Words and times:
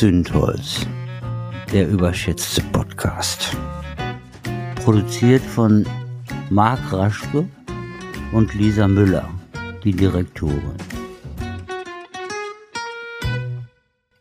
Zündholz, 0.00 0.86
der 1.74 1.86
überschätzte 1.86 2.62
Podcast. 2.72 3.54
Produziert 4.76 5.42
von 5.42 5.86
Marc 6.48 6.90
Raschke 6.90 7.46
und 8.32 8.54
Lisa 8.54 8.88
Müller, 8.88 9.28
die 9.84 9.92
Direktorin. 9.92 10.78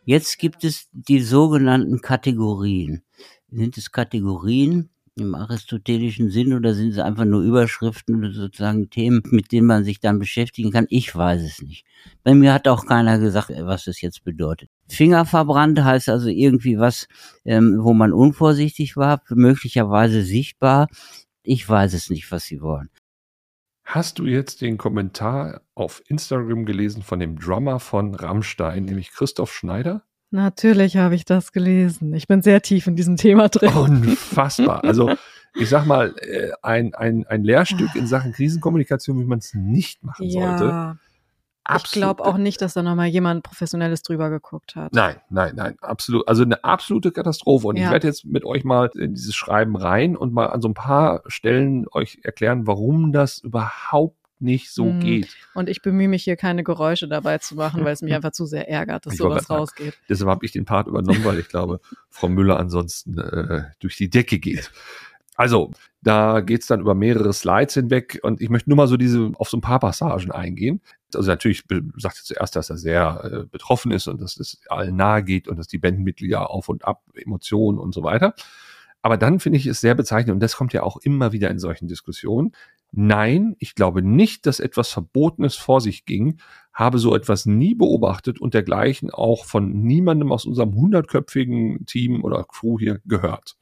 Jetzt 0.04 0.38
gibt 0.38 0.66
es 0.66 0.90
die 0.92 1.22
sogenannten 1.22 2.02
Kategorien. 2.02 3.04
Sind 3.50 3.78
es 3.78 3.90
Kategorien 3.90 4.90
im 5.16 5.36
aristotelischen 5.36 6.30
Sinn 6.30 6.54
oder 6.54 6.74
sind 6.74 6.92
es 6.92 7.00
einfach 7.00 7.26
nur 7.26 7.42
Überschriften 7.42 8.16
oder 8.16 8.32
sozusagen 8.32 8.90
Themen, 8.90 9.22
mit 9.26 9.52
denen 9.52 9.68
man 9.68 9.84
sich 9.84 10.00
dann 10.00 10.20
beschäftigen 10.20 10.72
kann? 10.72 10.86
Ich 10.90 11.16
weiß 11.16 11.42
es 11.42 11.62
nicht. 11.62 11.86
Bei 12.24 12.34
mir 12.34 12.54
hat 12.54 12.68
auch 12.68 12.86
keiner 12.86 13.20
gesagt, 13.20 13.50
was 13.50 13.86
das 13.86 14.02
jetzt 14.02 14.24
bedeutet. 14.24 14.70
Finger 14.88 15.26
verbrannt 15.26 15.84
heißt 15.84 16.10
also 16.10 16.30
irgendwie 16.30 16.80
was, 16.80 17.08
ähm, 17.46 17.78
wo 17.80 17.94
man 17.94 18.14
unvorsichtig 18.14 18.98
war, 18.98 19.22
möglicherweise 19.30 20.24
sichtbar. 20.24 20.88
Ich 21.44 21.68
weiß 21.68 21.94
es 21.94 22.10
nicht, 22.10 22.32
was 22.32 22.46
sie 22.46 22.62
wollen. 22.62 22.90
Hast 23.84 24.20
du 24.20 24.26
jetzt 24.26 24.62
den 24.62 24.78
Kommentar 24.78 25.62
auf 25.74 26.04
Instagram 26.08 26.66
gelesen 26.66 27.02
von 27.02 27.20
dem 27.20 27.40
Drummer 27.40 27.80
von 27.80 28.14
Rammstein, 28.14 28.86
nämlich 28.86 29.12
Christoph 29.12 29.52
Schneider? 29.52 30.04
Natürlich 30.32 30.98
habe 30.98 31.16
ich 31.16 31.26
das 31.26 31.52
gelesen. 31.52 32.14
Ich 32.14 32.28
bin 32.28 32.42
sehr 32.42 32.62
tief 32.62 32.88
in 32.88 32.96
diesem 32.96 33.18
Thema 33.18 33.50
drin. 33.50 33.74
Unfassbar. 33.74 34.84
Also 34.84 35.12
ich 35.56 35.70
sag 35.70 35.86
mal, 35.86 36.16
äh, 36.20 36.52
ein, 36.62 36.94
ein, 36.94 37.26
ein 37.28 37.44
Lehrstück 37.44 37.96
in 37.96 38.08
Sachen 38.08 38.34
Krisenkommunikation, 38.34 39.20
wie 39.20 39.26
man 39.26 39.40
es 39.40 39.54
nicht 39.54 40.04
machen 40.04 40.26
ja. 40.28 40.58
sollte. 40.58 41.00
Absolut. 41.64 41.86
Ich 41.86 41.92
glaube 41.92 42.26
auch 42.26 42.38
nicht, 42.38 42.62
dass 42.62 42.74
da 42.74 42.82
nochmal 42.82 43.08
jemand 43.08 43.44
Professionelles 43.44 44.02
drüber 44.02 44.30
geguckt 44.30 44.76
hat. 44.76 44.92
Nein, 44.94 45.18
nein, 45.30 45.54
nein, 45.56 45.76
absolut. 45.82 46.28
Also 46.28 46.44
eine 46.44 46.64
absolute 46.64 47.12
Katastrophe. 47.12 47.68
Und 47.68 47.78
ja. 47.78 47.86
ich 47.86 47.92
werde 47.92 48.08
jetzt 48.08 48.26
mit 48.26 48.44
euch 48.44 48.64
mal 48.64 48.90
in 48.96 49.14
dieses 49.14 49.36
Schreiben 49.36 49.76
rein 49.76 50.16
und 50.16 50.34
mal 50.34 50.48
an 50.48 50.62
so 50.62 50.70
ein 50.70 50.74
paar 50.74 51.22
Stellen 51.28 51.86
euch 51.92 52.20
erklären, 52.24 52.66
warum 52.66 53.12
das 53.12 53.40
überhaupt 53.40 54.19
nicht 54.40 54.72
so 54.72 54.86
mm. 54.86 55.00
geht. 55.00 55.36
Und 55.54 55.70
ich 55.70 55.82
bemühe 55.82 56.08
mich 56.08 56.24
hier 56.24 56.36
keine 56.36 56.64
Geräusche 56.64 57.08
dabei 57.08 57.38
zu 57.38 57.56
machen, 57.56 57.84
weil 57.84 57.94
es 57.94 58.02
mich 58.02 58.14
einfach 58.16 58.32
zu 58.32 58.46
sehr 58.46 58.70
ärgert, 58.70 59.06
dass 59.06 59.14
ich 59.14 59.20
sowas 59.20 59.50
rausgeht. 59.50 59.98
Deshalb 60.08 60.30
habe 60.30 60.46
ich 60.46 60.52
den 60.52 60.66
Part 60.66 60.88
übernommen, 60.88 61.24
weil 61.24 61.40
ich 61.40 61.50
glaube, 61.50 61.80
Frau 62.10 62.30
Müller 62.30 62.60
ansonsten 62.60 63.18
äh, 63.18 63.64
durch 63.80 63.98
die 63.98 64.10
Decke 64.10 64.40
geht. 64.40 64.72
Also, 65.36 65.72
da 66.02 66.42
geht's 66.42 66.68
dann 66.68 66.82
über 66.82 66.96
mehrere 66.96 67.32
Slides 67.32 67.74
hinweg 67.74 68.20
und 68.24 68.42
ich 68.42 68.50
möchte 68.50 68.70
nur 68.70 68.76
mal 68.76 68.88
so 68.90 68.98
diese 68.98 69.32
auf 69.36 69.50
so 69.50 69.56
ein 69.56 69.62
paar 69.62 69.80
Passagen 69.80 70.32
eingehen. 70.32 70.82
Also 71.14 71.30
natürlich 71.30 71.64
sagt 71.96 72.18
er 72.18 72.24
zuerst, 72.24 72.56
dass 72.58 72.70
er 72.70 72.78
sehr 72.78 73.22
äh, 73.24 73.46
betroffen 73.46 73.92
ist 73.92 74.08
und 74.08 74.20
dass 74.20 74.38
es 74.38 74.60
allen 74.68 74.98
nahe 74.98 75.24
geht 75.24 75.48
und 75.48 75.58
dass 75.58 75.68
die 75.68 75.78
Bandmitglieder 75.78 76.50
auf 76.50 76.68
und 76.68 76.86
ab, 76.86 77.04
Emotionen 77.16 77.80
und 77.80 77.94
so 77.94 78.04
weiter. 78.04 78.36
Aber 79.02 79.18
dann 79.18 79.40
finde 79.40 79.58
ich 79.58 79.66
es 79.66 79.80
sehr 79.80 79.96
bezeichnend, 79.96 80.34
und 80.36 80.40
das 80.42 80.56
kommt 80.56 80.74
ja 80.74 80.84
auch 80.84 80.98
immer 80.98 81.32
wieder 81.32 81.50
in 81.50 81.60
solchen 81.60 81.88
Diskussionen. 81.88 82.52
Nein, 82.92 83.56
ich 83.60 83.76
glaube 83.76 84.02
nicht, 84.02 84.46
dass 84.46 84.60
etwas 84.60 84.90
Verbotenes 84.90 85.56
vor 85.56 85.80
sich 85.80 86.06
ging, 86.06 86.40
habe 86.74 86.98
so 86.98 87.16
etwas 87.16 87.46
nie 87.46 87.76
beobachtet 87.76 88.42
und 88.42 88.54
dergleichen 88.54 89.12
auch 89.12 89.46
von 89.46 89.84
niemandem 89.84 90.32
aus 90.32 90.46
unserem 90.46 90.74
hundertköpfigen 90.74 91.86
Team 91.86 92.24
oder 92.24 92.44
Crew 92.44 92.80
hier 92.80 93.00
gehört. 93.06 93.56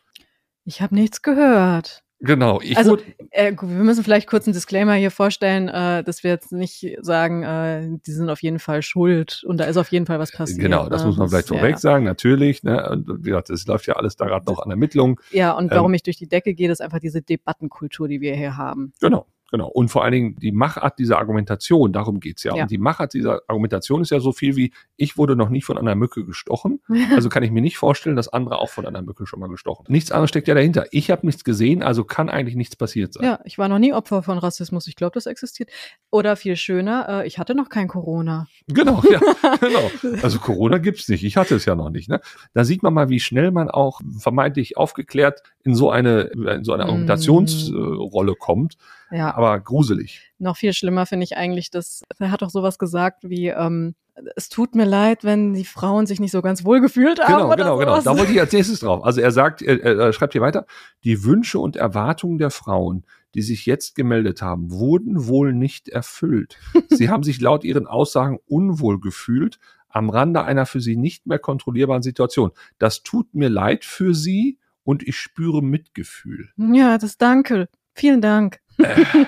Ich 0.63 0.81
habe 0.81 0.95
nichts 0.95 1.21
gehört. 1.21 2.03
Genau. 2.19 2.59
Ich 2.61 2.77
also 2.77 2.97
äh, 3.31 3.53
wir 3.53 3.83
müssen 3.83 4.03
vielleicht 4.03 4.27
kurz 4.27 4.47
einen 4.47 4.53
Disclaimer 4.53 4.93
hier 4.93 5.11
vorstellen, 5.11 5.67
äh, 5.67 6.03
dass 6.03 6.23
wir 6.23 6.31
jetzt 6.31 6.51
nicht 6.51 6.97
sagen, 7.01 7.43
äh, 7.43 7.99
die 8.05 8.11
sind 8.11 8.29
auf 8.29 8.41
jeden 8.41 8.59
Fall 8.59 8.81
schuld 8.81 9.43
und 9.45 9.57
da 9.57 9.65
ist 9.65 9.77
auf 9.77 9.91
jeden 9.91 10.07
Fall 10.07 10.17
was 10.17 10.31
passiert. 10.31 10.59
Genau, 10.59 10.89
das 10.89 11.01
ne? 11.01 11.07
muss 11.07 11.17
man 11.17 11.29
vielleicht 11.29 11.49
vorweg 11.49 11.71
ja. 11.71 11.77
sagen, 11.77 12.05
natürlich. 12.05 12.63
Ne? 12.63 12.89
Und 12.89 13.07
wie 13.19 13.29
gesagt, 13.29 13.49
das 13.49 13.67
läuft 13.67 13.85
ja 13.85 13.95
alles 13.95 14.15
da 14.15 14.25
gerade 14.25 14.45
noch 14.45 14.59
an 14.59 14.71
Ermittlungen. 14.71 15.17
Ja, 15.31 15.51
und 15.51 15.69
warum 15.71 15.91
ähm, 15.91 15.95
ich 15.95 16.03
durch 16.03 16.17
die 16.17 16.27
Decke 16.27 16.55
gehe, 16.55 16.71
ist 16.71 16.81
einfach 16.81 16.99
diese 16.99 17.21
Debattenkultur, 17.21 18.07
die 18.07 18.19
wir 18.19 18.35
hier 18.35 18.57
haben. 18.57 18.93
Genau. 18.99 19.27
Genau. 19.51 19.67
Und 19.67 19.89
vor 19.89 20.03
allen 20.03 20.11
Dingen 20.11 20.35
die 20.35 20.51
Machart 20.51 20.99
dieser 20.99 21.19
Argumentation, 21.19 21.93
darum 21.93 22.19
geht's 22.19 22.43
ja. 22.43 22.55
ja. 22.55 22.63
Und 22.63 22.71
die 22.71 22.77
Machart 22.77 23.13
dieser 23.13 23.41
Argumentation 23.47 24.01
ist 24.01 24.11
ja 24.11 24.19
so 24.19 24.33
viel 24.33 24.55
wie, 24.55 24.73
ich 24.97 25.17
wurde 25.17 25.35
noch 25.35 25.49
nie 25.49 25.61
von 25.61 25.77
einer 25.77 25.95
Mücke 25.95 26.25
gestochen. 26.25 26.81
Also 27.17 27.29
kann 27.29 27.41
ich 27.41 27.51
mir 27.51 27.61
nicht 27.61 27.77
vorstellen, 27.77 28.15
dass 28.15 28.27
andere 28.27 28.59
auch 28.59 28.69
von 28.69 28.85
einer 28.85 29.01
Mücke 29.01 29.25
schon 29.25 29.39
mal 29.39 29.47
gestochen. 29.47 29.85
Nichts 29.87 30.11
anderes 30.11 30.29
steckt 30.29 30.47
ja 30.47 30.53
dahinter. 30.53 30.85
Ich 30.91 31.09
habe 31.09 31.25
nichts 31.25 31.43
gesehen, 31.43 31.81
also 31.81 32.03
kann 32.03 32.29
eigentlich 32.29 32.55
nichts 32.55 32.75
passiert 32.75 33.13
sein. 33.13 33.23
Ja, 33.23 33.39
ich 33.45 33.57
war 33.57 33.69
noch 33.69 33.79
nie 33.79 33.93
Opfer 33.93 34.21
von 34.21 34.37
Rassismus. 34.37 34.87
Ich 34.87 34.95
glaube, 34.95 35.13
das 35.13 35.25
existiert. 35.25 35.69
Oder 36.11 36.35
viel 36.35 36.55
schöner, 36.57 37.23
äh, 37.23 37.27
ich 37.27 37.39
hatte 37.39 37.55
noch 37.55 37.69
kein 37.69 37.87
Corona. 37.87 38.47
Genau, 38.67 39.01
ja, 39.09 39.19
genau. 39.59 39.89
Also 40.21 40.39
Corona 40.39 40.77
gibt's 40.77 41.07
nicht. 41.07 41.23
Ich 41.23 41.37
hatte 41.37 41.55
es 41.55 41.65
ja 41.65 41.75
noch 41.75 41.89
nicht. 41.89 42.09
Ne? 42.09 42.19
Da 42.53 42.65
sieht 42.65 42.83
man 42.83 42.93
mal, 42.93 43.09
wie 43.09 43.19
schnell 43.19 43.51
man 43.51 43.69
auch 43.69 44.01
vermeintlich 44.19 44.77
aufgeklärt 44.77 45.41
in 45.63 45.73
so 45.73 45.89
eine, 45.89 46.21
in 46.21 46.63
so 46.63 46.73
eine 46.73 46.83
mm. 46.83 46.87
Argumentationsrolle 46.87 48.35
kommt. 48.35 48.77
Ja. 49.11 49.35
Aber 49.35 49.59
gruselig. 49.59 50.31
Noch 50.37 50.57
viel 50.57 50.73
schlimmer 50.73 51.05
finde 51.05 51.23
ich 51.23 51.37
eigentlich, 51.37 51.71
dass 51.71 52.01
er 52.19 52.31
hat 52.31 52.41
doch 52.41 52.49
sowas 52.49 52.77
gesagt 52.77 53.23
wie, 53.29 53.47
ähm, 53.47 53.95
es 54.35 54.49
tut 54.49 54.75
mir 54.75 54.85
leid, 54.85 55.23
wenn 55.23 55.53
die 55.53 55.65
Frauen 55.65 56.07
sich 56.07 56.19
nicht 56.19 56.31
so 56.31 56.41
ganz 56.41 56.65
wohl 56.65 56.81
gefühlt 56.81 57.19
haben. 57.19 57.49
Genau, 57.49 57.55
genau, 57.55 57.77
genau. 57.77 58.01
Da 58.01 58.17
wollte 58.17 58.31
ich 58.31 58.39
als 58.39 58.51
nächstes 58.51 58.79
drauf. 58.79 59.03
Also 59.03 59.21
er 59.21 59.31
sagt, 59.31 59.61
er, 59.61 59.81
er 59.83 60.13
schreibt 60.13 60.33
hier 60.33 60.41
weiter, 60.41 60.65
die 61.03 61.23
Wünsche 61.23 61.59
und 61.59 61.75
Erwartungen 61.75 62.37
der 62.37 62.49
Frauen, 62.49 63.05
die 63.35 63.41
sich 63.41 63.65
jetzt 63.65 63.95
gemeldet 63.95 64.41
haben, 64.41 64.71
wurden 64.71 65.27
wohl 65.27 65.53
nicht 65.53 65.89
erfüllt. 65.89 66.57
Sie 66.89 67.09
haben 67.09 67.23
sich 67.23 67.39
laut 67.39 67.63
ihren 67.63 67.85
Aussagen 67.85 68.39
unwohl 68.47 68.99
gefühlt 68.99 69.59
am 69.89 70.09
Rande 70.09 70.43
einer 70.43 70.65
für 70.65 70.81
sie 70.81 70.95
nicht 70.95 71.27
mehr 71.27 71.39
kontrollierbaren 71.39 72.03
Situation. 72.03 72.51
Das 72.77 73.03
tut 73.03 73.33
mir 73.33 73.49
leid 73.49 73.85
für 73.85 74.13
sie 74.13 74.59
und 74.83 75.07
ich 75.07 75.17
spüre 75.17 75.63
Mitgefühl. 75.63 76.49
Ja, 76.57 76.97
das 76.97 77.17
danke. 77.17 77.67
Vielen 77.93 78.21
Dank. 78.21 78.59
Äh, 78.77 79.25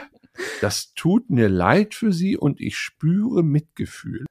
das 0.62 0.94
tut 0.94 1.30
mir 1.30 1.50
leid 1.50 1.96
für 1.96 2.14
sie 2.14 2.38
und 2.38 2.62
ich 2.62 2.78
spüre 2.78 3.44
Mitgefühl. 3.44 4.26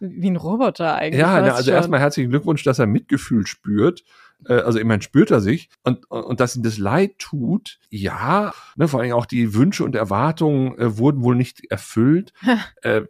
Wie 0.00 0.30
ein 0.30 0.36
Roboter 0.36 0.94
eigentlich. 0.96 1.20
Ja, 1.20 1.40
na, 1.40 1.54
also 1.54 1.70
erstmal 1.70 2.00
herzlichen 2.00 2.30
Glückwunsch, 2.30 2.62
dass 2.62 2.78
er 2.78 2.86
Mitgefühl 2.86 3.46
spürt. 3.46 4.04
Äh, 4.46 4.54
also 4.54 4.78
immerhin 4.78 5.02
spürt 5.02 5.30
er 5.30 5.40
sich 5.40 5.68
und, 5.82 6.10
und, 6.10 6.22
und 6.22 6.40
dass 6.40 6.56
ihm 6.56 6.62
das 6.62 6.78
leid 6.78 7.18
tut, 7.18 7.78
ja, 7.90 8.52
ne, 8.76 8.88
vor 8.88 9.00
allem 9.00 9.12
auch 9.12 9.26
die 9.26 9.54
Wünsche 9.54 9.84
und 9.84 9.94
Erwartungen 9.94 10.78
äh, 10.78 10.98
wurden 10.98 11.22
wohl 11.22 11.36
nicht 11.36 11.70
erfüllt. 11.70 12.32
äh, 12.82 13.02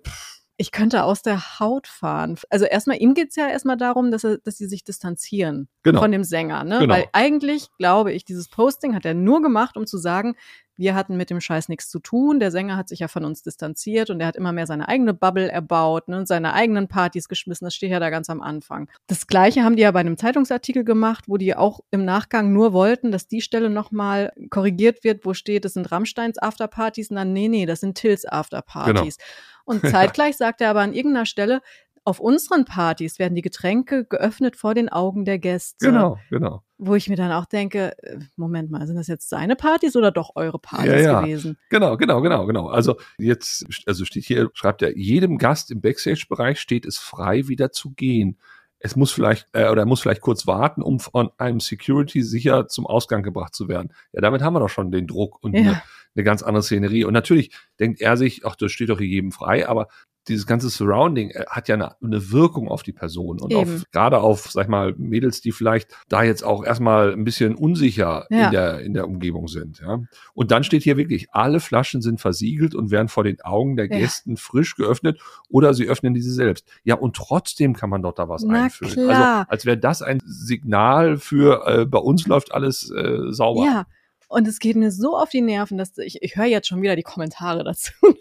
ich 0.57 0.73
könnte 0.73 1.05
aus 1.05 1.23
der 1.23 1.59
Haut 1.59 1.87
fahren. 1.87 2.37
Also 2.51 2.67
erstmal, 2.67 3.01
ihm 3.01 3.15
geht's 3.15 3.35
ja 3.35 3.49
erstmal 3.49 3.79
darum, 3.79 4.11
dass, 4.11 4.25
er, 4.25 4.37
dass 4.39 4.59
sie 4.59 4.67
sich 4.67 4.85
distanzieren 4.85 5.69
genau. 5.83 6.01
von 6.01 6.13
dem 6.13 6.23
Sänger. 6.23 6.65
Ne? 6.65 6.81
Genau. 6.81 6.93
Weil 6.93 7.07
eigentlich, 7.15 7.69
glaube 7.79 8.13
ich, 8.13 8.27
dieses 8.27 8.49
Posting 8.49 8.95
hat 8.95 9.07
er 9.07 9.15
nur 9.15 9.41
gemacht, 9.41 9.79
um 9.79 9.87
zu 9.87 9.97
sagen, 9.97 10.37
wir 10.81 10.95
hatten 10.95 11.17
mit 11.17 11.31
dem 11.31 11.41
Scheiß 11.41 11.69
nichts 11.69 11.89
zu 11.91 12.01
tun. 12.01 12.41
Der 12.41 12.51
Sänger 12.51 12.77
hat 12.77 12.89
sich 12.89 13.01
ja 13.01 13.09
von 13.09 13.25
uns 13.25 13.43
distanziert 13.43 14.09
und 14.09 14.19
er 14.21 14.27
hat 14.27 14.35
immer 14.35 14.51
mehr 14.53 14.67
seine 14.67 14.89
eigene 14.89 15.13
Bubble 15.15 15.49
erbaut 15.49 16.09
ne, 16.09 16.17
und 16.17 16.27
seine 16.27 16.55
eigenen 16.55 16.89
Partys 16.89 17.29
geschmissen. 17.29 17.67
Das 17.67 17.75
steht 17.75 17.91
ja 17.91 18.01
da 18.01 18.09
ganz 18.09 18.31
am 18.31 18.41
Anfang. 18.41 18.89
Das 19.07 19.27
Gleiche 19.27 19.63
haben 19.63 19.77
die 19.77 19.83
ja 19.83 19.91
bei 19.91 20.01
einem 20.01 20.17
Zeitungsartikel 20.17 20.83
gemacht, 20.83 21.25
wo 21.29 21.37
die 21.37 21.55
auch 21.55 21.81
im 21.91 22.05
Nachgang 22.05 22.53
nur 22.53 22.73
wollten, 22.73 23.13
dass 23.13 23.29
die 23.29 23.43
Stelle 23.43 23.69
nochmal 23.69 24.33
korrigiert 24.49 25.05
wird, 25.05 25.27
wo 25.27 25.35
steht, 25.35 25.67
das 25.67 25.75
sind 25.75 25.93
Rammsteins 25.93 26.39
Afterpartys. 26.39 27.09
Dann, 27.09 27.35
nee, 27.35 27.49
nee, 27.49 27.67
das 27.67 27.81
sind 27.81 27.97
Tills 27.97 28.25
Afterpartys. 28.25 29.19
Genau. 29.19 29.29
Und 29.65 29.83
zeitgleich 29.91 30.37
sagt 30.39 30.63
er 30.63 30.71
aber 30.71 30.81
an 30.81 30.95
irgendeiner 30.95 31.27
Stelle, 31.27 31.61
auf 32.05 32.19
unseren 32.19 32.65
Partys 32.65 33.19
werden 33.19 33.35
die 33.35 33.43
Getränke 33.43 34.05
geöffnet 34.05 34.57
vor 34.57 34.75
den 34.75 34.89
Augen 34.89 35.25
der 35.25 35.39
Gäste. 35.39 35.87
Genau, 35.87 36.19
genau. 36.31 36.63
Wo 36.79 36.95
ich 36.95 37.09
mir 37.09 37.17
dann 37.17 37.31
auch 37.31 37.45
denke, 37.45 37.97
äh, 38.03 38.19
Moment 38.37 38.71
mal, 38.71 38.87
sind 38.87 38.97
das 38.97 39.07
jetzt 39.07 39.29
seine 39.29 39.55
Partys 39.55 39.97
oder 39.97 40.11
doch 40.11 40.31
eure 40.35 40.59
Partys 40.59 40.91
ja, 40.91 41.01
ja. 41.01 41.21
gewesen? 41.21 41.59
Genau, 41.69 41.97
genau, 41.97 42.23
genau, 42.23 42.47
genau. 42.47 42.69
Also 42.69 42.97
jetzt, 43.19 43.67
also 43.87 44.05
steht 44.05 44.25
hier, 44.25 44.51
schreibt 44.55 44.81
er, 44.83 44.97
jedem 44.97 45.37
Gast 45.37 45.71
im 45.71 45.81
Backstage-Bereich 45.81 46.59
steht 46.59 46.87
es 46.87 46.97
frei, 46.97 47.49
wieder 47.49 47.71
zu 47.71 47.91
gehen. 47.91 48.39
Es 48.79 48.97
muss 48.97 49.13
vielleicht, 49.13 49.47
äh, 49.53 49.69
oder 49.69 49.83
er 49.83 49.87
muss 49.87 50.01
vielleicht 50.01 50.23
kurz 50.23 50.47
warten, 50.47 50.81
um 50.81 51.01
von 51.01 51.31
einem 51.37 51.61
Security 51.61 52.23
sicher 52.23 52.67
zum 52.67 52.87
Ausgang 52.87 53.23
gebracht 53.23 53.55
zu 53.55 53.69
werden. 53.69 53.93
Ja, 54.13 54.23
damit 54.23 54.41
haben 54.41 54.55
wir 54.55 54.61
doch 54.61 54.71
schon 54.71 54.91
den 54.91 55.07
Druck 55.07 55.43
und 55.45 55.53
ja. 55.53 55.61
eine, 55.61 55.83
eine 56.15 56.25
ganz 56.25 56.43
andere 56.43 56.63
Szenerie. 56.63 57.05
Und 57.05 57.13
natürlich 57.13 57.55
denkt 57.79 58.01
er 58.01 58.17
sich, 58.17 58.47
ach, 58.47 58.57
das 58.57 58.73
steht 58.73 58.89
doch 58.89 58.99
hier 58.99 59.07
jedem 59.07 59.33
frei, 59.33 59.69
aber 59.69 59.89
dieses 60.31 60.47
ganze 60.47 60.71
Surrounding 60.71 61.31
äh, 61.31 61.45
hat 61.49 61.69
ja 61.69 61.75
eine, 61.75 61.97
eine 62.03 62.31
Wirkung 62.31 62.69
auf 62.69 62.83
die 62.83 62.93
Person 62.93 63.41
und 63.41 63.55
auf, 63.55 63.69
gerade 63.93 64.19
auf, 64.19 64.51
sag 64.51 64.65
ich 64.65 64.69
mal, 64.69 64.95
Mädels, 64.97 65.41
die 65.41 65.53
vielleicht 65.53 65.95
da 66.09 66.23
jetzt 66.23 66.43
auch 66.43 66.65
erstmal 66.65 67.13
ein 67.13 67.25
bisschen 67.25 67.55
unsicher 67.55 68.27
ja. 68.31 68.47
in 68.47 68.53
der, 68.53 68.81
in 68.81 68.95
der 68.95 69.07
Umgebung 69.07 69.49
sind, 69.49 69.81
ja. 69.81 70.01
Und 70.33 70.51
dann 70.51 70.65
steht 70.65 70.83
hier 70.83 70.97
wirklich, 70.97 71.29
alle 71.33 71.61
Flaschen 71.61 72.01
sind 72.01 72.21
versiegelt 72.21 72.75
und 72.75 72.91
werden 72.91 73.09
vor 73.09 73.25
den 73.25 73.41
Augen 73.43 73.77
der 73.77 73.89
Gästen 73.89 74.31
ja. 74.31 74.37
frisch 74.37 74.77
geöffnet 74.77 75.21
oder 75.49 75.75
sie 75.75 75.87
öffnen 75.87 76.15
diese 76.15 76.33
selbst. 76.33 76.67
Ja, 76.85 76.95
und 76.95 77.17
trotzdem 77.17 77.75
kann 77.75 77.91
man 77.91 78.03
doch 78.03 78.15
da 78.15 78.29
was 78.29 78.45
Na 78.45 78.65
einfüllen. 78.65 78.95
Klar. 78.95 79.39
Also, 79.41 79.51
als 79.51 79.67
wäre 79.67 79.79
das 79.79 80.03
ein 80.03 80.21
Signal 80.25 81.19
für, 81.19 81.67
äh, 81.67 81.87
bei 81.87 81.99
uns 81.99 82.27
läuft 82.27 82.55
alles 82.55 82.91
äh, 82.91 83.33
sauber. 83.33 83.65
Ja. 83.65 83.87
Und 84.31 84.47
es 84.47 84.61
geht 84.61 84.77
mir 84.77 84.93
so 84.93 85.17
auf 85.17 85.29
die 85.31 85.41
Nerven, 85.41 85.77
dass 85.77 85.99
ich, 85.99 86.23
ich 86.23 86.37
höre 86.37 86.45
jetzt 86.45 86.69
schon 86.69 86.81
wieder 86.81 86.95
die 86.95 87.03
Kommentare 87.03 87.65
dazu. 87.65 87.93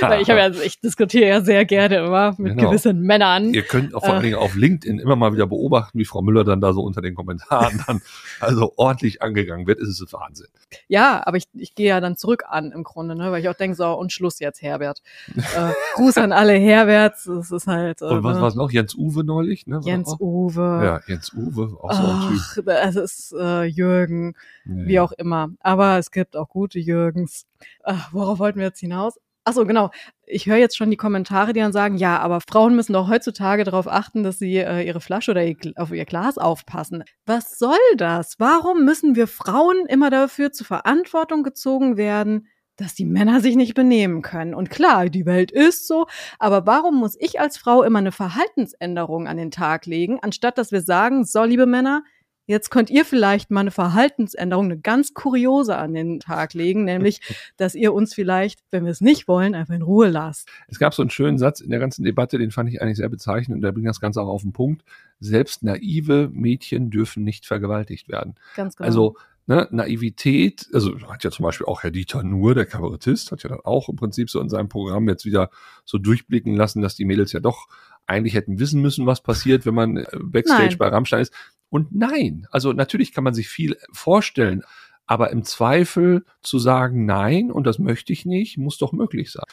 Ja. 0.00 0.08
Weil 0.08 0.22
ich 0.22 0.30
habe 0.30 0.40
ja, 0.40 0.48
ich 0.48 0.80
diskutiere 0.80 1.28
ja 1.28 1.40
sehr 1.40 1.64
gerne 1.64 1.98
immer 1.98 2.34
mit 2.38 2.56
genau. 2.56 2.70
gewissen 2.70 3.00
Männern. 3.02 3.52
Ihr 3.52 3.62
könnt 3.62 3.94
auch 3.94 4.00
vor 4.00 4.14
allen 4.14 4.22
Dingen 4.22 4.36
auf 4.36 4.54
LinkedIn 4.54 4.98
immer 4.98 5.16
mal 5.16 5.32
wieder 5.32 5.46
beobachten, 5.46 5.98
wie 5.98 6.04
Frau 6.04 6.22
Müller 6.22 6.44
dann 6.44 6.60
da 6.60 6.72
so 6.72 6.82
unter 6.82 7.02
den 7.02 7.14
Kommentaren 7.14 7.82
dann 7.86 8.00
also 8.40 8.72
ordentlich 8.76 9.20
angegangen 9.20 9.66
wird. 9.66 9.80
Es 9.80 10.00
ist 10.00 10.12
Wahnsinn. 10.12 10.46
Ja, 10.88 11.22
aber 11.26 11.36
ich, 11.36 11.44
ich 11.54 11.74
gehe 11.74 11.88
ja 11.88 12.00
dann 12.00 12.16
zurück 12.16 12.44
an 12.48 12.72
im 12.72 12.82
Grunde, 12.82 13.14
ne? 13.14 13.30
weil 13.30 13.42
ich 13.42 13.48
auch 13.48 13.54
denke, 13.54 13.76
so, 13.76 13.92
und 13.92 14.12
Schluss 14.12 14.38
jetzt, 14.38 14.62
Herbert. 14.62 15.02
äh, 15.36 15.72
Gruß 15.94 16.18
an 16.18 16.32
alle 16.32 16.54
Herberts. 16.54 17.26
Es 17.26 17.50
ist 17.50 17.66
halt. 17.66 18.00
Äh, 18.00 18.06
und 18.06 18.22
was 18.22 18.36
ne? 18.36 18.42
war 18.42 18.54
noch? 18.54 18.70
Jens 18.70 18.94
Uwe 18.94 19.24
neulich, 19.24 19.66
ne? 19.66 19.80
Jens 19.84 20.14
Uwe. 20.18 20.80
Ja, 20.84 21.00
Jens 21.06 21.32
Uwe, 21.34 21.76
auch 21.80 21.92
so 21.92 22.02
ein 22.02 22.40
Typ. 22.54 22.68
Es 22.68 22.96
ist 22.96 23.34
äh, 23.38 23.64
Jürgen, 23.64 24.34
ja, 24.64 24.86
wie 24.86 25.00
auch 25.00 25.12
immer. 25.12 25.49
Aber 25.60 25.98
es 25.98 26.10
gibt 26.10 26.36
auch 26.36 26.48
gute 26.48 26.78
Jürgens. 26.78 27.46
Ach, 27.82 28.12
worauf 28.12 28.38
wollten 28.38 28.58
wir 28.58 28.66
jetzt 28.66 28.80
hinaus? 28.80 29.18
Ach 29.44 29.54
so, 29.54 29.64
genau. 29.64 29.90
Ich 30.26 30.46
höre 30.46 30.58
jetzt 30.58 30.76
schon 30.76 30.90
die 30.90 30.96
Kommentare, 30.96 31.52
die 31.52 31.60
dann 31.60 31.72
sagen, 31.72 31.96
ja, 31.96 32.18
aber 32.18 32.40
Frauen 32.40 32.76
müssen 32.76 32.92
doch 32.92 33.08
heutzutage 33.08 33.64
darauf 33.64 33.88
achten, 33.88 34.22
dass 34.22 34.38
sie 34.38 34.58
äh, 34.58 34.82
ihre 34.86 35.00
Flasche 35.00 35.30
oder 35.30 35.44
ihr, 35.44 35.56
auf 35.76 35.92
ihr 35.92 36.04
Glas 36.04 36.36
aufpassen. 36.36 37.04
Was 37.26 37.58
soll 37.58 37.78
das? 37.96 38.36
Warum 38.38 38.84
müssen 38.84 39.16
wir 39.16 39.26
Frauen 39.26 39.86
immer 39.88 40.10
dafür 40.10 40.52
zur 40.52 40.66
Verantwortung 40.66 41.42
gezogen 41.42 41.96
werden, 41.96 42.48
dass 42.76 42.94
die 42.94 43.06
Männer 43.06 43.40
sich 43.40 43.56
nicht 43.56 43.74
benehmen 43.74 44.20
können? 44.20 44.54
Und 44.54 44.68
klar, 44.68 45.08
die 45.08 45.26
Welt 45.26 45.50
ist 45.50 45.88
so, 45.88 46.06
aber 46.38 46.66
warum 46.66 46.96
muss 46.96 47.16
ich 47.18 47.40
als 47.40 47.56
Frau 47.56 47.82
immer 47.82 47.98
eine 47.98 48.12
Verhaltensänderung 48.12 49.26
an 49.26 49.38
den 49.38 49.50
Tag 49.50 49.86
legen, 49.86 50.18
anstatt 50.20 50.58
dass 50.58 50.70
wir 50.70 50.82
sagen, 50.82 51.24
so, 51.24 51.42
liebe 51.44 51.66
Männer, 51.66 52.04
Jetzt 52.50 52.70
könnt 52.70 52.90
ihr 52.90 53.04
vielleicht 53.04 53.52
mal 53.52 53.60
eine 53.60 53.70
Verhaltensänderung, 53.70 54.64
eine 54.64 54.78
ganz 54.80 55.14
kuriose 55.14 55.76
an 55.76 55.94
den 55.94 56.18
Tag 56.18 56.52
legen, 56.52 56.82
nämlich, 56.82 57.20
dass 57.56 57.76
ihr 57.76 57.94
uns 57.94 58.12
vielleicht, 58.12 58.58
wenn 58.72 58.84
wir 58.84 58.90
es 58.90 59.00
nicht 59.00 59.28
wollen, 59.28 59.54
einfach 59.54 59.72
in 59.72 59.82
Ruhe 59.82 60.08
lasst. 60.08 60.48
Es 60.66 60.80
gab 60.80 60.92
so 60.92 61.00
einen 61.00 61.10
schönen 61.10 61.38
Satz 61.38 61.60
in 61.60 61.70
der 61.70 61.78
ganzen 61.78 62.02
Debatte, 62.02 62.38
den 62.38 62.50
fand 62.50 62.68
ich 62.68 62.82
eigentlich 62.82 62.96
sehr 62.96 63.08
bezeichnend 63.08 63.58
und 63.58 63.62
der 63.62 63.70
bringt 63.70 63.86
das 63.86 64.00
Ganze 64.00 64.20
auch 64.20 64.26
auf 64.26 64.42
den 64.42 64.52
Punkt. 64.52 64.82
Selbst 65.20 65.62
naive 65.62 66.28
Mädchen 66.32 66.90
dürfen 66.90 67.22
nicht 67.22 67.46
vergewaltigt 67.46 68.08
werden. 68.08 68.34
Ganz 68.56 68.74
genau. 68.74 68.86
Also 68.86 69.16
Ne, 69.46 69.66
Naivität, 69.72 70.68
also 70.72 70.96
hat 71.08 71.24
ja 71.24 71.30
zum 71.32 71.42
Beispiel 71.42 71.66
auch 71.66 71.82
Herr 71.82 71.90
Dieter 71.90 72.22
Nuhr, 72.22 72.54
der 72.54 72.66
Kabarettist, 72.66 73.32
hat 73.32 73.42
ja 73.42 73.48
dann 73.48 73.58
auch 73.64 73.88
im 73.88 73.96
Prinzip 73.96 74.30
so 74.30 74.40
in 74.40 74.48
seinem 74.48 74.68
Programm 74.68 75.08
jetzt 75.08 75.24
wieder 75.24 75.50
so 75.84 75.98
durchblicken 75.98 76.54
lassen, 76.54 76.82
dass 76.82 76.94
die 76.94 77.04
Mädels 77.04 77.32
ja 77.32 77.40
doch 77.40 77.66
eigentlich 78.06 78.34
hätten 78.34 78.60
wissen 78.60 78.80
müssen, 78.80 79.06
was 79.06 79.22
passiert, 79.22 79.66
wenn 79.66 79.74
man 79.74 79.96
äh, 79.96 80.06
Backstage 80.22 80.68
Nein. 80.68 80.78
bei 80.78 80.88
Rammstein 80.88 81.22
ist. 81.22 81.34
Und 81.70 81.94
nein, 81.94 82.46
also 82.50 82.72
natürlich 82.72 83.12
kann 83.12 83.24
man 83.24 83.32
sich 83.32 83.48
viel 83.48 83.76
vorstellen, 83.92 84.62
aber 85.06 85.30
im 85.30 85.44
Zweifel 85.44 86.24
zu 86.42 86.58
sagen, 86.58 87.06
nein, 87.06 87.50
und 87.50 87.64
das 87.64 87.78
möchte 87.78 88.12
ich 88.12 88.26
nicht, 88.26 88.58
muss 88.58 88.76
doch 88.76 88.92
möglich 88.92 89.30
sein. 89.30 89.44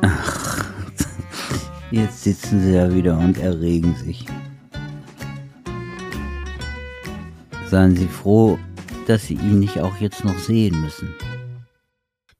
Ach, 0.00 0.64
jetzt 1.90 2.22
sitzen 2.22 2.60
sie 2.60 2.72
da 2.72 2.94
wieder 2.94 3.18
und 3.18 3.38
erregen 3.38 3.94
sich. 3.96 4.26
Seien 7.66 7.96
Sie 7.96 8.06
froh, 8.06 8.58
dass 9.08 9.26
Sie 9.26 9.34
ihn 9.34 9.58
nicht 9.58 9.80
auch 9.80 9.96
jetzt 9.96 10.24
noch 10.24 10.38
sehen 10.38 10.80
müssen 10.80 11.12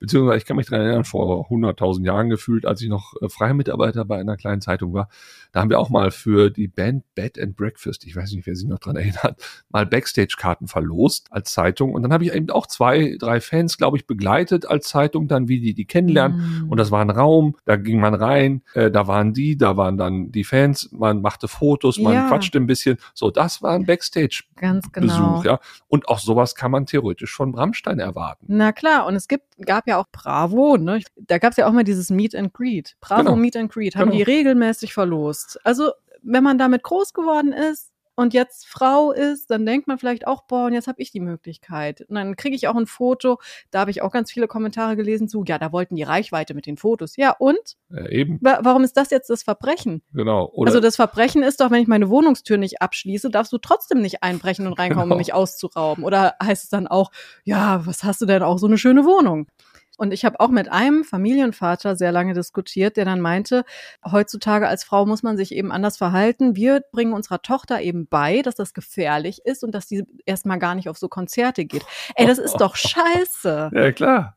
beziehungsweise 0.04 0.37
ich 0.37 0.44
kann 0.44 0.56
mich 0.56 0.66
daran 0.66 0.84
erinnern, 0.84 1.04
vor 1.04 1.48
100.000 1.48 2.04
Jahren 2.04 2.28
gefühlt, 2.28 2.66
als 2.66 2.82
ich 2.82 2.88
noch 2.88 3.14
äh, 3.22 3.28
freier 3.30 3.54
Mitarbeiter 3.54 4.04
bei 4.04 4.19
einer 4.19 4.37
kleinen 4.37 4.60
Zeitung 4.60 4.92
war, 4.92 5.08
da 5.54 5.60
haben 5.60 5.70
wir 5.70 5.78
auch 5.78 5.88
mal 5.88 6.10
für 6.10 6.50
die 6.50 6.66
Band 6.66 7.04
Bed 7.14 7.38
and 7.38 7.56
Breakfast, 7.56 8.04
ich 8.04 8.16
weiß 8.16 8.32
nicht, 8.32 8.44
wer 8.46 8.56
sich 8.56 8.68
noch 8.68 8.80
dran 8.80 8.96
erinnert, 8.96 9.40
mal 9.70 9.86
Backstage-Karten 9.86 10.66
verlost 10.66 11.28
als 11.30 11.52
Zeitung 11.52 11.94
und 11.94 12.02
dann 12.02 12.12
habe 12.12 12.24
ich 12.24 12.34
eben 12.34 12.50
auch 12.50 12.66
zwei, 12.66 13.16
drei 13.20 13.40
Fans, 13.40 13.78
glaube 13.78 13.96
ich, 13.96 14.06
begleitet 14.06 14.66
als 14.66 14.88
Zeitung, 14.88 15.28
dann 15.28 15.46
wie 15.46 15.60
die 15.60 15.72
die 15.72 15.84
kennenlernen 15.84 16.64
mm. 16.66 16.70
und 16.70 16.76
das 16.76 16.90
war 16.90 17.00
ein 17.00 17.10
Raum, 17.10 17.56
da 17.66 17.76
ging 17.76 18.00
man 18.00 18.14
rein, 18.14 18.62
äh, 18.74 18.90
da 18.90 19.06
waren 19.06 19.32
die, 19.32 19.56
da 19.56 19.76
waren 19.76 19.96
dann 19.96 20.32
die 20.32 20.42
Fans, 20.42 20.90
man 20.90 21.22
machte 21.22 21.46
Fotos, 21.46 21.98
man 21.98 22.14
ja. 22.14 22.28
quatschte 22.28 22.58
ein 22.58 22.66
bisschen, 22.66 22.98
so, 23.14 23.30
das 23.30 23.62
war 23.62 23.74
ein 23.74 23.86
Backstage-Besuch, 23.86 24.90
genau. 24.92 25.42
ja, 25.44 25.60
und 25.86 26.08
auch 26.08 26.18
sowas 26.18 26.56
kann 26.56 26.72
man 26.72 26.86
theoretisch 26.86 27.32
von 27.32 27.52
Bramstein 27.52 28.00
erwarten. 28.00 28.46
Na 28.48 28.72
klar, 28.72 29.06
und 29.06 29.14
es 29.14 29.28
gibt, 29.28 29.44
gab 29.64 29.86
ja 29.86 29.98
auch 29.98 30.06
Bravo, 30.10 30.76
ne? 30.78 31.00
Da 31.16 31.38
gab 31.38 31.52
es 31.52 31.58
ja 31.58 31.68
auch 31.68 31.72
mal 31.72 31.84
dieses 31.84 32.10
Meet 32.10 32.34
and 32.34 32.52
Greet. 32.52 32.96
Bravo 33.00 33.22
genau. 33.22 33.36
Meet 33.36 33.56
and 33.56 33.72
Greet 33.72 33.94
haben 33.94 34.10
genau. 34.10 34.16
die 34.16 34.22
regelmäßig 34.22 34.92
verlost. 34.92 35.44
Also, 35.64 35.93
wenn 36.23 36.44
man 36.44 36.58
damit 36.58 36.82
groß 36.82 37.12
geworden 37.12 37.52
ist, 37.52 37.94
und 38.17 38.32
jetzt 38.32 38.67
Frau 38.67 39.12
ist, 39.12 39.50
dann 39.50 39.67
denkt 39.67 39.88
man 39.88 39.99
vielleicht 39.99 40.26
auch, 40.26 40.44
boah, 40.44 40.67
und 40.67 40.73
jetzt 40.73 40.87
habe 40.87 41.02
ich 41.02 41.11
die 41.11 41.20
Möglichkeit. 41.20 42.02
Und 42.02 42.14
dann 42.14 42.37
kriege 42.37 42.55
ich 42.55 42.69
auch 42.69 42.76
ein 42.76 42.87
Foto, 42.87 43.38
da 43.70 43.81
habe 43.81 43.91
ich 43.91 44.02
auch 44.02 44.12
ganz 44.12 44.31
viele 44.31 44.46
Kommentare 44.46 44.96
gelesen 44.96 45.29
zu, 45.29 45.44
ja, 45.46 45.58
da 45.58 45.73
wollten 45.73 45.96
die 45.96 46.05
Reichweite 46.05 46.55
mit 46.55 46.67
den 46.67 46.76
Fotos. 46.76 47.17
Ja, 47.17 47.35
und? 47.38 47.76
Ja, 47.91 48.06
eben. 48.08 48.38
Warum 48.41 48.85
ist 48.85 48.96
das 48.96 49.11
jetzt 49.11 49.31
das 49.31 49.43
Verbrechen? 49.43 50.02
Genau. 50.12 50.49
Oder 50.52 50.69
also 50.69 50.81
das 50.81 50.96
Verbrechen 50.96 51.43
ist 51.43 51.61
doch, 51.61 51.70
wenn 51.70 51.82
ich 51.82 51.88
meine 51.88 52.08
Wohnungstür 52.08 52.56
nicht 52.56 52.81
abschließe, 52.81 53.31
darfst 53.31 53.52
du 53.52 53.58
trotzdem 53.58 54.00
nicht 54.00 54.23
einbrechen 54.23 54.67
und 54.67 54.75
reinkommen, 54.75 55.06
genau. 55.06 55.14
um 55.17 55.19
mich 55.19 55.35
auszurauben. 55.35 56.05
Oder 56.05 56.35
heißt 56.43 56.64
es 56.64 56.70
dann 56.70 56.87
auch, 56.87 57.11
ja, 57.43 57.85
was 57.85 58.05
hast 58.05 58.20
du 58.20 58.26
denn 58.26 58.43
auch 58.43 58.58
so 58.58 58.67
eine 58.67 58.79
schöne 58.79 59.05
Wohnung? 59.05 59.49
Und 59.96 60.12
ich 60.12 60.25
habe 60.25 60.41
auch 60.41 60.49
mit 60.49 60.70
einem 60.70 61.05
Familienvater 61.05 61.94
sehr 61.96 62.11
lange 62.11 62.35
diskutiert, 62.35 62.96
der 62.96 63.05
dann 63.05 63.20
meinte, 63.20 63.64
heutzutage 64.05 64.67
als 64.67 64.82
Frau 64.82 65.06
muss 65.06 65.23
man 65.23 65.37
sich 65.37 65.52
eben 65.55 65.70
anders 65.70 65.96
verhalten. 65.96 66.56
Wir 66.56 66.82
bringen 66.93 67.12
unserer 67.12 67.43
Tochter 67.43 67.81
eben 67.81 68.06
bei, 68.08 68.43
dass 68.43 68.56
das 68.56 68.75
gefährlich 68.75 69.43
ist 69.44 69.62
und 69.62 69.73
dass 69.73 69.87
die 69.87 70.05
erstmal 70.26 70.58
gar 70.58 70.75
nicht 70.75 70.88
auf 70.88 70.99
so 70.99 71.08
Konzerte 71.08 71.64
geht. 71.64 71.85
Ey, 72.17 72.26
das 72.26 72.38
ist 72.38 72.55
doch 72.61 72.76
scheiße. 72.76 73.70
Ja, 73.73 73.93
klar. 73.93 74.37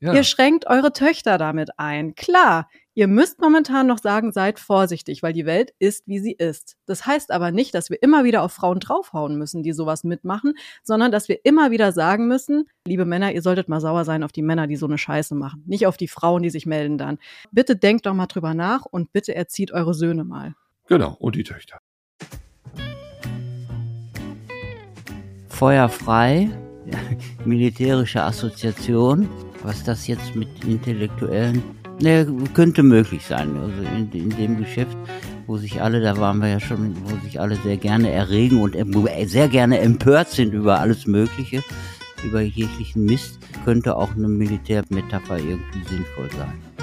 Ja. 0.00 0.12
Ihr 0.12 0.24
schränkt 0.24 0.66
eure 0.66 0.92
Töchter 0.92 1.38
damit 1.38 1.78
ein. 1.78 2.14
Klar, 2.14 2.68
Ihr 2.96 3.08
müsst 3.08 3.40
momentan 3.40 3.88
noch 3.88 3.98
sagen, 3.98 4.30
seid 4.30 4.60
vorsichtig, 4.60 5.20
weil 5.24 5.32
die 5.32 5.46
Welt 5.46 5.74
ist, 5.80 6.06
wie 6.06 6.20
sie 6.20 6.30
ist. 6.30 6.76
Das 6.86 7.04
heißt 7.04 7.32
aber 7.32 7.50
nicht, 7.50 7.74
dass 7.74 7.90
wir 7.90 8.00
immer 8.00 8.22
wieder 8.22 8.42
auf 8.42 8.52
Frauen 8.52 8.78
draufhauen 8.78 9.36
müssen, 9.36 9.64
die 9.64 9.72
sowas 9.72 10.04
mitmachen, 10.04 10.54
sondern 10.84 11.10
dass 11.10 11.28
wir 11.28 11.40
immer 11.42 11.72
wieder 11.72 11.90
sagen 11.90 12.28
müssen, 12.28 12.68
liebe 12.86 13.04
Männer, 13.04 13.32
ihr 13.32 13.42
solltet 13.42 13.68
mal 13.68 13.80
sauer 13.80 14.04
sein 14.04 14.22
auf 14.22 14.30
die 14.30 14.42
Männer, 14.42 14.68
die 14.68 14.76
so 14.76 14.86
eine 14.86 14.96
Scheiße 14.96 15.34
machen, 15.34 15.64
nicht 15.66 15.88
auf 15.88 15.96
die 15.96 16.06
Frauen, 16.06 16.44
die 16.44 16.50
sich 16.50 16.66
melden 16.66 16.96
dann. 16.96 17.18
Bitte 17.50 17.74
denkt 17.74 18.06
doch 18.06 18.14
mal 18.14 18.26
drüber 18.26 18.54
nach 18.54 18.84
und 18.84 19.12
bitte 19.12 19.34
erzieht 19.34 19.72
eure 19.72 19.92
Söhne 19.92 20.22
mal. 20.22 20.54
Genau, 20.86 21.16
und 21.18 21.34
die 21.34 21.42
Töchter. 21.42 21.80
Feuerfrei, 25.48 26.48
militärische 27.44 28.22
Assoziation, 28.22 29.28
was 29.64 29.82
das 29.82 30.06
jetzt 30.06 30.36
mit 30.36 30.64
intellektuellen 30.64 31.60
Ne, 32.00 32.26
könnte 32.54 32.82
möglich 32.82 33.24
sein. 33.24 33.56
Also 33.56 33.82
in, 33.96 34.10
in, 34.12 34.30
dem 34.30 34.58
Geschäft, 34.58 34.96
wo 35.46 35.56
sich 35.56 35.80
alle, 35.80 36.00
da 36.00 36.16
waren 36.16 36.38
wir 36.40 36.48
ja 36.48 36.60
schon, 36.60 36.96
wo 37.04 37.16
sich 37.24 37.40
alle 37.40 37.56
sehr 37.56 37.76
gerne 37.76 38.10
erregen 38.10 38.60
und 38.60 38.74
äh, 38.74 39.26
sehr 39.26 39.48
gerne 39.48 39.78
empört 39.78 40.30
sind 40.30 40.52
über 40.52 40.80
alles 40.80 41.06
Mögliche, 41.06 41.62
über 42.24 42.40
jeglichen 42.40 43.04
Mist, 43.04 43.38
könnte 43.64 43.96
auch 43.96 44.14
eine 44.16 44.28
Militärmetapher 44.28 45.38
irgendwie 45.38 45.84
sinnvoll 45.88 46.30
sein. 46.36 46.73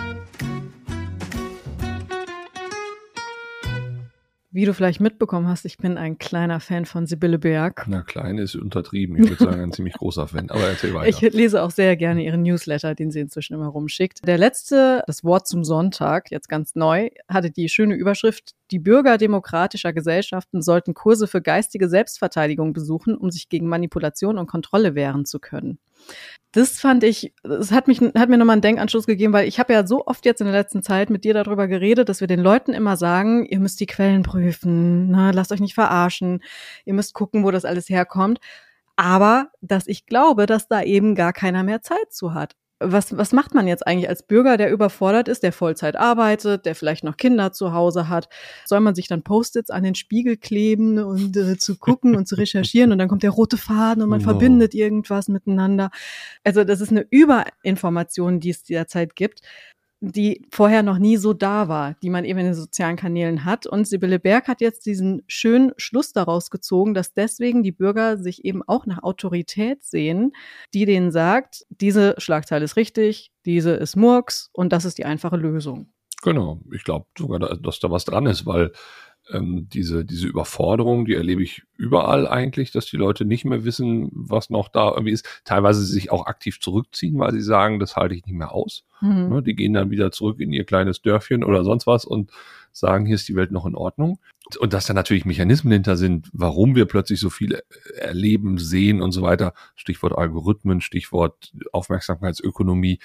Wie 4.53 4.65
du 4.65 4.73
vielleicht 4.73 4.99
mitbekommen 4.99 5.47
hast, 5.47 5.63
ich 5.63 5.77
bin 5.77 5.97
ein 5.97 6.17
kleiner 6.17 6.59
Fan 6.59 6.83
von 6.83 7.07
Sibylle 7.07 7.39
Berg. 7.39 7.85
Na, 7.87 8.01
klein 8.01 8.37
ist 8.37 8.55
untertrieben. 8.55 9.15
Ich 9.15 9.29
würde 9.29 9.45
sagen, 9.45 9.61
ein 9.61 9.71
ziemlich 9.71 9.93
großer 9.93 10.27
Fan. 10.27 10.49
Aber 10.49 10.67
erzähl 10.67 10.93
weiter. 10.93 11.07
Ich 11.21 11.33
lese 11.33 11.63
auch 11.63 11.71
sehr 11.71 11.95
gerne 11.95 12.25
ihren 12.25 12.41
Newsletter, 12.41 12.93
den 12.93 13.11
sie 13.11 13.21
inzwischen 13.21 13.53
immer 13.53 13.67
rumschickt. 13.67 14.27
Der 14.27 14.37
letzte, 14.37 15.03
das 15.07 15.23
Wort 15.23 15.47
zum 15.47 15.63
Sonntag, 15.63 16.31
jetzt 16.31 16.49
ganz 16.49 16.75
neu, 16.75 17.09
hatte 17.29 17.49
die 17.49 17.69
schöne 17.69 17.95
Überschrift, 17.95 18.51
die 18.71 18.79
Bürger 18.79 19.17
demokratischer 19.17 19.93
Gesellschaften 19.93 20.61
sollten 20.61 20.93
Kurse 20.93 21.27
für 21.27 21.41
geistige 21.41 21.87
Selbstverteidigung 21.87 22.73
besuchen, 22.73 23.15
um 23.15 23.31
sich 23.31 23.47
gegen 23.47 23.67
Manipulation 23.67 24.37
und 24.37 24.47
Kontrolle 24.47 24.95
wehren 24.95 25.25
zu 25.25 25.39
können 25.39 25.79
das 26.51 26.79
fand 26.79 27.03
ich, 27.03 27.33
es 27.43 27.71
hat 27.71 27.87
mich, 27.87 28.01
hat 28.01 28.29
mir 28.29 28.37
nochmal 28.37 28.55
einen 28.55 28.61
Denkanschluss 28.61 29.05
gegeben, 29.05 29.31
weil 29.31 29.47
ich 29.47 29.59
habe 29.59 29.71
ja 29.71 29.87
so 29.87 30.05
oft 30.05 30.25
jetzt 30.25 30.41
in 30.41 30.47
der 30.47 30.55
letzten 30.55 30.83
Zeit 30.83 31.09
mit 31.09 31.23
dir 31.23 31.33
darüber 31.33 31.67
geredet, 31.67 32.09
dass 32.09 32.19
wir 32.19 32.27
den 32.27 32.41
Leuten 32.41 32.73
immer 32.73 32.97
sagen, 32.97 33.45
ihr 33.45 33.59
müsst 33.59 33.79
die 33.79 33.85
Quellen 33.85 34.23
prüfen, 34.23 35.09
na, 35.11 35.31
lasst 35.31 35.53
euch 35.53 35.61
nicht 35.61 35.75
verarschen, 35.75 36.43
ihr 36.83 36.93
müsst 36.93 37.13
gucken, 37.13 37.45
wo 37.45 37.51
das 37.51 37.63
alles 37.63 37.89
herkommt. 37.89 38.39
Aber 38.97 39.49
dass 39.61 39.87
ich 39.87 40.05
glaube, 40.05 40.45
dass 40.45 40.67
da 40.67 40.83
eben 40.83 41.15
gar 41.15 41.31
keiner 41.31 41.63
mehr 41.63 41.81
Zeit 41.81 42.11
zu 42.11 42.33
hat 42.33 42.55
was, 42.81 43.17
was 43.17 43.31
macht 43.31 43.53
man 43.53 43.67
jetzt 43.67 43.85
eigentlich 43.85 44.09
als 44.09 44.23
Bürger, 44.23 44.57
der 44.57 44.71
überfordert 44.71 45.27
ist, 45.27 45.43
der 45.43 45.53
Vollzeit 45.53 45.95
arbeitet, 45.95 46.65
der 46.65 46.75
vielleicht 46.75 47.03
noch 47.03 47.17
Kinder 47.17 47.51
zu 47.51 47.73
Hause 47.73 48.09
hat? 48.09 48.27
Soll 48.65 48.79
man 48.79 48.95
sich 48.95 49.07
dann 49.07 49.23
Post-its 49.23 49.69
an 49.69 49.83
den 49.83 49.95
Spiegel 49.95 50.37
kleben 50.37 50.99
und 50.99 51.35
äh, 51.37 51.57
zu 51.57 51.77
gucken 51.77 52.15
und 52.15 52.27
zu 52.27 52.35
recherchieren 52.35 52.91
und 52.91 52.97
dann 52.97 53.07
kommt 53.07 53.23
der 53.23 53.29
rote 53.29 53.57
Faden 53.57 54.03
und 54.03 54.09
man 54.09 54.19
genau. 54.19 54.31
verbindet 54.31 54.73
irgendwas 54.73 55.27
miteinander? 55.27 55.91
Also 56.43 56.63
das 56.63 56.81
ist 56.81 56.91
eine 56.91 57.05
Überinformation, 57.09 58.39
die 58.39 58.49
es 58.49 58.63
derzeit 58.63 59.15
gibt. 59.15 59.41
Die 60.01 60.43
vorher 60.49 60.81
noch 60.81 60.97
nie 60.97 61.15
so 61.17 61.31
da 61.33 61.67
war, 61.67 61.95
die 62.01 62.09
man 62.09 62.25
eben 62.25 62.39
in 62.39 62.45
den 62.45 62.53
sozialen 62.55 62.95
Kanälen 62.95 63.45
hat. 63.45 63.67
Und 63.67 63.87
Sibylle 63.87 64.19
Berg 64.19 64.47
hat 64.47 64.59
jetzt 64.59 64.85
diesen 64.87 65.21
schönen 65.27 65.73
Schluss 65.77 66.11
daraus 66.11 66.49
gezogen, 66.49 66.95
dass 66.95 67.13
deswegen 67.13 67.61
die 67.61 67.71
Bürger 67.71 68.17
sich 68.17 68.43
eben 68.43 68.63
auch 68.67 68.87
nach 68.87 69.03
Autorität 69.03 69.83
sehen, 69.83 70.31
die 70.73 70.85
denen 70.85 71.11
sagt, 71.11 71.65
diese 71.69 72.15
Schlagzeile 72.17 72.65
ist 72.65 72.75
richtig, 72.75 73.31
diese 73.45 73.71
ist 73.71 73.95
Murks 73.95 74.49
und 74.53 74.73
das 74.73 74.85
ist 74.85 74.97
die 74.97 75.05
einfache 75.05 75.37
Lösung. 75.37 75.93
Genau, 76.23 76.59
ich 76.73 76.83
glaube 76.83 77.05
sogar, 77.17 77.39
dass 77.39 77.79
da 77.79 77.89
was 77.91 78.05
dran 78.05 78.25
ist, 78.25 78.45
weil 78.45 78.71
ähm, 79.29 79.67
diese, 79.69 80.03
diese 80.05 80.27
Überforderung, 80.27 81.05
die 81.05 81.15
erlebe 81.15 81.43
ich 81.43 81.63
überall 81.77 82.27
eigentlich, 82.27 82.71
dass 82.71 82.85
die 82.85 82.97
Leute 82.97 83.25
nicht 83.25 83.45
mehr 83.45 83.63
wissen, 83.63 84.09
was 84.13 84.49
noch 84.49 84.67
da 84.67 84.89
irgendwie 84.89 85.11
ist. 85.11 85.41
Teilweise 85.45 85.83
sich 85.85 86.11
auch 86.11 86.25
aktiv 86.25 86.59
zurückziehen, 86.59 87.19
weil 87.19 87.31
sie 87.31 87.41
sagen, 87.41 87.79
das 87.79 87.95
halte 87.95 88.15
ich 88.15 88.25
nicht 88.25 88.35
mehr 88.35 88.51
aus. 88.51 88.85
Mhm. 89.01 89.29
Ne, 89.29 89.43
die 89.43 89.55
gehen 89.55 89.73
dann 89.73 89.91
wieder 89.91 90.11
zurück 90.11 90.39
in 90.39 90.51
ihr 90.51 90.63
kleines 90.63 91.01
Dörfchen 91.01 91.43
oder 91.43 91.63
sonst 91.63 91.87
was 91.87 92.05
und 92.05 92.31
sagen, 92.71 93.05
hier 93.05 93.15
ist 93.15 93.27
die 93.27 93.35
Welt 93.35 93.51
noch 93.51 93.65
in 93.65 93.75
Ordnung. 93.75 94.19
Und 94.59 94.73
dass 94.73 94.85
da 94.85 94.93
natürlich 94.93 95.25
Mechanismen 95.25 95.71
hinter 95.71 95.95
sind, 95.95 96.29
warum 96.33 96.75
wir 96.75 96.85
plötzlich 96.85 97.19
so 97.19 97.29
viel 97.29 97.61
erleben, 97.95 98.57
sehen 98.57 99.01
und 99.01 99.11
so 99.11 99.21
weiter. 99.21 99.53
Stichwort 99.75 100.17
Algorithmen, 100.17 100.81
Stichwort 100.81 101.53
Aufmerksamkeitsökonomie. 101.71 102.99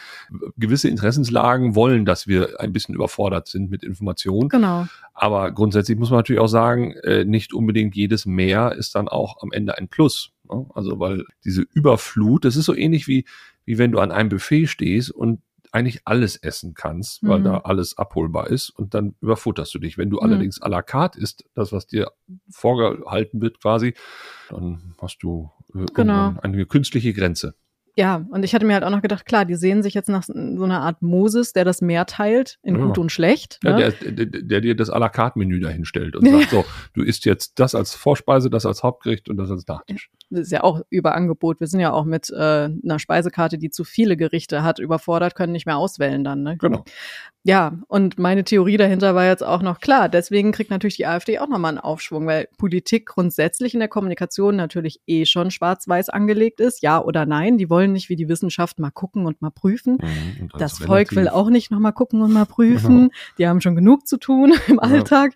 Gewisse 0.57 0.89
Interessenslagen 0.89 1.75
wollen, 1.75 2.05
dass 2.05 2.27
wir 2.27 2.61
ein 2.61 2.73
bisschen 2.73 2.95
überfordert 2.95 3.49
sind 3.49 3.71
mit 3.71 3.85
Informationen. 3.85 4.49
Genau. 4.49 4.87
Aber 5.15 5.53
grundsätzlich 5.53 5.99
muss 5.99 6.11
man 6.11 6.19
natürlich 6.19 6.41
auch 6.41 6.49
sagen, 6.49 6.93
äh, 7.05 7.25
nicht 7.25 7.53
unbedingt 7.53 7.95
jedes 7.95 8.27
Mehr 8.27 8.73
ist 8.73 8.95
dann 8.95 9.09
auch 9.09 9.43
am 9.43 9.53
Ende 9.53 9.79
ein 9.79 9.89
Plus. 9.89 10.33
Ne? 10.51 10.67
Also 10.75 10.99
weil 10.99 11.25
diese 11.45 11.63
Überflut, 11.63 12.45
das 12.45 12.57
ist 12.57 12.67
so 12.67 12.75
ähnlich 12.75 13.07
wie, 13.07 13.25
wie 13.65 13.79
wenn 13.79 13.93
du 13.93 13.99
an 13.99 14.13
einem 14.13 14.31
Buffet 14.31 14.67
stehst 14.67 15.11
und 15.11 15.41
eigentlich 15.77 16.01
alles 16.07 16.37
essen 16.37 16.73
kannst, 16.73 17.23
weil 17.23 17.41
mhm. 17.41 17.45
da 17.45 17.59
alles 17.59 17.99
abholbar 17.99 18.49
ist 18.49 18.71
und 18.71 18.95
dann 18.95 19.15
überfutterst 19.21 19.75
du 19.75 19.79
dich. 19.79 19.99
Wenn 19.99 20.09
du 20.09 20.17
mhm. 20.17 20.23
allerdings 20.23 20.63
à 20.63 20.69
la 20.69 20.81
carte 20.81 21.21
isst, 21.21 21.45
das, 21.55 21.71
was 21.71 21.87
dir 21.87 22.11
vorgehalten 22.49 23.43
wird 23.43 23.61
quasi, 23.61 23.95
dann 24.49 24.95
hast 25.01 25.19
du 25.19 25.51
äh, 25.75 25.85
genau. 25.93 26.35
eine 26.41 26.65
künstliche 26.65 27.13
Grenze. 27.13 27.55
Ja, 27.99 28.27
und 28.29 28.45
ich 28.45 28.55
hatte 28.55 28.67
mir 28.67 28.75
halt 28.75 28.85
auch 28.85 28.91
noch 28.91 29.01
gedacht, 29.01 29.25
klar, 29.25 29.47
die 29.47 29.55
sehen 29.55 29.83
sich 29.83 29.95
jetzt 29.95 30.11
nach 30.11 30.23
so 30.23 30.35
einer 30.35 30.83
Art 30.83 31.01
Moses, 31.01 31.55
der 31.55 31.65
das 31.65 31.81
Meer 31.81 32.05
teilt 32.05 32.59
in 32.63 32.77
ja. 32.77 32.85
gut 32.85 32.99
und 32.99 33.11
schlecht. 33.11 33.59
Ja, 33.65 33.79
ne? 33.79 33.93
der, 33.93 34.13
der, 34.13 34.43
der, 34.43 34.61
dir 34.61 34.77
das 34.77 34.91
à 34.91 34.99
la 34.99 35.09
carte 35.09 35.39
Menü 35.39 35.61
dahinstellt 35.61 36.15
und 36.15 36.29
sagt 36.29 36.51
so, 36.51 36.65
du 36.93 37.03
isst 37.03 37.25
jetzt 37.25 37.59
das 37.59 37.75
als 37.75 37.95
Vorspeise, 37.95 38.51
das 38.51 38.67
als 38.67 38.83
Hauptgericht 38.83 39.31
und 39.31 39.39
das 39.39 39.51
als 39.51 39.67
Nachtisch. 39.67 40.11
Das 40.29 40.41
ist 40.41 40.53
ja 40.53 40.63
auch 40.63 40.83
Überangebot. 40.91 41.61
Wir 41.61 41.69
sind 41.69 41.81
ja 41.81 41.93
auch 41.93 42.05
mit 42.05 42.31
äh, 42.31 42.37
einer 42.37 42.99
Speisekarte, 42.99 43.59
die 43.59 43.71
zu 43.71 43.85
viele 43.85 44.17
Gerichte 44.17 44.63
hat, 44.63 44.79
überfordert, 44.79 45.35
können 45.35 45.53
nicht 45.53 45.67
mehr 45.67 45.79
auswählen 45.79 46.23
dann. 46.23 46.43
Ne? 46.43 46.57
Genau. 46.59 46.85
Ja, 47.45 47.79
und 47.87 48.19
meine 48.19 48.43
Theorie 48.43 48.77
dahinter 48.77 49.15
war 49.15 49.25
jetzt 49.25 49.45
auch 49.45 49.63
noch 49.63 49.79
klar. 49.79 50.09
Deswegen 50.09 50.51
kriegt 50.51 50.71
natürlich 50.71 50.97
die 50.97 51.07
AfD 51.07 51.39
auch 51.39 51.47
nochmal 51.47 51.69
einen 51.69 51.79
Aufschwung, 51.79 52.27
weil 52.27 52.49
Politik 52.59 53.07
grundsätzlich 53.07 53.73
in 53.73 53.79
der 53.79 53.89
Kommunikation 53.89 54.57
natürlich 54.57 55.01
eh 55.07 55.27
schon 55.27 55.53
schwarz-weiß 55.53 56.09
angelegt 56.09 56.59
ist. 56.59 56.83
Ja 56.83 57.01
oder 57.01 57.25
nein. 57.25 57.57
Die 57.57 57.71
wollen 57.71 57.86
nicht 57.93 58.09
wie 58.09 58.17
die 58.17 58.29
Wissenschaft 58.29 58.79
mal 58.79 58.91
gucken 58.91 59.27
und 59.27 59.43
mal 59.43 59.51
prüfen. 59.51 59.99
Mhm, 60.01 60.49
das, 60.53 60.79
das 60.79 60.87
Volk 60.87 61.15
will 61.15 61.29
auch 61.29 61.51
nicht 61.51 61.71
nochmal 61.71 61.93
gucken 61.93 62.23
und 62.23 62.33
mal 62.33 62.47
prüfen. 62.47 62.97
Genau. 62.97 63.15
Die 63.39 63.47
haben 63.49 63.61
schon 63.61 63.75
genug 63.75 64.07
zu 64.07 64.17
tun 64.17 64.55
im 64.69 64.77
ja. 64.77 64.83
Alltag 64.83 65.33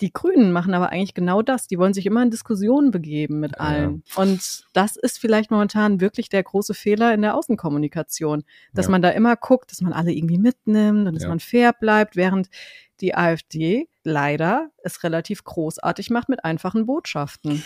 die 0.00 0.12
Grünen 0.12 0.52
machen 0.52 0.74
aber 0.74 0.90
eigentlich 0.90 1.14
genau 1.14 1.42
das. 1.42 1.68
Die 1.68 1.78
wollen 1.78 1.94
sich 1.94 2.06
immer 2.06 2.22
in 2.22 2.30
Diskussionen 2.30 2.90
begeben 2.90 3.40
mit 3.40 3.58
allen. 3.58 4.02
Ja. 4.14 4.22
Und 4.22 4.64
das 4.74 4.96
ist 4.96 5.18
vielleicht 5.18 5.50
momentan 5.50 6.00
wirklich 6.00 6.28
der 6.28 6.42
große 6.42 6.74
Fehler 6.74 7.14
in 7.14 7.22
der 7.22 7.34
Außenkommunikation, 7.34 8.44
dass 8.74 8.86
ja. 8.86 8.90
man 8.90 9.02
da 9.02 9.10
immer 9.10 9.36
guckt, 9.36 9.70
dass 9.70 9.80
man 9.80 9.92
alle 9.92 10.12
irgendwie 10.12 10.38
mitnimmt 10.38 11.08
und 11.08 11.14
dass 11.14 11.26
man 11.26 11.40
fair 11.40 11.72
bleibt, 11.72 12.16
während 12.16 12.48
die 13.00 13.14
AfD 13.14 13.88
leider 14.06 14.70
es 14.82 15.02
relativ 15.02 15.44
großartig 15.44 16.10
macht 16.10 16.28
mit 16.28 16.44
einfachen 16.44 16.86
Botschaften. 16.86 17.62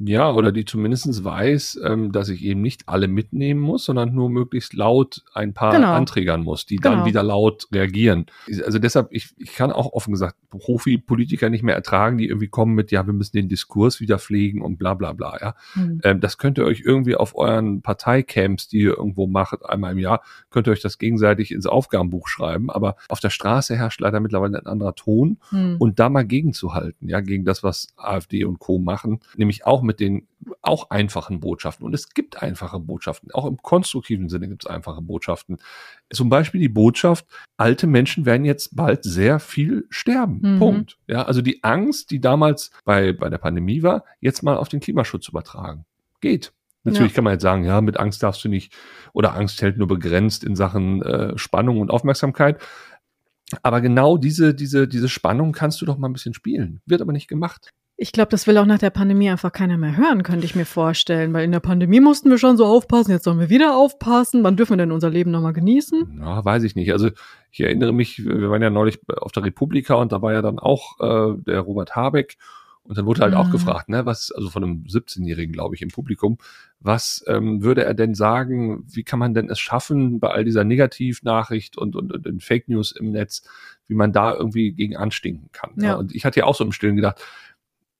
Ja, 0.00 0.32
oder 0.32 0.50
die 0.50 0.64
zumindest 0.64 1.22
weiß, 1.22 1.80
ähm, 1.84 2.10
dass 2.10 2.28
ich 2.28 2.42
eben 2.42 2.62
nicht 2.62 2.88
alle 2.88 3.06
mitnehmen 3.06 3.60
muss, 3.60 3.84
sondern 3.84 4.12
nur 4.12 4.28
möglichst 4.28 4.74
laut 4.74 5.22
ein 5.34 5.54
paar 5.54 5.72
genau. 5.72 5.92
anträgern 5.92 6.42
muss, 6.42 6.66
die 6.66 6.76
genau. 6.76 6.96
dann 6.96 7.04
wieder 7.04 7.22
laut 7.22 7.68
reagieren. 7.72 8.26
Also 8.64 8.80
deshalb, 8.80 9.08
ich, 9.12 9.34
ich 9.38 9.54
kann 9.54 9.70
auch 9.70 9.92
offen 9.92 10.10
gesagt 10.10 10.36
Profi-Politiker 10.50 11.48
nicht 11.48 11.62
mehr 11.62 11.76
ertragen, 11.76 12.18
die 12.18 12.26
irgendwie 12.26 12.48
kommen 12.48 12.74
mit, 12.74 12.90
ja, 12.90 13.06
wir 13.06 13.12
müssen 13.12 13.36
den 13.36 13.48
Diskurs 13.48 14.00
wieder 14.00 14.18
pflegen 14.18 14.62
und 14.62 14.78
bla 14.78 14.94
bla 14.94 15.12
bla. 15.12 15.38
Ja. 15.40 15.54
Mhm. 15.76 16.00
Ähm, 16.02 16.20
das 16.20 16.38
könnt 16.38 16.58
ihr 16.58 16.64
euch 16.64 16.82
irgendwie 16.84 17.14
auf 17.14 17.36
euren 17.36 17.82
Parteicamps, 17.82 18.66
die 18.66 18.78
ihr 18.78 18.96
irgendwo 18.98 19.28
macht, 19.28 19.64
einmal 19.64 19.92
im 19.92 19.98
Jahr, 19.98 20.22
könnt 20.50 20.66
ihr 20.66 20.72
euch 20.72 20.82
das 20.82 20.98
gegenseitig 20.98 21.52
ins 21.52 21.66
Aufgabenbuch 21.66 22.26
schreiben. 22.26 22.68
Aber 22.68 22.96
auf 23.08 23.20
der 23.20 23.30
Straße 23.30 23.76
herrscht 23.76 24.00
leider 24.00 24.18
mittlerweile 24.18 24.58
ein 24.58 24.66
anderer 24.66 24.96
Ton. 24.96 25.38
Mhm. 25.52 25.76
Und 25.84 25.98
da 25.98 26.08
mal 26.08 26.24
gegenzuhalten, 26.24 27.10
ja, 27.10 27.20
gegen 27.20 27.44
das, 27.44 27.62
was 27.62 27.88
AfD 27.98 28.46
und 28.46 28.58
Co. 28.58 28.78
machen, 28.78 29.20
nämlich 29.36 29.66
auch 29.66 29.82
mit 29.82 30.00
den 30.00 30.26
auch 30.62 30.88
einfachen 30.88 31.40
Botschaften. 31.40 31.84
Und 31.84 31.94
es 31.94 32.14
gibt 32.14 32.42
einfache 32.42 32.80
Botschaften. 32.80 33.30
Auch 33.32 33.44
im 33.44 33.58
konstruktiven 33.58 34.30
Sinne 34.30 34.48
gibt 34.48 34.64
es 34.64 34.70
einfache 34.70 35.02
Botschaften. 35.02 35.58
Zum 36.10 36.30
Beispiel 36.30 36.58
die 36.58 36.70
Botschaft, 36.70 37.26
alte 37.58 37.86
Menschen 37.86 38.24
werden 38.24 38.46
jetzt 38.46 38.74
bald 38.74 39.04
sehr 39.04 39.40
viel 39.40 39.84
sterben. 39.90 40.54
Mhm. 40.54 40.58
Punkt. 40.58 40.96
Ja, 41.06 41.24
also 41.24 41.42
die 41.42 41.62
Angst, 41.62 42.10
die 42.10 42.18
damals 42.18 42.70
bei, 42.86 43.12
bei 43.12 43.28
der 43.28 43.36
Pandemie 43.36 43.82
war, 43.82 44.04
jetzt 44.20 44.42
mal 44.42 44.56
auf 44.56 44.70
den 44.70 44.80
Klimaschutz 44.80 45.28
übertragen. 45.28 45.84
Geht. 46.22 46.54
Natürlich 46.84 47.12
ja. 47.12 47.16
kann 47.16 47.24
man 47.24 47.34
jetzt 47.34 47.42
sagen, 47.42 47.64
ja, 47.64 47.82
mit 47.82 47.98
Angst 47.98 48.22
darfst 48.22 48.42
du 48.42 48.48
nicht, 48.48 48.72
oder 49.12 49.34
Angst 49.34 49.60
hält 49.60 49.76
nur 49.76 49.88
begrenzt 49.88 50.44
in 50.44 50.56
Sachen 50.56 51.02
äh, 51.02 51.36
Spannung 51.36 51.80
und 51.80 51.90
Aufmerksamkeit. 51.90 52.58
Aber 53.62 53.80
genau 53.80 54.16
diese, 54.16 54.54
diese, 54.54 54.88
diese 54.88 55.08
Spannung 55.08 55.52
kannst 55.52 55.80
du 55.80 55.86
doch 55.86 55.98
mal 55.98 56.08
ein 56.08 56.12
bisschen 56.12 56.34
spielen. 56.34 56.80
Wird 56.86 57.02
aber 57.02 57.12
nicht 57.12 57.28
gemacht. 57.28 57.70
Ich 57.96 58.10
glaube, 58.10 58.30
das 58.30 58.48
will 58.48 58.58
auch 58.58 58.66
nach 58.66 58.78
der 58.78 58.90
Pandemie 58.90 59.30
einfach 59.30 59.52
keiner 59.52 59.78
mehr 59.78 59.96
hören, 59.96 60.24
könnte 60.24 60.44
ich 60.44 60.56
mir 60.56 60.64
vorstellen. 60.64 61.32
Weil 61.32 61.44
in 61.44 61.52
der 61.52 61.60
Pandemie 61.60 62.00
mussten 62.00 62.28
wir 62.28 62.38
schon 62.38 62.56
so 62.56 62.66
aufpassen, 62.66 63.12
jetzt 63.12 63.22
sollen 63.22 63.38
wir 63.38 63.50
wieder 63.50 63.76
aufpassen. 63.76 64.42
Wann 64.42 64.56
dürfen 64.56 64.72
wir 64.72 64.78
denn 64.78 64.90
unser 64.90 65.10
Leben 65.10 65.30
nochmal 65.30 65.52
genießen? 65.52 66.18
Ja, 66.18 66.44
weiß 66.44 66.64
ich 66.64 66.74
nicht. 66.74 66.92
Also 66.92 67.10
ich 67.52 67.60
erinnere 67.60 67.92
mich, 67.92 68.24
wir 68.24 68.50
waren 68.50 68.62
ja 68.62 68.70
neulich 68.70 68.98
auf 69.06 69.30
der 69.30 69.44
Republika 69.44 69.94
und 69.94 70.10
da 70.10 70.22
war 70.22 70.32
ja 70.32 70.42
dann 70.42 70.58
auch 70.58 70.98
äh, 70.98 71.36
der 71.46 71.60
Robert 71.60 71.94
Habeck 71.94 72.36
und 72.86 72.98
dann 72.98 73.06
wurde 73.06 73.22
halt 73.22 73.32
mhm. 73.32 73.38
auch 73.38 73.50
gefragt, 73.50 73.88
ne, 73.88 74.04
was, 74.04 74.30
also 74.30 74.50
von 74.50 74.62
einem 74.62 74.84
17-Jährigen, 74.84 75.52
glaube 75.52 75.74
ich, 75.74 75.82
im 75.82 75.88
Publikum, 75.88 76.36
was 76.80 77.24
ähm, 77.26 77.62
würde 77.62 77.84
er 77.84 77.94
denn 77.94 78.14
sagen, 78.14 78.84
wie 78.86 79.04
kann 79.04 79.18
man 79.18 79.32
denn 79.32 79.48
es 79.48 79.58
schaffen, 79.58 80.20
bei 80.20 80.28
all 80.28 80.44
dieser 80.44 80.64
Negativnachricht 80.64 81.78
und, 81.78 81.96
und, 81.96 82.12
und 82.12 82.26
den 82.26 82.40
Fake 82.40 82.68
News 82.68 82.92
im 82.92 83.10
Netz, 83.10 83.42
wie 83.86 83.94
man 83.94 84.12
da 84.12 84.34
irgendwie 84.34 84.72
gegen 84.72 84.96
anstinken 84.96 85.48
kann. 85.52 85.72
Ja. 85.76 85.84
ja. 85.84 85.94
Und 85.94 86.14
ich 86.14 86.26
hatte 86.26 86.40
ja 86.40 86.46
auch 86.46 86.54
so 86.54 86.64
im 86.64 86.72
Stillen 86.72 86.96
gedacht, 86.96 87.22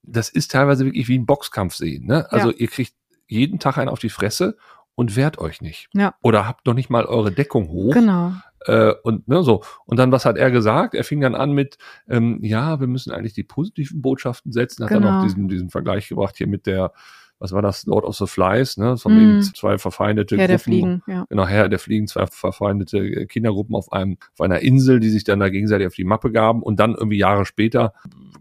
das 0.02 0.28
ist 0.28 0.50
teilweise 0.50 0.84
wirklich 0.84 1.08
wie 1.08 1.18
ein 1.18 1.24
Boxkampf 1.24 1.74
sehen. 1.74 2.06
Ne? 2.06 2.30
Also 2.30 2.50
ja. 2.50 2.56
ihr 2.58 2.68
kriegt 2.68 2.92
jeden 3.26 3.58
Tag 3.58 3.78
einen 3.78 3.88
auf 3.88 4.00
die 4.00 4.10
Fresse 4.10 4.58
und 4.94 5.16
wehrt 5.16 5.38
euch 5.38 5.62
nicht. 5.62 5.88
Ja. 5.94 6.14
Oder 6.22 6.46
habt 6.46 6.66
noch 6.66 6.74
nicht 6.74 6.90
mal 6.90 7.06
eure 7.06 7.32
Deckung 7.32 7.68
hoch. 7.68 7.94
Genau. 7.94 8.34
Äh, 8.64 8.94
und 9.02 9.28
ne, 9.28 9.42
so. 9.42 9.62
Und 9.84 9.98
dann, 9.98 10.12
was 10.12 10.24
hat 10.24 10.36
er 10.36 10.50
gesagt? 10.50 10.94
Er 10.94 11.04
fing 11.04 11.20
dann 11.20 11.34
an 11.34 11.52
mit, 11.52 11.78
ähm, 12.08 12.38
ja, 12.42 12.80
wir 12.80 12.86
müssen 12.86 13.12
eigentlich 13.12 13.34
die 13.34 13.44
positiven 13.44 14.02
Botschaften 14.02 14.52
setzen. 14.52 14.84
Hat 14.84 14.90
genau. 14.90 15.06
dann 15.06 15.16
noch 15.16 15.24
diesen, 15.24 15.48
diesen 15.48 15.70
Vergleich 15.70 16.08
gebracht 16.08 16.36
hier 16.36 16.46
mit 16.46 16.66
der, 16.66 16.92
was 17.38 17.52
war 17.52 17.62
das, 17.62 17.84
Lord 17.84 18.04
of 18.04 18.16
the 18.16 18.26
Flies, 18.26 18.76
ne? 18.76 18.96
Von 18.96 19.38
mm. 19.38 19.42
zwei 19.42 19.76
verfeindete 19.76 20.36
Herr 20.36 20.46
Gruppen. 20.46 20.50
Der 20.50 20.58
Fliegen, 20.58 21.02
ja. 21.06 21.26
Genau, 21.28 21.46
Herr 21.46 21.68
der 21.68 21.78
Fliegen, 21.78 22.06
zwei 22.06 22.26
verfeindete 22.26 23.26
Kindergruppen 23.26 23.74
auf 23.74 23.92
einem, 23.92 24.16
auf 24.32 24.40
einer 24.40 24.60
Insel, 24.60 25.00
die 25.00 25.10
sich 25.10 25.24
dann 25.24 25.40
da 25.40 25.48
gegenseitig 25.50 25.86
auf 25.86 25.94
die 25.94 26.04
Mappe 26.04 26.32
gaben 26.32 26.62
und 26.62 26.80
dann 26.80 26.94
irgendwie 26.94 27.18
Jahre 27.18 27.44
später 27.44 27.92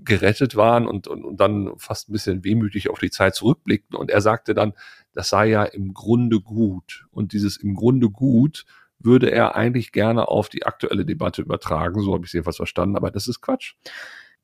gerettet 0.05 0.55
waren 0.55 0.87
und, 0.87 1.07
und, 1.07 1.25
und 1.25 1.39
dann 1.39 1.71
fast 1.77 2.09
ein 2.09 2.13
bisschen 2.13 2.43
wehmütig 2.43 2.89
auf 2.89 2.99
die 2.99 3.09
Zeit 3.09 3.35
zurückblickten. 3.35 3.97
Und 3.97 4.11
er 4.11 4.21
sagte 4.21 4.53
dann, 4.53 4.73
das 5.13 5.29
sei 5.29 5.47
ja 5.47 5.63
im 5.63 5.93
Grunde 5.93 6.39
gut. 6.39 7.05
Und 7.11 7.33
dieses 7.33 7.57
im 7.57 7.75
Grunde 7.75 8.09
gut 8.09 8.65
würde 9.03 9.31
er 9.31 9.55
eigentlich 9.55 9.91
gerne 9.91 10.27
auf 10.27 10.49
die 10.49 10.65
aktuelle 10.65 11.05
Debatte 11.05 11.41
übertragen. 11.41 12.01
So 12.01 12.13
habe 12.13 12.25
ich 12.25 12.29
es 12.29 12.33
jedenfalls 12.33 12.57
verstanden, 12.57 12.95
aber 12.95 13.11
das 13.11 13.27
ist 13.27 13.41
Quatsch. 13.41 13.73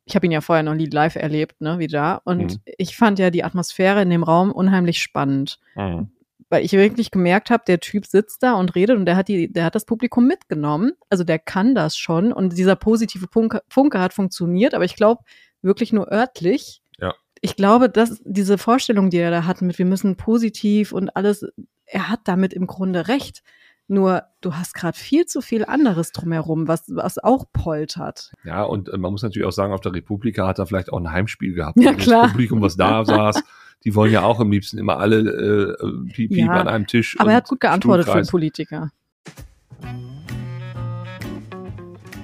Ich 0.05 0.15
habe 0.15 0.25
ihn 0.25 0.31
ja 0.31 0.41
vorher 0.41 0.63
noch 0.63 0.75
nie 0.75 0.87
live 0.87 1.15
erlebt, 1.15 1.61
ne, 1.61 1.79
wie 1.79 1.87
da. 1.87 2.21
Und 2.23 2.53
mhm. 2.53 2.61
ich 2.77 2.97
fand 2.97 3.19
ja 3.19 3.29
die 3.29 3.43
Atmosphäre 3.43 4.01
in 4.01 4.09
dem 4.09 4.23
Raum 4.23 4.51
unheimlich 4.51 5.01
spannend. 5.01 5.59
Mhm. 5.75 6.09
Weil 6.49 6.65
ich 6.65 6.71
wirklich 6.71 7.11
gemerkt 7.11 7.51
habe, 7.51 7.63
der 7.67 7.79
Typ 7.79 8.07
sitzt 8.07 8.41
da 8.41 8.53
und 8.53 8.73
redet 8.73 8.97
und 8.97 9.05
der 9.05 9.15
hat 9.15 9.27
die, 9.27 9.53
der 9.53 9.65
hat 9.65 9.75
das 9.75 9.85
Publikum 9.85 10.25
mitgenommen. 10.25 10.93
Also 11.09 11.23
der 11.23 11.37
kann 11.37 11.75
das 11.75 11.95
schon 11.95 12.33
und 12.33 12.57
dieser 12.57 12.75
positive 12.75 13.27
Funke, 13.31 13.61
Funke 13.69 13.99
hat 13.99 14.13
funktioniert, 14.13 14.73
aber 14.73 14.85
ich 14.85 14.95
glaube 14.95 15.23
wirklich 15.61 15.93
nur 15.93 16.11
örtlich. 16.11 16.81
Ja. 16.99 17.13
Ich 17.41 17.55
glaube, 17.55 17.87
dass 17.87 18.19
diese 18.25 18.57
Vorstellung, 18.57 19.11
die 19.11 19.17
er 19.17 19.31
da 19.31 19.45
hat 19.45 19.61
mit, 19.61 19.77
wir 19.77 19.85
müssen 19.85 20.15
positiv 20.15 20.91
und 20.91 21.15
alles, 21.15 21.45
er 21.85 22.09
hat 22.09 22.21
damit 22.23 22.53
im 22.53 22.65
Grunde 22.65 23.07
recht. 23.07 23.43
Nur 23.91 24.21
du 24.41 24.53
hast 24.53 24.75
gerade 24.75 24.95
viel 24.95 25.25
zu 25.25 25.41
viel 25.41 25.65
anderes 25.65 26.11
drumherum, 26.11 26.67
was, 26.67 26.83
was 26.89 27.17
auch 27.17 27.45
poltert. 27.51 28.31
Ja, 28.45 28.61
und 28.61 28.87
äh, 28.87 28.97
man 28.99 29.11
muss 29.11 29.23
natürlich 29.23 29.47
auch 29.47 29.51
sagen, 29.51 29.73
auf 29.73 29.81
der 29.81 29.95
Republika 29.95 30.45
hat 30.45 30.59
er 30.59 30.67
vielleicht 30.67 30.93
auch 30.93 30.99
ein 30.99 31.11
Heimspiel 31.11 31.55
gehabt. 31.55 31.75
Ja, 31.81 31.93
klar. 31.93 32.23
Das 32.23 32.31
Publikum, 32.33 32.61
was 32.61 32.77
da 32.77 33.03
saß, 33.05 33.41
die 33.83 33.95
wollen 33.95 34.13
ja 34.13 34.21
auch 34.21 34.39
am 34.39 34.51
liebsten 34.51 34.77
immer 34.77 34.99
alle 34.99 35.21
äh, 35.21 36.11
piep, 36.13 36.29
piep 36.29 36.37
ja, 36.37 36.51
an 36.51 36.67
einem 36.67 36.85
Tisch. 36.85 37.19
Aber 37.19 37.31
er 37.31 37.37
hat 37.37 37.47
gut 37.47 37.61
geantwortet 37.61 38.05
für 38.05 38.13
einen 38.13 38.27
Politiker. 38.27 38.91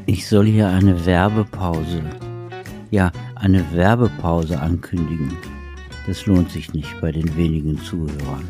Ich 0.06 0.28
soll 0.28 0.46
hier 0.46 0.68
eine 0.68 1.04
Werbepause, 1.08 2.04
ja, 2.92 3.12
eine 3.34 3.74
Werbepause 3.74 4.60
ankündigen. 4.60 5.36
Das 6.06 6.28
lohnt 6.28 6.52
sich 6.52 6.74
nicht 6.74 7.02
bei 7.02 7.12
den 7.12 7.36
wenigen 7.36 7.80
Zuhörern. 7.80 8.46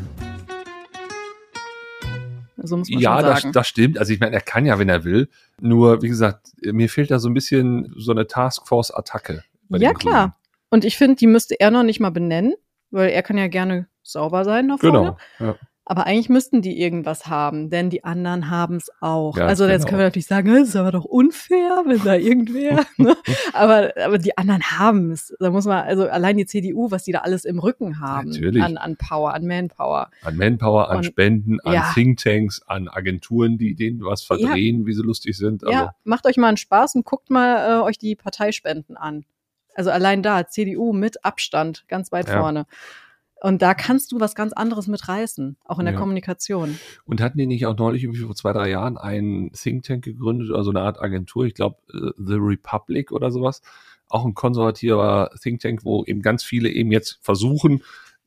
So 2.66 2.76
muss 2.76 2.90
man 2.90 3.00
ja, 3.00 3.22
das, 3.22 3.46
das 3.52 3.68
stimmt. 3.68 3.98
Also 3.98 4.12
ich 4.12 4.20
meine, 4.20 4.34
er 4.34 4.40
kann 4.40 4.66
ja, 4.66 4.78
wenn 4.78 4.88
er 4.88 5.04
will. 5.04 5.28
Nur, 5.60 6.02
wie 6.02 6.08
gesagt, 6.08 6.48
mir 6.62 6.88
fehlt 6.88 7.10
da 7.10 7.18
so 7.18 7.28
ein 7.28 7.34
bisschen 7.34 7.92
so 7.96 8.12
eine 8.12 8.26
Taskforce-Attacke. 8.26 9.42
Ja, 9.70 9.92
klar. 9.92 10.36
Und 10.70 10.84
ich 10.84 10.96
finde, 10.96 11.16
die 11.16 11.26
müsste 11.26 11.58
er 11.58 11.70
noch 11.70 11.82
nicht 11.82 12.00
mal 12.00 12.10
benennen, 12.10 12.54
weil 12.90 13.10
er 13.10 13.22
kann 13.22 13.38
ja 13.38 13.48
gerne 13.48 13.88
sauber 14.02 14.44
sein 14.44 14.66
nach 14.66 14.78
vorne. 14.78 15.16
Genau. 15.38 15.50
Ja. 15.50 15.56
Aber 15.88 16.04
eigentlich 16.04 16.28
müssten 16.28 16.62
die 16.62 16.80
irgendwas 16.80 17.28
haben, 17.28 17.70
denn 17.70 17.90
die 17.90 18.02
anderen 18.02 18.50
haben 18.50 18.74
es 18.74 18.90
auch. 19.00 19.36
Ja, 19.36 19.46
also 19.46 19.64
genau. 19.64 19.74
jetzt 19.74 19.86
können 19.86 20.00
wir 20.00 20.06
natürlich 20.06 20.26
sagen, 20.26 20.52
das 20.52 20.70
ist 20.70 20.76
aber 20.76 20.90
doch 20.90 21.04
unfair, 21.04 21.84
wenn 21.86 22.02
da 22.02 22.16
irgendwer. 22.16 22.84
ne? 22.96 23.16
aber, 23.52 23.92
aber 23.96 24.18
die 24.18 24.36
anderen 24.36 24.64
haben 24.64 25.12
es. 25.12 25.32
Da 25.38 25.50
muss 25.50 25.64
man, 25.64 25.84
also 25.84 26.08
allein 26.08 26.36
die 26.38 26.46
CDU, 26.46 26.90
was 26.90 27.04
die 27.04 27.12
da 27.12 27.20
alles 27.20 27.44
im 27.44 27.60
Rücken 27.60 28.00
haben. 28.00 28.30
Natürlich. 28.30 28.64
An, 28.64 28.78
an 28.78 28.96
Power, 28.96 29.32
an 29.32 29.46
Manpower. 29.46 30.10
An 30.22 30.36
Manpower, 30.36 30.90
an 30.90 30.96
Und, 30.98 31.04
Spenden, 31.04 31.60
an 31.60 31.74
ja. 31.74 31.92
Thinktanks, 31.94 32.62
an 32.66 32.88
Agenturen, 32.88 33.56
die 33.56 33.76
denen 33.76 34.04
was 34.04 34.24
verdrehen, 34.24 34.80
ja. 34.80 34.86
wie 34.86 34.92
sie 34.92 35.02
lustig 35.02 35.36
sind. 35.36 35.62
Also. 35.62 35.72
Ja, 35.72 35.94
macht 36.02 36.26
euch 36.26 36.36
mal 36.36 36.48
einen 36.48 36.56
Spaß 36.56 36.96
und 36.96 37.04
guckt 37.04 37.30
mal 37.30 37.78
äh, 37.78 37.82
euch 37.84 37.98
die 37.98 38.16
Parteispenden 38.16 38.96
an. 38.96 39.24
Also 39.76 39.90
allein 39.90 40.24
da, 40.24 40.48
CDU 40.48 40.92
mit 40.92 41.24
Abstand, 41.24 41.84
ganz 41.86 42.10
weit 42.10 42.28
vorne. 42.28 42.66
Und 43.42 43.60
da 43.60 43.74
kannst 43.74 44.12
du 44.12 44.20
was 44.20 44.34
ganz 44.34 44.52
anderes 44.54 44.86
mitreißen, 44.86 45.58
auch 45.64 45.78
in 45.78 45.84
der 45.84 45.94
ja. 45.94 46.00
Kommunikation. 46.00 46.78
Und 47.04 47.20
hatten 47.20 47.36
die 47.36 47.46
nicht 47.46 47.66
auch 47.66 47.76
neulich 47.76 48.02
irgendwie 48.02 48.22
vor 48.22 48.34
zwei, 48.34 48.52
drei 48.52 48.70
Jahren 48.70 48.96
einen 48.96 49.52
Think 49.52 49.84
Tank 49.84 50.04
gegründet 50.04 50.50
oder 50.50 50.64
so 50.64 50.70
eine 50.70 50.80
Art 50.80 51.00
Agentur? 51.00 51.44
Ich 51.44 51.54
glaube, 51.54 51.76
äh, 51.92 52.12
The 52.16 52.36
Republic 52.36 53.12
oder 53.12 53.30
sowas. 53.30 53.60
Auch 54.08 54.24
ein 54.24 54.34
konservativer 54.34 55.30
Think 55.42 55.60
Tank, 55.60 55.84
wo 55.84 56.04
eben 56.04 56.22
ganz 56.22 56.44
viele 56.44 56.70
eben 56.70 56.90
jetzt 56.92 57.18
versuchen, 57.22 57.82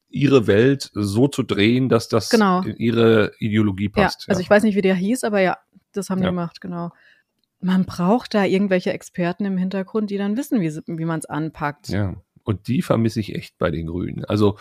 ihre 0.09 0.47
Welt 0.47 0.91
so 0.93 1.27
zu 1.27 1.43
drehen, 1.43 1.89
dass 1.89 2.07
das 2.07 2.29
genau. 2.29 2.61
in 2.61 2.75
ihre 2.77 3.31
Ideologie 3.39 3.89
passt. 3.89 4.27
Ja, 4.27 4.29
also 4.29 4.41
ich 4.41 4.49
weiß 4.49 4.63
nicht, 4.63 4.75
wie 4.75 4.81
der 4.81 4.95
hieß, 4.95 5.23
aber 5.23 5.39
ja, 5.39 5.57
das 5.93 6.09
haben 6.09 6.19
ja. 6.19 6.25
die 6.25 6.31
gemacht, 6.31 6.61
genau. 6.61 6.91
Man 7.61 7.85
braucht 7.85 8.33
da 8.33 8.45
irgendwelche 8.45 8.93
Experten 8.93 9.45
im 9.45 9.57
Hintergrund, 9.57 10.11
die 10.11 10.17
dann 10.17 10.37
wissen, 10.37 10.61
wie, 10.61 10.69
wie 10.69 11.05
man 11.05 11.19
es 11.19 11.25
anpackt. 11.25 11.89
Ja. 11.89 12.15
Und 12.49 12.67
die 12.67 12.81
vermisse 12.81 13.19
ich 13.19 13.35
echt 13.35 13.59
bei 13.59 13.69
den 13.69 13.85
Grünen. 13.85 14.25
Also 14.25 14.57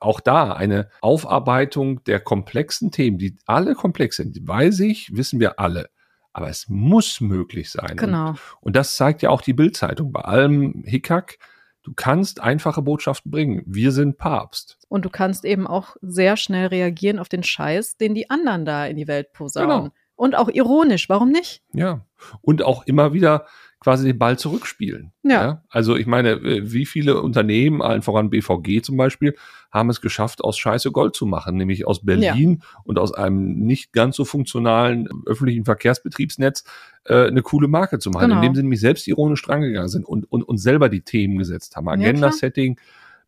auch 0.00 0.20
da 0.20 0.52
eine 0.52 0.90
Aufarbeitung 1.00 2.04
der 2.04 2.20
komplexen 2.20 2.90
Themen, 2.90 3.16
die 3.16 3.38
alle 3.46 3.74
komplex 3.74 4.16
sind, 4.16 4.46
weiß 4.46 4.80
ich, 4.80 5.16
wissen 5.16 5.40
wir 5.40 5.58
alle. 5.58 5.88
Aber 6.34 6.50
es 6.50 6.68
muss 6.68 7.22
möglich 7.22 7.70
sein. 7.70 7.96
Genau. 7.96 8.28
Und, 8.28 8.38
und 8.60 8.76
das 8.76 8.96
zeigt 8.96 9.22
ja 9.22 9.30
auch 9.30 9.40
die 9.40 9.54
Bildzeitung 9.54 10.12
bei 10.12 10.20
allem 10.20 10.84
Hickhack. 10.84 11.38
Du 11.82 11.94
kannst 11.96 12.42
einfache 12.42 12.82
Botschaften 12.82 13.30
bringen. 13.30 13.62
Wir 13.64 13.92
sind 13.92 14.18
Papst. 14.18 14.76
Und 14.90 15.06
du 15.06 15.08
kannst 15.08 15.46
eben 15.46 15.66
auch 15.66 15.96
sehr 16.02 16.36
schnell 16.36 16.66
reagieren 16.66 17.18
auf 17.18 17.30
den 17.30 17.44
Scheiß, 17.44 17.96
den 17.96 18.14
die 18.14 18.28
anderen 18.28 18.66
da 18.66 18.84
in 18.84 18.98
die 18.98 19.08
Welt 19.08 19.32
posaunen. 19.32 19.84
Genau. 19.84 19.94
Und 20.16 20.34
auch 20.34 20.50
ironisch, 20.50 21.08
warum 21.08 21.30
nicht? 21.30 21.62
Ja. 21.72 22.04
Und 22.42 22.62
auch 22.62 22.86
immer 22.86 23.14
wieder 23.14 23.46
quasi 23.82 24.06
den 24.06 24.18
Ball 24.18 24.38
zurückspielen. 24.38 25.12
Ja. 25.24 25.30
ja. 25.30 25.62
Also 25.68 25.96
ich 25.96 26.06
meine, 26.06 26.30
äh, 26.30 26.72
wie 26.72 26.86
viele 26.86 27.20
Unternehmen, 27.20 27.82
allen 27.82 28.02
voran 28.02 28.30
BVG 28.30 28.82
zum 28.82 28.96
Beispiel, 28.96 29.34
haben 29.72 29.90
es 29.90 30.00
geschafft, 30.00 30.44
aus 30.44 30.56
Scheiße 30.56 30.92
Gold 30.92 31.16
zu 31.16 31.26
machen, 31.26 31.56
nämlich 31.56 31.86
aus 31.86 32.04
Berlin 32.04 32.60
ja. 32.60 32.80
und 32.84 32.98
aus 32.98 33.12
einem 33.12 33.54
nicht 33.54 33.92
ganz 33.92 34.16
so 34.16 34.24
funktionalen 34.24 35.08
öffentlichen 35.26 35.64
Verkehrsbetriebsnetz 35.64 36.64
äh, 37.06 37.26
eine 37.26 37.42
coole 37.42 37.66
Marke 37.66 37.98
zu 37.98 38.10
machen, 38.10 38.28
genau. 38.28 38.36
indem 38.36 38.54
sie 38.54 38.62
nämlich 38.62 38.80
selbst 38.80 39.08
ironisch 39.08 39.42
drangegangen 39.42 39.88
sind 39.88 40.06
und, 40.06 40.30
und, 40.30 40.42
und 40.44 40.58
selber 40.58 40.88
die 40.88 41.00
Themen 41.00 41.38
gesetzt 41.38 41.74
haben. 41.74 41.88
Agenda-Setting 41.88 42.78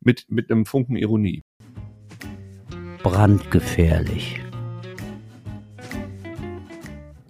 mit, 0.01 0.27
mit 0.29 0.51
einem 0.51 0.67
Funken 0.67 0.97
Ironie. 0.97 1.43
Brandgefährlich. 3.03 4.41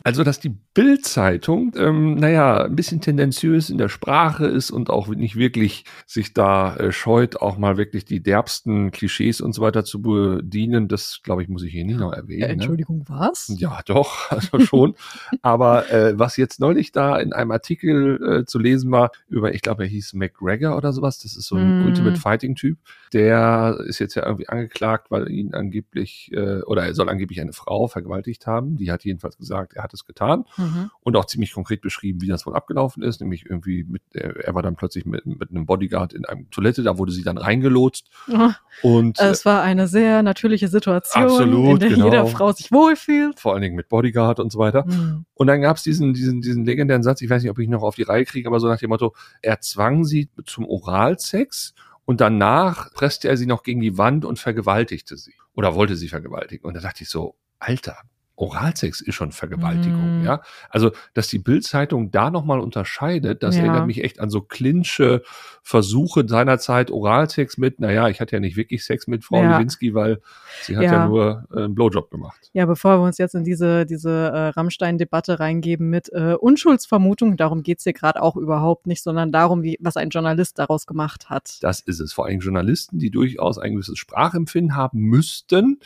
Also, 0.02 0.22
dass 0.22 0.38
die 0.38 0.54
Bild-Zeitung, 0.74 1.72
ähm, 1.76 2.16
naja, 2.16 2.64
ein 2.64 2.74
bisschen 2.74 3.00
tendenziös 3.00 3.70
in 3.70 3.78
der 3.78 3.88
Sprache 3.88 4.46
ist 4.46 4.72
und 4.72 4.90
auch 4.90 5.06
nicht 5.06 5.36
wirklich 5.36 5.84
sich 6.04 6.34
da 6.34 6.74
äh, 6.74 6.90
scheut, 6.90 7.36
auch 7.36 7.56
mal 7.58 7.76
wirklich 7.76 8.04
die 8.04 8.20
derbsten 8.20 8.90
Klischees 8.90 9.40
und 9.40 9.52
so 9.52 9.62
weiter 9.62 9.84
zu 9.84 10.02
bedienen, 10.02 10.88
das, 10.88 11.20
glaube 11.22 11.44
ich, 11.44 11.48
muss 11.48 11.62
ich 11.62 11.70
hier 11.70 11.84
nicht 11.84 12.00
noch 12.00 12.12
erwähnen. 12.12 12.42
Äh, 12.42 12.52
Entschuldigung, 12.52 12.98
ne? 12.98 13.04
was? 13.06 13.54
Ja, 13.56 13.82
doch, 13.86 14.30
also 14.32 14.58
schon. 14.58 14.96
Aber 15.42 15.90
äh, 15.92 16.18
was 16.18 16.36
jetzt 16.36 16.58
neulich 16.58 16.90
da 16.90 17.18
in 17.18 17.32
einem 17.32 17.52
Artikel 17.52 18.40
äh, 18.40 18.44
zu 18.44 18.58
lesen 18.58 18.90
war, 18.90 19.12
über, 19.28 19.54
ich 19.54 19.62
glaube, 19.62 19.84
er 19.84 19.88
hieß 19.88 20.14
McGregor 20.14 20.76
oder 20.76 20.92
sowas, 20.92 21.20
das 21.20 21.36
ist 21.36 21.46
so 21.46 21.54
ein 21.54 21.84
mm. 21.84 21.86
Ultimate 21.86 22.16
Fighting-Typ, 22.16 22.78
der 23.12 23.78
ist 23.86 24.00
jetzt 24.00 24.16
ja 24.16 24.26
irgendwie 24.26 24.48
angeklagt, 24.48 25.12
weil 25.12 25.30
ihn 25.30 25.54
angeblich, 25.54 26.32
äh, 26.32 26.62
oder 26.62 26.84
er 26.84 26.94
soll 26.94 27.08
angeblich 27.08 27.40
eine 27.40 27.52
Frau 27.52 27.86
vergewaltigt 27.86 28.48
haben. 28.48 28.76
Die 28.76 28.90
hat 28.90 29.04
jedenfalls 29.04 29.38
gesagt, 29.38 29.74
er 29.74 29.84
hat 29.84 29.94
es 29.94 30.04
getan 30.04 30.44
mhm. 30.64 30.90
und 31.00 31.16
auch 31.16 31.26
ziemlich 31.26 31.52
konkret 31.52 31.80
beschrieben, 31.80 32.20
wie 32.20 32.26
das 32.26 32.46
wohl 32.46 32.54
abgelaufen 32.54 33.02
ist. 33.02 33.20
Nämlich 33.20 33.46
irgendwie 33.46 33.84
mit, 33.84 34.02
er 34.12 34.54
war 34.54 34.62
dann 34.62 34.76
plötzlich 34.76 35.06
mit, 35.06 35.26
mit 35.26 35.50
einem 35.50 35.66
Bodyguard 35.66 36.12
in 36.12 36.24
einem 36.24 36.50
Toilette, 36.50 36.82
da 36.82 36.98
wurde 36.98 37.12
sie 37.12 37.22
dann 37.22 37.38
reingelotst. 37.38 38.08
Oh. 38.32 38.50
Und 38.82 39.20
es 39.20 39.44
war 39.44 39.62
eine 39.62 39.88
sehr 39.88 40.22
natürliche 40.22 40.68
Situation, 40.68 41.24
absolut, 41.24 41.70
in 41.74 41.78
der 41.78 41.88
genau. 41.90 42.04
jede 42.06 42.26
Frau 42.26 42.52
sich 42.52 42.72
wohlfühlt. 42.72 43.40
Vor 43.40 43.52
allen 43.52 43.62
Dingen 43.62 43.76
mit 43.76 43.88
Bodyguard 43.88 44.40
und 44.40 44.50
so 44.50 44.58
weiter. 44.58 44.84
Mhm. 44.86 45.24
Und 45.34 45.46
dann 45.46 45.60
gab 45.60 45.76
es 45.76 45.82
diesen, 45.82 46.14
diesen, 46.14 46.40
diesen 46.40 46.64
legendären 46.64 47.02
Satz, 47.02 47.20
ich 47.20 47.30
weiß 47.30 47.42
nicht, 47.42 47.50
ob 47.50 47.58
ich 47.58 47.68
noch 47.68 47.82
auf 47.82 47.96
die 47.96 48.02
Reihe 48.02 48.24
kriege, 48.24 48.48
aber 48.48 48.60
so 48.60 48.68
nach 48.68 48.78
dem 48.78 48.90
Motto, 48.90 49.14
er 49.42 49.60
zwang 49.60 50.04
sie 50.04 50.30
zum 50.44 50.66
Oralsex 50.66 51.74
und 52.04 52.20
danach 52.20 52.92
presste 52.92 53.28
er 53.28 53.36
sie 53.36 53.46
noch 53.46 53.62
gegen 53.62 53.80
die 53.80 53.96
Wand 53.98 54.24
und 54.24 54.38
vergewaltigte 54.38 55.16
sie. 55.16 55.34
Oder 55.54 55.74
wollte 55.74 55.96
sie 55.96 56.08
vergewaltigen. 56.08 56.66
Und 56.66 56.74
da 56.74 56.80
dachte 56.80 57.04
ich 57.04 57.08
so, 57.08 57.36
Alter, 57.58 57.96
Oralsex 58.36 59.00
ist 59.00 59.14
schon 59.14 59.30
Vergewaltigung, 59.30 60.22
mm. 60.22 60.24
ja. 60.24 60.40
Also, 60.68 60.90
dass 61.12 61.28
die 61.28 61.38
Bildzeitung 61.38 62.10
da 62.10 62.30
nochmal 62.30 62.58
unterscheidet, 62.58 63.42
das 63.42 63.56
ja. 63.56 63.62
erinnert 63.62 63.86
mich 63.86 64.02
echt 64.02 64.18
an 64.18 64.28
so 64.28 64.40
klinische 64.40 65.22
Versuche 65.62 66.26
seinerzeit 66.26 66.90
Oralsex 66.90 67.58
mit, 67.58 67.80
naja, 67.80 68.08
ich 68.08 68.20
hatte 68.20 68.36
ja 68.36 68.40
nicht 68.40 68.56
wirklich 68.56 68.84
Sex 68.84 69.06
mit 69.06 69.24
Frau 69.24 69.40
ja. 69.40 69.56
Lewinsky, 69.56 69.94
weil 69.94 70.20
sie 70.62 70.76
hat 70.76 70.84
ja, 70.84 70.92
ja 70.92 71.06
nur 71.06 71.46
äh, 71.54 71.64
einen 71.64 71.74
Blowjob 71.74 72.10
gemacht. 72.10 72.50
Ja, 72.52 72.66
bevor 72.66 72.98
wir 72.98 73.04
uns 73.04 73.18
jetzt 73.18 73.34
in 73.34 73.44
diese, 73.44 73.86
diese 73.86 74.10
äh, 74.10 74.48
Rammstein-Debatte 74.48 75.38
reingeben 75.38 75.88
mit 75.88 76.12
äh, 76.12 76.34
Unschuldsvermutung, 76.34 77.36
darum 77.36 77.62
geht's 77.62 77.84
hier 77.84 77.92
gerade 77.92 78.20
auch 78.20 78.36
überhaupt 78.36 78.86
nicht, 78.86 79.02
sondern 79.02 79.30
darum, 79.30 79.62
wie, 79.62 79.78
was 79.80 79.96
ein 79.96 80.10
Journalist 80.10 80.58
daraus 80.58 80.86
gemacht 80.86 81.30
hat. 81.30 81.62
Das 81.62 81.80
ist 81.80 82.00
es. 82.00 82.12
Vor 82.12 82.26
allem 82.26 82.40
Journalisten, 82.40 82.98
die 82.98 83.10
durchaus 83.10 83.58
ein 83.58 83.72
gewisses 83.74 83.98
Sprachempfinden 83.98 84.76
haben 84.76 85.00
müssten, 85.00 85.78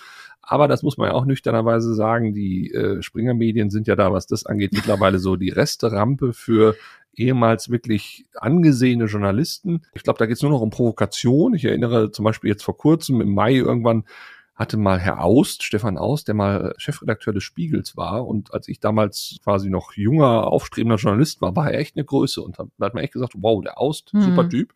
aber 0.49 0.67
das 0.67 0.83
muss 0.83 0.97
man 0.97 1.09
ja 1.09 1.15
auch 1.15 1.27
nüchternerweise 1.27 1.95
sagen, 1.95 2.33
die 2.33 2.73
äh, 2.73 3.03
Springer-Medien 3.03 3.69
sind 3.69 3.87
ja 3.87 3.97
da, 3.97 4.13
was 4.13 4.27
das 4.27 4.47
angeht, 4.47 4.73
mittlerweile 4.73 5.19
so 5.19 5.37
die 5.37 5.51
Resterampe 5.51 6.33
für 6.33 6.75
ehemals 7.15 7.71
wirklich 7.71 8.25
angesehene 8.35 9.05
Journalisten. 9.05 9.83
Ich 9.93 10.05
glaube, 10.05 10.19
da 10.19 10.25
geht 10.25 10.37
es 10.37 10.43
nur 10.43 10.51
noch 10.51 10.63
um 10.63 10.71
Provokation. 10.71 11.53
Ich 11.53 11.67
erinnere 11.67 12.13
zum 12.13 12.25
Beispiel 12.25 12.49
jetzt 12.49 12.63
vor 12.63 12.79
kurzem 12.79 13.21
im 13.21 13.35
Mai 13.35 13.57
irgendwann 13.57 14.05
hatte 14.55 14.77
mal 14.77 14.99
Herr 14.99 15.23
Aust, 15.23 15.63
Stefan 15.63 15.99
Aust, 15.99 16.27
der 16.27 16.35
mal 16.35 16.75
Chefredakteur 16.79 17.33
des 17.33 17.45
Spiegels 17.45 17.97
war 17.97 18.27
und 18.27 18.53
als 18.53 18.67
ich 18.69 18.81
damals 18.81 19.37
quasi 19.45 19.71
noch 19.71 19.93
junger, 19.93 20.49
aufstrebender 20.49 20.97
Journalist 20.97 21.41
war, 21.41 21.55
war 21.55 21.71
er 21.71 21.79
echt 21.79 21.97
eine 21.97 22.05
Größe 22.05 22.41
und 22.41 22.59
da 22.59 22.67
hat 22.81 22.95
man 22.95 23.05
echt 23.05 23.13
gesagt, 23.13 23.35
wow, 23.37 23.63
der 23.63 23.79
Aust, 23.79 24.13
mhm. 24.15 24.23
super 24.23 24.49
Typ. 24.49 24.73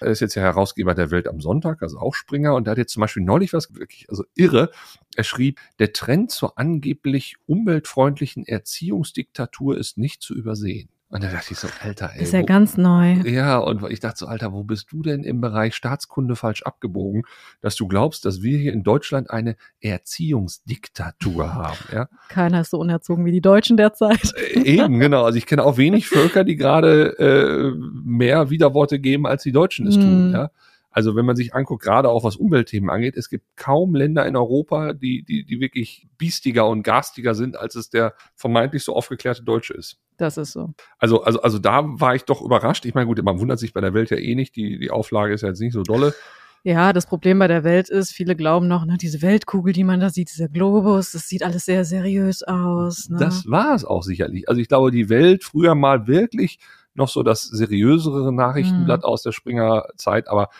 Er 0.00 0.08
ist 0.08 0.20
jetzt 0.20 0.34
ja 0.34 0.42
Herausgeber 0.42 0.94
der 0.94 1.10
Welt 1.10 1.28
am 1.28 1.40
Sonntag, 1.40 1.82
also 1.82 1.98
auch 1.98 2.14
Springer. 2.14 2.54
Und 2.54 2.66
er 2.66 2.72
hat 2.72 2.78
jetzt 2.78 2.92
zum 2.92 3.00
Beispiel 3.00 3.22
neulich 3.22 3.52
was 3.52 3.74
wirklich, 3.74 4.06
also 4.08 4.24
irre. 4.34 4.70
Er 5.16 5.24
schrieb, 5.24 5.60
der 5.78 5.92
Trend 5.92 6.30
zur 6.30 6.58
angeblich 6.58 7.36
umweltfreundlichen 7.46 8.46
Erziehungsdiktatur 8.46 9.76
ist 9.76 9.98
nicht 9.98 10.22
zu 10.22 10.34
übersehen. 10.34 10.88
Und 11.12 11.24
da 11.24 11.28
dachte 11.28 11.52
ich 11.52 11.58
so, 11.58 11.66
Alter, 11.82 12.12
ey. 12.14 12.22
Ist 12.22 12.32
ja 12.32 12.42
wo, 12.42 12.46
ganz 12.46 12.76
neu. 12.76 13.14
Ja, 13.24 13.58
und 13.58 13.82
ich 13.90 13.98
dachte 13.98 14.18
so, 14.18 14.26
Alter, 14.26 14.52
wo 14.52 14.62
bist 14.62 14.92
du 14.92 15.02
denn 15.02 15.24
im 15.24 15.40
Bereich 15.40 15.74
Staatskunde 15.74 16.36
falsch 16.36 16.62
abgebogen, 16.62 17.24
dass 17.60 17.74
du 17.74 17.88
glaubst, 17.88 18.24
dass 18.24 18.42
wir 18.42 18.56
hier 18.56 18.72
in 18.72 18.84
Deutschland 18.84 19.28
eine 19.28 19.56
Erziehungsdiktatur 19.80 21.52
haben, 21.52 21.78
ja? 21.92 22.08
Keiner 22.28 22.60
ist 22.60 22.70
so 22.70 22.78
unerzogen 22.78 23.24
wie 23.24 23.32
die 23.32 23.40
Deutschen 23.40 23.76
derzeit. 23.76 24.32
Äh, 24.54 24.60
eben, 24.60 25.00
genau. 25.00 25.24
Also 25.24 25.36
ich 25.36 25.46
kenne 25.46 25.64
auch 25.64 25.76
wenig 25.76 26.06
Völker, 26.08 26.44
die 26.44 26.54
gerade 26.54 27.18
äh, 27.18 27.72
mehr 28.04 28.50
Widerworte 28.50 29.00
geben, 29.00 29.26
als 29.26 29.42
die 29.42 29.52
Deutschen 29.52 29.88
es 29.88 29.96
tun, 29.96 30.04
hm. 30.04 30.32
ja? 30.32 30.50
Also 30.90 31.14
wenn 31.14 31.24
man 31.24 31.36
sich 31.36 31.54
anguckt, 31.54 31.82
gerade 31.82 32.08
auch 32.08 32.24
was 32.24 32.36
Umweltthemen 32.36 32.90
angeht, 32.90 33.16
es 33.16 33.28
gibt 33.28 33.44
kaum 33.56 33.94
Länder 33.94 34.26
in 34.26 34.36
Europa, 34.36 34.92
die, 34.92 35.22
die, 35.22 35.44
die 35.44 35.60
wirklich 35.60 36.08
biestiger 36.18 36.66
und 36.68 36.82
garstiger 36.82 37.34
sind, 37.34 37.56
als 37.56 37.76
es 37.76 37.90
der 37.90 38.14
vermeintlich 38.34 38.82
so 38.82 38.96
aufgeklärte 38.96 39.44
Deutsche 39.44 39.74
ist. 39.74 39.98
Das 40.16 40.36
ist 40.36 40.52
so. 40.52 40.74
Also, 40.98 41.22
also, 41.22 41.40
also 41.42 41.58
da 41.58 41.82
war 41.84 42.14
ich 42.14 42.24
doch 42.24 42.42
überrascht. 42.42 42.84
Ich 42.84 42.94
meine, 42.94 43.06
gut, 43.06 43.22
man 43.22 43.38
wundert 43.38 43.58
sich 43.58 43.72
bei 43.72 43.80
der 43.80 43.94
Welt 43.94 44.10
ja 44.10 44.18
eh 44.18 44.34
nicht. 44.34 44.56
Die, 44.56 44.78
die 44.78 44.90
Auflage 44.90 45.32
ist 45.32 45.42
ja 45.42 45.48
jetzt 45.48 45.60
nicht 45.60 45.72
so 45.72 45.82
dolle. 45.82 46.14
Ja, 46.62 46.92
das 46.92 47.06
Problem 47.06 47.38
bei 47.38 47.48
der 47.48 47.64
Welt 47.64 47.88
ist, 47.88 48.12
viele 48.12 48.36
glauben 48.36 48.68
noch, 48.68 48.84
ne, 48.84 48.98
diese 49.00 49.22
Weltkugel, 49.22 49.72
die 49.72 49.84
man 49.84 49.98
da 49.98 50.10
sieht, 50.10 50.30
dieser 50.30 50.48
Globus, 50.48 51.12
das 51.12 51.26
sieht 51.26 51.42
alles 51.42 51.64
sehr 51.64 51.86
seriös 51.86 52.42
aus. 52.42 53.08
Ne? 53.08 53.16
Das 53.18 53.48
war 53.48 53.74
es 53.74 53.86
auch 53.86 54.02
sicherlich. 54.02 54.46
Also 54.46 54.60
ich 54.60 54.68
glaube, 54.68 54.90
die 54.90 55.08
Welt 55.08 55.42
früher 55.42 55.74
mal 55.74 56.06
wirklich 56.06 56.58
noch 56.92 57.08
so 57.08 57.22
das 57.22 57.44
seriösere 57.44 58.30
Nachrichtenblatt 58.30 59.00
mhm. 59.00 59.04
aus 59.04 59.22
der 59.22 59.32
Springer-Zeit, 59.32 60.28
aber 60.28 60.50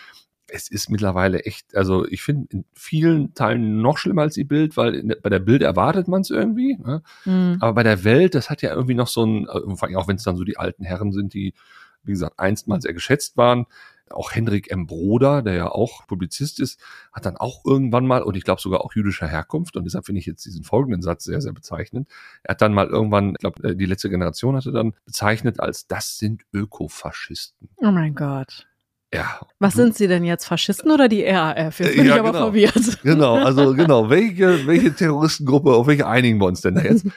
es 0.53 0.69
ist 0.69 0.91
mittlerweile 0.91 1.45
echt, 1.45 1.77
also 1.77 2.07
ich 2.07 2.23
finde 2.23 2.49
in 2.51 2.65
vielen 2.75 3.35
Teilen 3.35 3.81
noch 3.81 3.99
schlimmer 3.99 4.23
als 4.23 4.35
die 4.35 4.45
Bild, 4.45 4.77
weil 4.77 5.03
der, 5.03 5.17
bei 5.17 5.31
der 5.31 5.39
Bild 5.39 5.63
erwartet 5.63 6.09
man 6.09 6.23
es 6.23 6.31
irgendwie. 6.31 6.77
Ne? 6.77 7.03
Mhm. 7.25 7.57
Aber 7.61 7.75
bei 7.75 7.83
der 7.83 8.05
Welt, 8.05 8.35
das 8.35 8.51
hat 8.51 8.63
ja 8.63 8.71
irgendwie 8.71 8.95
noch 8.95 9.09
so 9.09 9.25
ein, 9.25 9.47
äh, 9.47 9.77
vor 9.77 9.89
allem 9.89 9.97
auch 9.97 10.09
wenn 10.09 10.17
es 10.17 10.25
dann 10.25 10.37
so 10.37 10.45
die 10.45 10.57
alten 10.57 10.85
Herren 10.85 11.13
sind, 11.13 11.35
die, 11.35 11.55
wie 12.03 12.13
gesagt, 12.13 12.39
einst 12.39 12.69
mal 12.69 12.81
sehr 12.81 12.95
geschätzt 12.95 13.37
waren, 13.37 13.67
auch 14.11 14.33
Hendrik 14.33 14.71
M. 14.71 14.87
Broder, 14.87 15.43
der 15.43 15.55
ja 15.55 15.69
auch 15.69 16.07
Publizist 16.07 16.61
ist, 16.61 16.81
hat 17.13 17.27
dann 17.27 17.37
auch 17.37 17.65
irgendwann 17.65 18.07
mal, 18.07 18.23
und 18.23 18.37
ich 18.37 18.45
glaube 18.45 18.61
sogar 18.61 18.81
auch 18.81 18.95
jüdischer 18.95 19.29
Herkunft, 19.29 19.77
und 19.77 19.85
deshalb 19.85 20.07
finde 20.07 20.19
ich 20.19 20.27
jetzt 20.27 20.45
diesen 20.45 20.65
folgenden 20.65 21.03
Satz 21.03 21.25
sehr, 21.25 21.41
sehr 21.41 21.53
bezeichnend. 21.53 22.09
Er 22.43 22.53
hat 22.53 22.63
dann 22.63 22.75
mal 22.75 22.89
irgendwann, 22.89 23.33
ich 23.33 23.39
glaube, 23.39 23.69
äh, 23.69 23.77
die 23.77 23.87
letzte 23.87 24.11
Generation 24.11 24.57
hatte 24.57 24.73
dann 24.73 24.95
bezeichnet 25.05 25.61
als 25.61 25.87
das 25.87 26.19
sind 26.19 26.43
Ökofaschisten. 26.53 27.69
Oh 27.77 27.91
mein 27.93 28.15
Gott. 28.15 28.67
Ja. 29.12 29.40
Was 29.59 29.75
sind 29.75 29.96
Sie 29.96 30.07
denn 30.07 30.25
jetzt, 30.25 30.44
Faschisten 30.44 30.90
oder 30.90 31.09
die 31.09 31.25
RAF? 31.25 31.81
Jetzt 31.81 31.96
bin 31.96 32.07
ja, 32.07 32.14
ich 32.14 32.20
aber 32.20 32.31
genau. 32.31 32.44
verwirrt. 32.44 32.99
Genau, 33.03 33.35
also 33.35 33.75
genau, 33.75 34.09
welche, 34.09 34.66
welche 34.66 34.94
Terroristengruppe, 34.94 35.73
auf 35.73 35.87
welche 35.87 36.07
einigen 36.07 36.38
wir 36.38 36.46
uns 36.46 36.61
denn 36.61 36.75
da 36.75 36.83
jetzt? 36.83 37.07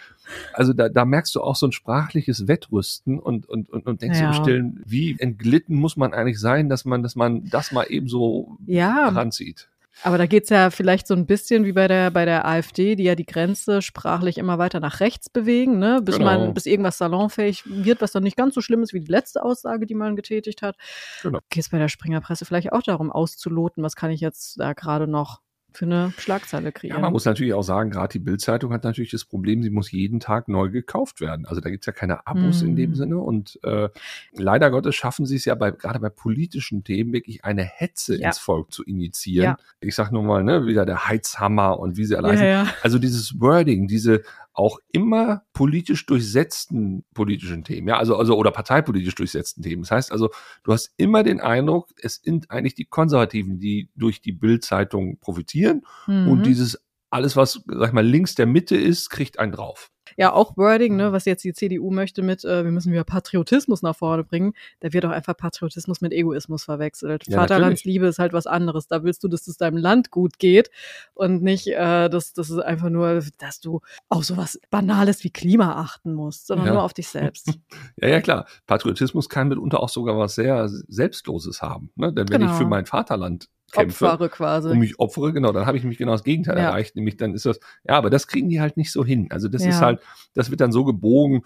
Also 0.53 0.73
da, 0.73 0.89
da 0.89 1.05
merkst 1.05 1.35
du 1.35 1.41
auch 1.41 1.55
so 1.55 1.67
ein 1.67 1.71
sprachliches 1.71 2.47
Wettrüsten 2.47 3.19
und, 3.19 3.47
und, 3.47 3.69
und, 3.69 3.85
und 3.85 4.01
denkst 4.01 4.19
ja. 4.19 4.29
im 4.29 4.33
Stillen, 4.33 4.81
wie 4.83 5.15
entglitten 5.19 5.75
muss 5.75 5.95
man 5.95 6.11
eigentlich 6.11 6.39
sein, 6.39 6.69
dass 6.69 6.85
man, 6.85 7.03
dass 7.03 7.15
man 7.15 7.47
das 7.49 7.71
mal 7.71 7.83
eben 7.83 8.07
so 8.07 8.57
ja. 8.65 9.09
ranzieht. 9.09 9.69
Aber 10.01 10.17
da 10.17 10.25
geht's 10.25 10.49
ja 10.49 10.69
vielleicht 10.69 11.07
so 11.07 11.13
ein 11.13 11.25
bisschen 11.25 11.65
wie 11.65 11.71
bei 11.71 11.87
der, 11.87 12.09
bei 12.11 12.25
der 12.25 12.45
AfD, 12.45 12.95
die 12.95 13.03
ja 13.03 13.15
die 13.15 13.25
Grenze 13.25 13.81
sprachlich 13.81 14.37
immer 14.37 14.57
weiter 14.57 14.79
nach 14.79 14.99
rechts 14.99 15.29
bewegen, 15.29 15.77
ne? 15.77 16.01
bis 16.01 16.17
genau. 16.17 16.25
man, 16.25 16.53
bis 16.53 16.65
irgendwas 16.65 16.97
salonfähig 16.97 17.63
wird, 17.65 18.01
was 18.01 18.11
dann 18.11 18.23
nicht 18.23 18.37
ganz 18.37 18.55
so 18.55 18.61
schlimm 18.61 18.83
ist 18.83 18.93
wie 18.93 19.01
die 19.01 19.11
letzte 19.11 19.43
Aussage, 19.43 19.85
die 19.85 19.95
man 19.95 20.15
getätigt 20.15 20.61
hat. 20.61 20.75
Genau. 21.21 21.39
Geht 21.49 21.63
es 21.63 21.69
bei 21.69 21.77
der 21.77 21.89
Springerpresse 21.89 22.45
vielleicht 22.45 22.73
auch 22.73 22.81
darum, 22.83 23.11
auszuloten, 23.11 23.83
was 23.83 23.95
kann 23.95 24.11
ich 24.11 24.21
jetzt 24.21 24.59
da 24.59 24.73
gerade 24.73 25.07
noch 25.07 25.41
für 25.77 25.85
eine 25.85 26.13
Schlagzeile 26.17 26.71
kreieren. 26.71 26.97
Ja, 26.97 27.01
man 27.01 27.11
muss 27.11 27.25
natürlich 27.25 27.53
auch 27.53 27.63
sagen, 27.63 27.89
gerade 27.89 28.11
die 28.11 28.19
Bildzeitung 28.19 28.73
hat 28.73 28.83
natürlich 28.83 29.11
das 29.11 29.25
Problem, 29.25 29.63
sie 29.63 29.69
muss 29.69 29.91
jeden 29.91 30.19
Tag 30.19 30.47
neu 30.47 30.69
gekauft 30.69 31.21
werden. 31.21 31.45
Also 31.45 31.61
da 31.61 31.69
gibt's 31.69 31.85
ja 31.85 31.93
keine 31.93 32.27
Abos 32.27 32.61
mm. 32.61 32.65
in 32.65 32.75
dem 32.75 32.89
mhm. 32.91 32.95
Sinne. 32.95 33.17
Und 33.19 33.59
äh, 33.63 33.89
leider 34.33 34.71
Gottes 34.71 34.95
schaffen 34.95 35.25
sie 35.25 35.35
es 35.35 35.45
ja 35.45 35.55
bei, 35.55 35.71
gerade 35.71 35.99
bei 35.99 36.09
politischen 36.09 36.83
Themen 36.83 37.13
wirklich 37.13 37.43
eine 37.45 37.63
Hetze 37.63 38.19
ja. 38.19 38.27
ins 38.27 38.39
Volk 38.39 38.71
zu 38.71 38.83
initiieren. 38.83 39.57
Ja. 39.57 39.57
Ich 39.79 39.95
sag 39.95 40.11
nur 40.11 40.23
mal, 40.23 40.43
ne, 40.43 40.65
wieder 40.65 40.85
der 40.85 41.07
Heizhammer 41.07 41.79
und 41.79 41.97
wie 41.97 42.05
sie 42.05 42.15
allein 42.15 42.37
ja, 42.37 42.45
ja. 42.45 42.67
Also 42.81 42.99
dieses 42.99 43.39
Wording, 43.39 43.87
diese 43.87 44.23
auch 44.53 44.79
immer 44.91 45.43
politisch 45.53 46.05
durchsetzten 46.05 47.03
politischen 47.13 47.63
Themen, 47.63 47.87
ja, 47.87 47.97
also, 47.97 48.15
also 48.15 48.37
oder 48.37 48.51
parteipolitisch 48.51 49.15
durchsetzten 49.15 49.63
Themen. 49.63 49.83
Das 49.83 49.91
heißt 49.91 50.11
also, 50.11 50.29
du 50.63 50.73
hast 50.73 50.93
immer 50.97 51.23
den 51.23 51.41
Eindruck, 51.41 51.89
es 52.01 52.15
sind 52.15 52.51
eigentlich 52.51 52.75
die 52.75 52.85
Konservativen, 52.85 53.59
die 53.59 53.89
durch 53.95 54.21
die 54.21 54.31
Bildzeitung 54.31 55.17
profitieren 55.19 55.81
mhm. 56.07 56.27
und 56.27 56.45
dieses 56.45 56.83
alles, 57.09 57.35
was, 57.35 57.63
sag 57.67 57.89
ich 57.89 57.93
mal, 57.93 58.05
links 58.05 58.35
der 58.35 58.47
Mitte 58.47 58.75
ist, 58.75 59.09
kriegt 59.09 59.37
einen 59.37 59.51
drauf 59.51 59.91
ja 60.17 60.33
auch 60.33 60.57
Wording, 60.57 60.95
ne, 60.95 61.11
was 61.11 61.25
jetzt 61.25 61.43
die 61.43 61.53
CDU 61.53 61.91
möchte 61.91 62.21
mit, 62.21 62.43
äh, 62.43 62.63
wir 62.63 62.71
müssen 62.71 62.91
wieder 62.91 63.03
Patriotismus 63.03 63.81
nach 63.81 63.95
vorne 63.95 64.23
bringen, 64.23 64.53
da 64.79 64.93
wird 64.93 65.05
auch 65.05 65.11
einfach 65.11 65.35
Patriotismus 65.35 66.01
mit 66.01 66.13
Egoismus 66.13 66.63
verwechselt. 66.63 67.27
Ja, 67.27 67.39
Vaterlandsliebe 67.39 68.05
ist 68.07 68.19
halt 68.19 68.33
was 68.33 68.47
anderes. 68.47 68.87
Da 68.87 69.03
willst 69.03 69.23
du, 69.23 69.27
dass 69.27 69.47
es 69.47 69.57
deinem 69.57 69.77
Land 69.77 70.11
gut 70.11 70.39
geht 70.39 70.69
und 71.13 71.43
nicht, 71.43 71.67
äh, 71.67 72.09
dass 72.09 72.33
das 72.33 72.49
ist 72.49 72.59
einfach 72.59 72.89
nur, 72.89 73.23
dass 73.39 73.59
du 73.59 73.81
auf 74.09 74.25
sowas 74.25 74.59
Banales 74.69 75.23
wie 75.23 75.29
Klima 75.29 75.79
achten 75.79 76.13
musst, 76.13 76.47
sondern 76.47 76.67
ja. 76.67 76.73
nur 76.73 76.83
auf 76.83 76.93
dich 76.93 77.07
selbst. 77.07 77.47
ja, 77.97 78.07
ja, 78.07 78.21
klar. 78.21 78.45
Patriotismus 78.67 79.29
kann 79.29 79.47
mitunter 79.47 79.79
auch 79.79 79.89
sogar 79.89 80.17
was 80.17 80.35
sehr 80.35 80.67
Selbstloses 80.69 81.61
haben. 81.61 81.91
Ne? 81.95 82.13
Denn 82.13 82.29
wenn 82.29 82.41
genau. 82.41 82.51
ich 82.51 82.57
für 82.57 82.65
mein 82.65 82.85
Vaterland 82.85 83.49
kämpfe, 83.73 84.05
opfere 84.05 84.29
quasi. 84.29 84.69
um 84.69 84.79
mich 84.79 84.99
opfere, 84.99 85.33
genau, 85.33 85.51
dann 85.51 85.65
habe 85.65 85.77
ich 85.77 85.83
nämlich 85.83 85.97
genau 85.97 86.13
das 86.13 86.23
Gegenteil 86.23 86.57
ja. 86.57 86.65
erreicht, 86.65 86.95
nämlich 86.95 87.17
dann 87.17 87.33
ist 87.33 87.45
das, 87.45 87.59
ja, 87.87 87.95
aber 87.95 88.09
das 88.09 88.27
kriegen 88.27 88.49
die 88.49 88.61
halt 88.61 88.77
nicht 88.77 88.91
so 88.91 89.03
hin. 89.03 89.27
Also 89.31 89.47
das 89.47 89.63
ja. 89.63 89.69
ist 89.69 89.81
halt, 89.81 89.99
das 90.33 90.49
wird 90.49 90.61
dann 90.61 90.71
so 90.71 90.85
gebogen. 90.85 91.43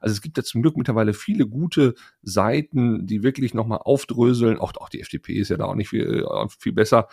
Also 0.00 0.12
es 0.12 0.20
gibt 0.20 0.36
ja 0.36 0.44
zum 0.44 0.60
Glück 0.60 0.76
mittlerweile 0.76 1.14
viele 1.14 1.46
gute 1.46 1.94
Seiten, 2.22 3.06
die 3.06 3.22
wirklich 3.22 3.54
nochmal 3.54 3.78
aufdröseln. 3.82 4.58
Auch, 4.58 4.74
auch 4.76 4.90
die 4.90 5.00
FDP 5.00 5.32
ist 5.32 5.48
ja 5.48 5.56
da 5.56 5.64
auch 5.64 5.74
nicht 5.74 5.88
viel, 5.88 6.22
äh, 6.22 6.48
viel 6.58 6.72
besser 6.72 7.08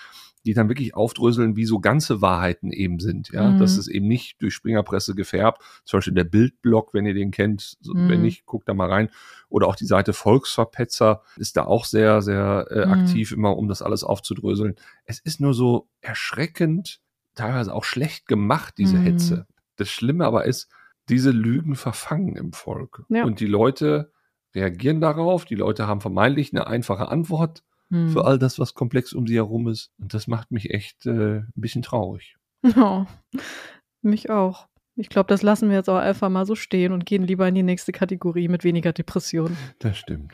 die 0.46 0.54
dann 0.54 0.70
wirklich 0.70 0.96
aufdröseln, 0.96 1.56
wie 1.56 1.66
so 1.66 1.80
ganze 1.80 2.22
Wahrheiten 2.22 2.72
eben 2.72 3.00
sind. 3.00 3.30
Ja, 3.32 3.50
mhm. 3.50 3.60
das 3.60 3.78
ist 3.78 3.88
eben 3.88 4.08
nicht 4.08 4.42
durch 4.42 4.54
Springerpresse 4.54 5.14
gefärbt. 5.14 5.62
Zum 5.86 5.98
Beispiel 5.98 6.14
der 6.14 6.24
Bildblog, 6.24 6.94
wenn 6.94 7.06
ihr 7.06 7.14
den 7.14 7.32
kennt, 7.32 7.78
mhm. 7.84 8.10
wenn 8.10 8.22
nicht, 8.22 8.46
guckt 8.46 8.68
da 8.68 8.74
mal 8.74 8.90
rein. 8.90 9.10
Oder 9.50 9.68
auch 9.68 9.76
die 9.76 9.86
Seite 9.86 10.14
Volksverpetzer 10.14 11.22
ist 11.38 11.58
da 11.58 11.66
auch 11.66 11.86
sehr, 11.86 12.22
sehr 12.22 12.68
äh, 12.72 12.86
mhm. 12.86 12.92
aktiv 12.94 13.32
immer, 13.32 13.56
um 13.58 13.68
das 13.68 13.82
alles 13.82 14.04
aufzudröseln. 14.04 14.76
Es 15.06 15.20
ist 15.20 15.40
nur 15.40 15.54
so 15.54 15.90
erschreckend, 16.02 17.02
teilweise 17.36 17.74
auch 17.74 17.84
schlecht 17.84 18.28
gemacht, 18.28 18.76
diese 18.78 18.98
mhm. 18.98 19.04
Hetze. 19.04 19.48
Das 19.76 19.90
Schlimme 19.90 20.26
aber 20.26 20.46
ist, 20.46 20.70
diese 21.10 21.32
Lügen 21.32 21.76
verfangen 21.76 22.36
im 22.36 22.54
Volk. 22.54 23.04
Ja. 23.10 23.26
Und 23.26 23.40
die 23.40 23.48
Leute 23.48 24.12
reagieren 24.56 25.02
darauf. 25.02 25.46
Die 25.46 25.56
Leute 25.56 25.88
haben 25.88 26.02
vermeintlich 26.02 26.54
eine 26.54 26.68
einfache 26.68 27.10
Antwort 27.10 27.64
hm. 27.92 28.10
für 28.10 28.26
all 28.26 28.40
das, 28.40 28.58
was 28.58 28.74
komplex 28.74 29.14
um 29.14 29.28
sie 29.28 29.36
herum 29.36 29.68
ist. 29.68 29.92
Und 30.00 30.14
das 30.14 30.28
macht 30.28 30.52
mich 30.52 30.72
echt 30.72 31.06
äh, 31.06 31.40
ein 31.40 31.52
bisschen 31.56 31.84
traurig. 31.84 32.38
Oh, 32.78 33.06
mich 34.02 34.30
auch. 34.30 34.68
Ich 34.96 35.10
glaube, 35.10 35.28
das 35.28 35.42
lassen 35.42 35.70
wir 35.70 35.78
jetzt 35.78 35.90
auch 35.90 35.98
einfach 35.98 36.30
mal 36.30 36.46
so 36.46 36.56
stehen 36.56 36.92
und 36.92 37.06
gehen 37.06 37.24
lieber 37.24 37.48
in 37.48 37.56
die 37.56 37.64
nächste 37.64 37.92
Kategorie 37.92 38.48
mit 38.48 38.64
weniger 38.64 38.94
Depressionen. 38.94 39.58
Das 39.80 39.98
stimmt. 39.98 40.34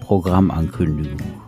Programmankündigung. 0.00 1.42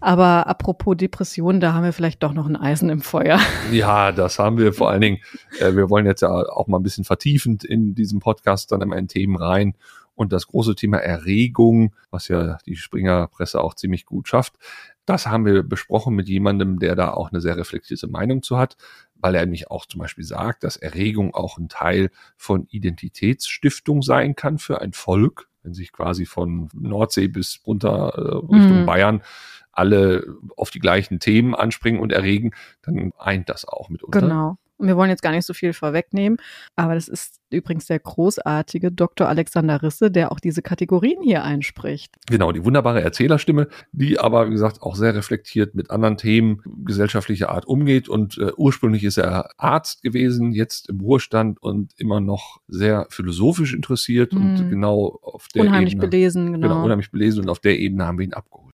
Aber 0.00 0.46
apropos 0.46 0.96
Depressionen, 0.96 1.60
da 1.60 1.72
haben 1.72 1.84
wir 1.84 1.92
vielleicht 1.92 2.22
doch 2.22 2.32
noch 2.32 2.46
ein 2.46 2.56
Eisen 2.56 2.88
im 2.88 3.00
Feuer. 3.00 3.40
Ja, 3.72 4.12
das 4.12 4.38
haben 4.38 4.58
wir 4.58 4.72
vor 4.72 4.90
allen 4.90 5.00
Dingen. 5.00 5.18
Äh, 5.58 5.74
wir 5.74 5.90
wollen 5.90 6.06
jetzt 6.06 6.22
ja 6.22 6.30
auch 6.30 6.66
mal 6.68 6.78
ein 6.78 6.82
bisschen 6.82 7.04
vertiefend 7.04 7.64
in 7.64 7.94
diesem 7.94 8.20
Podcast 8.20 8.70
dann 8.72 8.80
immer 8.80 8.96
in 8.96 9.08
Themen 9.08 9.36
rein. 9.36 9.74
Und 10.18 10.32
das 10.32 10.48
große 10.48 10.74
Thema 10.74 10.98
Erregung, 10.98 11.94
was 12.10 12.26
ja 12.26 12.58
die 12.66 12.74
Springerpresse 12.74 13.62
auch 13.62 13.74
ziemlich 13.74 14.04
gut 14.04 14.26
schafft, 14.26 14.58
das 15.06 15.28
haben 15.28 15.46
wir 15.46 15.62
besprochen 15.62 16.16
mit 16.16 16.28
jemandem, 16.28 16.80
der 16.80 16.96
da 16.96 17.12
auch 17.12 17.30
eine 17.30 17.40
sehr 17.40 17.56
reflektierte 17.56 18.08
Meinung 18.08 18.42
zu 18.42 18.58
hat, 18.58 18.76
weil 19.14 19.36
er 19.36 19.42
nämlich 19.42 19.70
auch 19.70 19.86
zum 19.86 20.00
Beispiel 20.00 20.24
sagt, 20.24 20.64
dass 20.64 20.76
Erregung 20.76 21.34
auch 21.34 21.56
ein 21.56 21.68
Teil 21.68 22.10
von 22.36 22.66
Identitätsstiftung 22.66 24.02
sein 24.02 24.34
kann 24.34 24.58
für 24.58 24.80
ein 24.80 24.92
Volk, 24.92 25.48
wenn 25.62 25.72
sich 25.72 25.92
quasi 25.92 26.26
von 26.26 26.68
Nordsee 26.74 27.28
bis 27.28 27.60
runter 27.64 28.12
äh, 28.16 28.54
Richtung 28.56 28.80
mhm. 28.80 28.86
Bayern 28.86 29.22
alle 29.70 30.26
auf 30.56 30.70
die 30.70 30.80
gleichen 30.80 31.20
Themen 31.20 31.54
anspringen 31.54 32.00
und 32.00 32.10
erregen, 32.10 32.50
dann 32.82 33.12
eint 33.18 33.48
das 33.48 33.64
auch 33.66 33.88
mitunter. 33.88 34.20
Genau. 34.20 34.58
Und 34.78 34.86
wir 34.86 34.96
wollen 34.96 35.10
jetzt 35.10 35.22
gar 35.22 35.32
nicht 35.32 35.44
so 35.44 35.54
viel 35.54 35.72
vorwegnehmen, 35.72 36.38
aber 36.76 36.94
das 36.94 37.08
ist 37.08 37.40
übrigens 37.50 37.86
der 37.86 37.98
großartige 37.98 38.92
Dr. 38.92 39.28
Alexander 39.28 39.82
Risse, 39.82 40.10
der 40.10 40.30
auch 40.30 40.38
diese 40.38 40.62
Kategorien 40.62 41.20
hier 41.22 41.42
einspricht. 41.42 42.16
Genau, 42.28 42.52
die 42.52 42.64
wunderbare 42.64 43.02
Erzählerstimme, 43.02 43.68
die 43.92 44.18
aber, 44.20 44.46
wie 44.46 44.52
gesagt, 44.52 44.82
auch 44.82 44.94
sehr 44.94 45.14
reflektiert 45.14 45.74
mit 45.74 45.90
anderen 45.90 46.16
Themen 46.16 46.62
gesellschaftlicher 46.84 47.50
Art 47.50 47.66
umgeht. 47.66 48.08
Und 48.08 48.38
äh, 48.38 48.52
ursprünglich 48.56 49.02
ist 49.02 49.18
er 49.18 49.50
Arzt 49.56 50.02
gewesen, 50.02 50.52
jetzt 50.52 50.88
im 50.88 51.00
Ruhestand 51.00 51.60
und 51.60 51.92
immer 51.96 52.20
noch 52.20 52.60
sehr 52.68 53.06
philosophisch 53.10 53.74
interessiert 53.74 54.32
mhm. 54.32 54.40
und 54.40 54.70
genau 54.70 55.18
auf 55.22 55.48
der 55.48 55.62
unheimlich 55.62 55.94
Ebene. 55.94 56.08
belesen, 56.08 56.52
genau. 56.52 56.68
genau. 56.68 56.84
Unheimlich 56.84 57.10
belesen 57.10 57.42
und 57.42 57.48
auf 57.48 57.58
der 57.58 57.78
Ebene 57.78 58.06
haben 58.06 58.18
wir 58.18 58.24
ihn 58.24 58.34
abgeholt. 58.34 58.74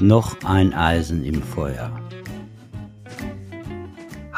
Noch 0.00 0.42
ein 0.44 0.72
Eisen 0.72 1.24
im 1.24 1.42
Feuer 1.42 1.92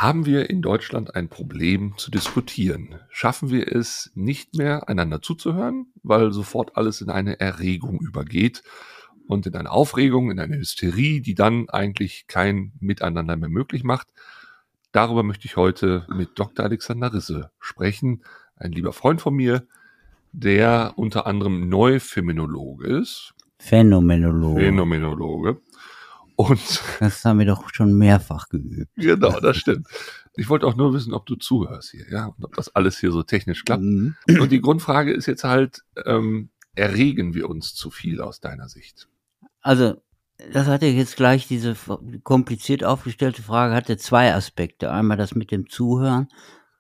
haben 0.03 0.27
wir 0.27 0.51
in 0.51 0.63
Deutschland 0.63 1.15
ein 1.15 1.29
Problem 1.29 1.95
zu 1.97 2.11
diskutieren? 2.11 2.97
Schaffen 3.09 3.51
wir 3.51 3.69
es 3.69 4.11
nicht 4.17 4.57
mehr, 4.57 4.89
einander 4.89 5.23
zuzuhören, 5.23 5.93
weil 6.03 6.33
sofort 6.33 6.77
alles 6.77 7.01
in 7.01 7.09
eine 7.09 7.39
Erregung 7.39 8.01
übergeht 8.01 8.65
und 9.29 9.47
in 9.47 9.55
eine 9.55 9.71
Aufregung, 9.71 10.33
in 10.33 10.41
eine 10.41 10.57
Hysterie, 10.57 11.21
die 11.21 11.37
dann 11.37 11.71
eigentlich 11.71 12.27
kein 12.27 12.73
Miteinander 12.81 13.37
mehr 13.37 13.49
möglich 13.49 13.85
macht? 13.85 14.09
Darüber 14.91 15.23
möchte 15.23 15.47
ich 15.47 15.57
heute 15.57 16.05
mit 16.09 16.31
Dr. 16.35 16.65
Alexander 16.65 17.15
Risse 17.15 17.53
sprechen, 17.61 18.25
ein 18.57 18.73
lieber 18.73 18.93
Freund 18.93 19.21
von 19.21 19.35
mir, 19.35 19.69
der 20.33 20.95
unter 20.97 21.29
anderem 21.29 21.69
Neufeminologe 21.69 22.89
ist. 22.89 23.35
Phänomenologe. 23.61 24.61
Phänomenologe 24.61 25.61
und 26.37 26.83
das 27.01 27.25
haben 27.25 27.39
wir 27.39 27.47
doch 27.47 27.69
schon 27.73 27.97
mehrfach 27.97 28.49
geübt. 28.49 28.91
Genau, 28.97 29.39
das 29.41 29.57
stimmt. 29.57 29.87
Ich 30.35 30.49
wollte 30.49 30.67
auch 30.67 30.77
nur 30.77 30.95
wissen, 30.95 31.13
ob 31.13 31.27
du 31.27 31.37
zuhörst 31.37 31.91
hier, 31.91 32.11
ja, 32.11 32.27
und 32.27 32.45
ob 32.45 32.55
das 32.55 32.75
alles 32.75 32.99
hier 32.99 33.13
so 33.13 33.23
technisch 33.23 33.65
klappt. 33.65 33.83
Mhm. 33.83 34.17
Und 34.41 34.51
die 34.51 34.61
Grundfrage 34.61 35.13
ist 35.13 35.27
jetzt 35.27 35.45
halt, 35.45 35.83
ähm, 36.07 36.51
erregen 36.75 37.35
wir 37.35 37.49
uns 37.51 37.75
zu 37.75 37.91
viel 37.91 38.21
aus 38.21 38.41
deiner 38.41 38.69
Sicht? 38.69 39.09
Also, 39.61 40.03
das 40.53 40.67
hatte 40.67 40.87
jetzt 40.87 41.17
gleich 41.17 41.47
diese 41.47 41.77
kompliziert 42.23 42.83
aufgestellte 42.83 43.43
Frage, 43.43 43.75
hatte 43.75 43.97
zwei 43.97 44.35
Aspekte. 44.35 44.91
Einmal 44.91 45.17
das 45.17 45.35
mit 45.35 45.51
dem 45.51 45.69
Zuhören 45.69 46.29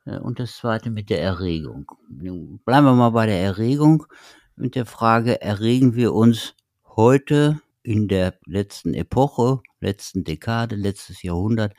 äh, 0.07 0.19
und 0.19 0.41
das 0.41 0.57
zweite 0.57 0.91
mit 0.91 1.11
der 1.11 1.21
Erregung. 1.21 1.91
Bleiben 2.09 2.87
wir 2.87 2.95
mal 2.95 3.11
bei 3.11 3.27
der 3.27 3.41
Erregung 3.41 4.07
mit 4.57 4.75
der 4.75 4.87
Frage, 4.87 5.41
erregen 5.41 5.95
wir 5.95 6.13
uns 6.13 6.55
heute 6.85 7.61
in 7.83 8.09
der 8.09 8.39
letzten 8.47 8.95
Epoche, 8.95 9.61
letzten 9.81 10.25
Dekade, 10.25 10.77
letztes 10.77 11.23
Jahrhundert, 11.23 11.75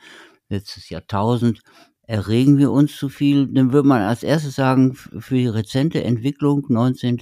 letztes 0.48 0.90
Jahrtausend, 0.90 1.60
erregen 2.06 2.58
wir 2.58 2.70
uns 2.70 2.96
zu 2.96 3.08
viel, 3.08 3.46
dann 3.46 3.72
würde 3.72 3.88
man 3.88 4.02
als 4.02 4.22
erstes 4.22 4.56
sagen, 4.56 4.94
für 4.94 5.34
die 5.34 5.46
rezente 5.46 6.04
Entwicklung 6.04 6.64
19. 6.68 7.18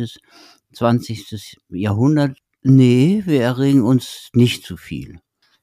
20. 0.72 1.58
Jahrhundert, 1.68 2.38
nee, 2.62 3.22
wir 3.26 3.42
erregen 3.42 3.82
uns 3.82 4.30
nicht 4.34 4.64
zu 4.64 4.76
viel. 4.76 5.20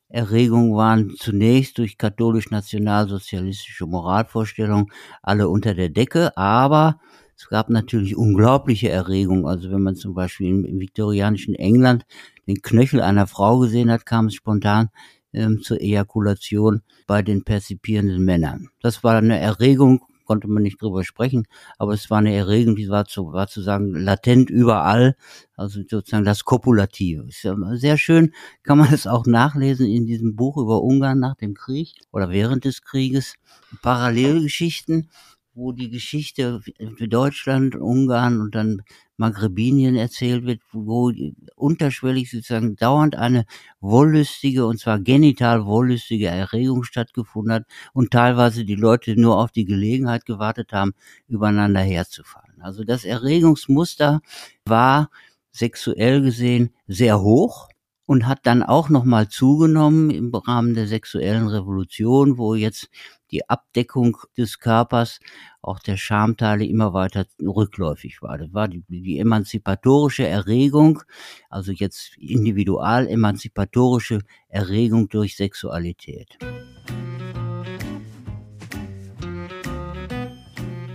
Erregungen 0.07 0.75
waren 0.75 1.11
zunächst 1.17 1.77
durch 1.77 1.97
katholisch-nationalsozialistische 1.97 3.85
Moralvorstellungen 3.85 4.91
alle 5.21 5.49
unter 5.49 5.75
der 5.75 5.89
Decke, 5.89 6.35
aber 6.35 6.99
es 7.39 7.47
gab 7.47 7.69
natürlich 7.69 8.17
unglaubliche 8.17 8.89
Erregungen. 8.89 9.45
Also 9.45 9.71
wenn 9.71 9.83
man 9.83 9.95
zum 9.95 10.13
Beispiel 10.13 10.47
im, 10.47 10.79
viktorianischen 10.79 11.55
England 11.55 12.05
den 12.49 12.61
Knöchel 12.61 13.01
einer 13.01 13.27
Frau 13.27 13.59
gesehen 13.59 13.91
hat, 13.91 14.05
kam 14.05 14.27
es 14.27 14.33
spontan 14.33 14.89
ähm, 15.33 15.61
zur 15.61 15.79
Ejakulation 15.79 16.81
bei 17.07 17.21
den 17.21 17.43
perzipierenden 17.43 18.25
Männern. 18.25 18.69
Das 18.81 19.03
war 19.03 19.15
eine 19.15 19.39
Erregung, 19.39 20.01
konnte 20.25 20.47
man 20.47 20.63
nicht 20.63 20.81
drüber 20.81 21.03
sprechen, 21.03 21.47
aber 21.77 21.93
es 21.93 22.09
war 22.09 22.19
eine 22.19 22.33
Erregung, 22.33 22.75
die 22.75 22.89
war 22.89 23.05
zu, 23.05 23.33
war 23.33 23.47
zu 23.47 23.61
sagen 23.61 23.93
latent 23.93 24.49
überall, 24.49 25.15
also 25.55 25.81
sozusagen 25.87 26.25
das 26.25 26.43
Kopulative. 26.43 27.25
Sehr 27.29 27.97
schön, 27.97 28.33
kann 28.63 28.79
man 28.79 28.93
es 28.93 29.07
auch 29.07 29.25
nachlesen 29.25 29.87
in 29.87 30.05
diesem 30.05 30.35
Buch 30.35 30.57
über 30.57 30.81
Ungarn 30.81 31.19
nach 31.19 31.35
dem 31.35 31.53
Krieg 31.53 31.93
oder 32.11 32.29
während 32.29 32.65
des 32.65 32.81
Krieges. 32.81 33.35
Parallelgeschichten, 33.81 35.09
wo 35.53 35.71
die 35.71 35.89
Geschichte 35.89 36.61
Deutschland, 36.99 37.75
Ungarn 37.75 38.41
und 38.41 38.55
dann 38.55 38.83
Maghrebinien 39.19 39.95
erzählt 39.95 40.45
wird, 40.45 40.61
wo 40.71 41.11
unterschwellig 41.55 42.31
sozusagen 42.31 42.75
dauernd 42.75 43.15
eine 43.15 43.45
wollüstige, 43.81 44.65
und 44.65 44.79
zwar 44.79 44.99
genital 44.99 45.65
wollüstige 45.65 46.27
Erregung 46.27 46.83
stattgefunden 46.83 47.53
hat 47.53 47.65
und 47.93 48.11
teilweise 48.11 48.65
die 48.65 48.75
Leute 48.75 49.19
nur 49.19 49.37
auf 49.37 49.51
die 49.51 49.65
Gelegenheit 49.65 50.25
gewartet 50.25 50.73
haben, 50.73 50.93
übereinander 51.27 51.81
herzufallen. 51.81 52.61
Also 52.61 52.83
das 52.83 53.05
Erregungsmuster 53.05 54.21
war 54.65 55.09
sexuell 55.51 56.21
gesehen 56.21 56.71
sehr 56.87 57.21
hoch 57.21 57.68
und 58.09 58.25
hat 58.25 58.39
dann 58.47 58.63
auch 58.63 58.89
nochmal 58.89 59.27
zugenommen 59.27 60.09
im 60.09 60.33
Rahmen 60.33 60.73
der 60.73 60.87
sexuellen 60.87 61.47
Revolution, 61.47 62.39
wo 62.39 62.55
jetzt 62.55 62.89
die 63.29 63.47
Abdeckung 63.47 64.17
des 64.35 64.57
Körpers, 64.57 65.19
auch 65.61 65.77
der 65.77 65.95
Schamteile 65.95 66.65
immer 66.65 66.91
weiter 66.95 67.27
rückläufig 67.39 68.23
war. 68.23 68.39
Das 68.39 68.51
war 68.51 68.67
die, 68.67 68.83
die 68.87 69.19
emanzipatorische 69.19 70.25
Erregung, 70.25 71.03
also 71.51 71.71
jetzt 71.71 72.17
individual 72.17 73.07
emanzipatorische 73.07 74.21
Erregung 74.47 75.09
durch 75.09 75.35
Sexualität. 75.35 76.39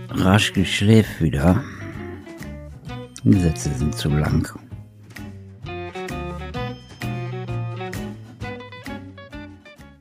Raschke 0.09 0.65
schläft 0.65 1.21
wieder. 1.21 1.63
Die 3.23 3.39
Sätze 3.39 3.73
sind 3.73 3.95
zu 3.95 4.09
lang. 4.09 4.64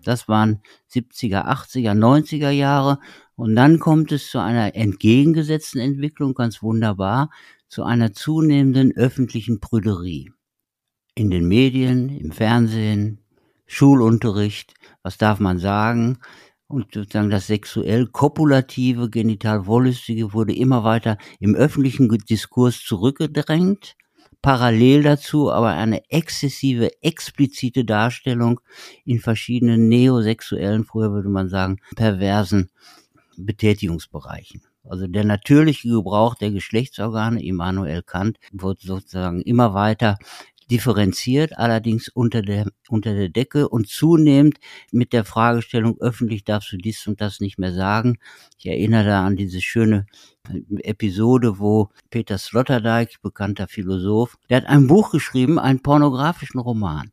Das 0.05 0.29
waren 0.29 0.63
70er, 0.93 1.47
80er, 1.47 1.93
90er 1.93 2.51
Jahre. 2.51 2.99
Und 3.37 3.57
dann 3.57 3.79
kommt 3.79 4.13
es 4.13 4.31
zu 4.31 4.39
einer 4.39 4.75
entgegengesetzten 4.77 5.81
Entwicklung, 5.81 6.35
ganz 6.35 6.63
wunderbar, 6.63 7.31
zu 7.69 7.83
einer 7.83 8.13
zunehmenden 8.13 8.97
öffentlichen 8.97 9.61
Prüderie. 9.61 10.31
In 11.15 11.31
den 11.31 11.49
Medien, 11.49 12.09
im 12.09 12.31
Fernsehen, 12.31 13.21
Schulunterricht, 13.67 14.75
was 15.03 15.19
darf 15.19 15.41
man 15.41 15.59
sagen? 15.59 16.19
Und 16.67 16.95
sozusagen 16.95 17.31
das 17.31 17.47
sexuell 17.47 18.07
kopulative, 18.07 19.11
genital 19.11 19.67
wollüstige 19.67 20.33
wurde 20.33 20.55
immer 20.55 20.85
weiter 20.85 21.19
im 21.41 21.55
öffentlichen 21.55 22.09
Diskurs 22.09 22.81
zurückgedrängt 22.83 23.97
parallel 24.45 25.03
dazu 25.03 25.51
aber 25.51 25.71
eine 25.71 26.03
exzessive, 26.11 26.91
explizite 27.03 27.87
Darstellung 27.87 28.61
in 29.07 29.19
verschiedenen 29.19 29.89
neosexuellen, 29.89 30.85
früher 30.85 31.13
würde 31.13 31.31
man 31.31 31.49
sagen, 31.49 31.79
perversen 31.97 32.69
Betätigungsbereichen. 33.39 34.63
Also 34.87 35.07
der 35.07 35.25
natürliche 35.25 35.89
Gebrauch 35.89 36.35
der 36.35 36.51
Geschlechtsorgane, 36.51 37.43
Immanuel 37.43 38.03
Kant, 38.03 38.37
wird 38.53 38.81
sozusagen 38.81 39.41
immer 39.41 39.73
weiter 39.73 40.19
differenziert, 40.71 41.59
allerdings 41.59 42.09
unter 42.09 42.43
der, 42.43 42.67
unter 42.89 43.15
der 43.15 43.29
Decke 43.29 43.69
und 43.69 43.89
zunehmend 43.89 44.59
mit 44.93 45.13
der 45.13 45.25
Fragestellung, 45.25 45.99
öffentlich 46.01 46.45
darfst 46.45 46.73
du 46.73 46.77
dies 46.77 47.07
und 47.07 47.21
das 47.21 47.41
nicht 47.41 47.59
mehr 47.59 47.73
sagen. 47.73 48.19
Ich 48.59 48.67
erinnere 48.67 49.05
da 49.05 49.27
an 49.27 49.37
diese 49.37 49.61
schöne 49.61 50.07
Episode, 50.79 51.59
wo 51.59 51.91
Peter 52.11 52.39
Sloterdijk, 52.39 53.23
bekannter 53.23 53.69
Philosoph, 53.69 54.37
der 54.49 54.59
hat 54.59 54.67
ein 54.67 54.87
Buch 54.87 55.11
geschrieben, 55.11 55.59
einen 55.59 55.83
pornografischen 55.83 56.61
Roman, 56.61 57.11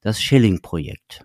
das 0.00 0.20
Schilling-Projekt 0.20 1.24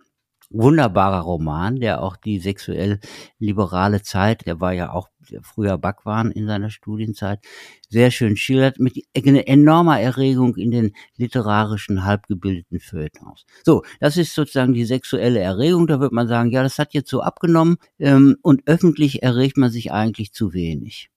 wunderbarer 0.50 1.22
Roman, 1.22 1.80
der 1.80 2.02
auch 2.02 2.16
die 2.16 2.40
sexuell 2.40 3.00
liberale 3.38 4.02
Zeit, 4.02 4.46
der 4.46 4.60
war 4.60 4.74
ja 4.74 4.92
auch 4.92 5.10
früher 5.44 5.78
Backwaren 5.78 6.32
in 6.32 6.48
seiner 6.48 6.70
Studienzeit, 6.70 7.40
sehr 7.88 8.12
schön 8.12 8.36
schildert, 8.36 8.80
mit 8.80 8.98
enormer 9.14 10.00
Erregung 10.00 10.56
in 10.56 10.72
den 10.72 10.94
literarischen, 11.18 12.04
halbgebildeten 12.04 12.80
Feuilletons. 12.80 13.46
So, 13.64 13.84
das 14.00 14.18
ist 14.18 14.34
sozusagen 14.34 14.74
die 14.74 14.86
sexuelle 14.86 15.40
Erregung, 15.40 15.88
da 15.88 16.00
wird 16.00 16.14
man 16.14 16.28
sagen, 16.28 16.52
ja, 16.52 16.64
das 16.64 16.80
hat 16.80 16.94
jetzt 16.94 17.10
so 17.10 17.22
abgenommen 17.22 17.78
ähm, 18.00 18.38
und 18.42 18.64
öffentlich 18.66 19.24
erregt 19.24 19.58
man 19.58 19.70
sich 19.70 19.92
eigentlich 19.92 20.34
zu 20.34 20.54
wenig. 20.54 21.10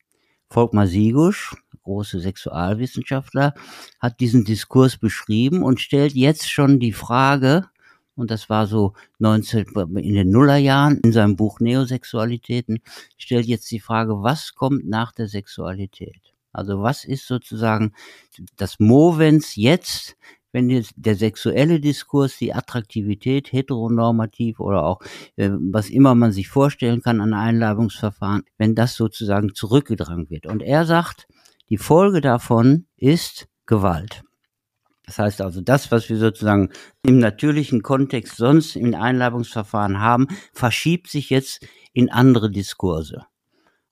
Volkmar 0.49 0.87
Sigusch, 0.87 1.55
große 1.83 2.21
Sexualwissenschaftler, 2.21 3.55
hat 3.99 4.21
diesen 4.21 4.45
Diskurs 4.45 4.99
beschrieben 4.99 5.62
und 5.62 5.81
stellt 5.81 6.12
jetzt 6.12 6.51
schon 6.51 6.79
die 6.79 6.92
Frage, 6.92 7.66
und 8.22 8.30
das 8.30 8.48
war 8.48 8.68
so 8.68 8.92
19, 9.18 9.66
in 9.96 10.14
den 10.14 10.30
Nullerjahren 10.30 11.00
in 11.00 11.11
seinem 11.11 11.35
Buch 11.35 11.58
Neosexualitäten, 11.58 12.78
stellt 13.18 13.46
jetzt 13.46 13.68
die 13.72 13.80
Frage, 13.80 14.22
was 14.22 14.54
kommt 14.54 14.88
nach 14.88 15.11
der 15.11 15.26
Sexualität? 15.26 16.20
Also 16.52 16.80
was 16.82 17.04
ist 17.04 17.26
sozusagen 17.26 17.94
das 18.56 18.78
Movens 18.78 19.56
jetzt, 19.56 20.16
wenn 20.52 20.70
jetzt 20.70 20.92
der 20.94 21.16
sexuelle 21.16 21.80
Diskurs, 21.80 22.38
die 22.38 22.54
Attraktivität, 22.54 23.50
heteronormativ 23.50 24.61
oder 24.61 24.85
auch 24.85 25.00
äh, 25.35 25.50
was 25.50 25.90
immer 25.90 26.14
man 26.14 26.30
sich 26.30 26.48
vorstellen 26.48 27.02
kann 27.02 27.20
an 27.20 27.35
Einladungsverfahren, 27.35 28.44
wenn 28.56 28.76
das 28.76 28.94
sozusagen 28.94 29.52
zurückgedrängt 29.52 30.30
wird. 30.30 30.46
Und 30.46 30.62
er 30.62 30.87
sagt, 30.87 31.26
die 31.70 31.78
Folge 31.78 32.20
davon 32.20 32.87
ist 32.96 33.48
Gewalt. 33.66 34.22
Das 35.04 35.18
heißt 35.18 35.40
also, 35.40 35.60
das, 35.60 35.90
was 35.90 36.08
wir 36.08 36.16
sozusagen 36.16 36.70
im 37.04 37.18
natürlichen 37.18 37.82
Kontext 37.82 38.36
sonst 38.36 38.76
im 38.76 38.94
Einladungsverfahren 38.94 40.00
haben, 40.00 40.28
verschiebt 40.52 41.08
sich 41.08 41.30
jetzt 41.30 41.66
in 41.92 42.10
andere 42.10 42.50
Diskurse. 42.50 43.26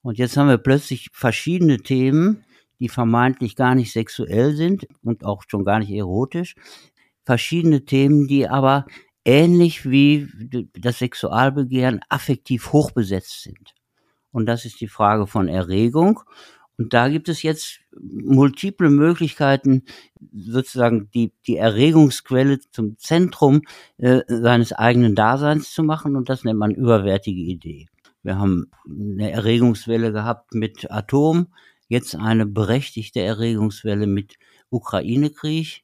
Und 0.01 0.17
jetzt 0.17 0.37
haben 0.37 0.47
wir 0.47 0.57
plötzlich 0.57 1.09
verschiedene 1.13 1.77
Themen, 1.79 2.43
die 2.79 2.89
vermeintlich 2.89 3.55
gar 3.55 3.75
nicht 3.75 3.91
sexuell 3.91 4.55
sind 4.55 4.87
und 5.03 5.23
auch 5.23 5.43
schon 5.47 5.65
gar 5.65 5.79
nicht 5.79 5.91
erotisch. 5.91 6.55
Verschiedene 7.23 7.85
Themen, 7.85 8.27
die 8.27 8.47
aber 8.47 8.85
ähnlich 9.25 9.87
wie 9.87 10.27
das 10.73 10.99
Sexualbegehren 10.99 12.01
affektiv 12.09 12.73
hochbesetzt 12.73 13.43
sind. 13.43 13.75
Und 14.31 14.47
das 14.47 14.65
ist 14.65 14.81
die 14.81 14.87
Frage 14.87 15.27
von 15.27 15.47
Erregung. 15.47 16.21
Und 16.81 16.95
da 16.95 17.09
gibt 17.09 17.29
es 17.29 17.43
jetzt 17.43 17.79
multiple 17.93 18.89
Möglichkeiten, 18.89 19.83
sozusagen 20.33 21.11
die, 21.13 21.31
die 21.45 21.57
Erregungsquelle 21.57 22.59
zum 22.71 22.97
Zentrum 22.97 23.61
äh, 23.99 24.21
seines 24.27 24.73
eigenen 24.73 25.13
Daseins 25.13 25.71
zu 25.71 25.83
machen. 25.83 26.15
Und 26.15 26.27
das 26.27 26.43
nennt 26.43 26.57
man 26.57 26.73
überwärtige 26.73 27.39
Idee. 27.39 27.85
Wir 28.23 28.39
haben 28.39 28.71
eine 28.89 29.29
Erregungswelle 29.29 30.11
gehabt 30.11 30.55
mit 30.55 30.89
Atom, 30.89 31.53
jetzt 31.87 32.15
eine 32.15 32.47
berechtigte 32.47 33.19
Erregungswelle 33.19 34.07
mit 34.07 34.39
Ukraine-Krieg, 34.71 35.83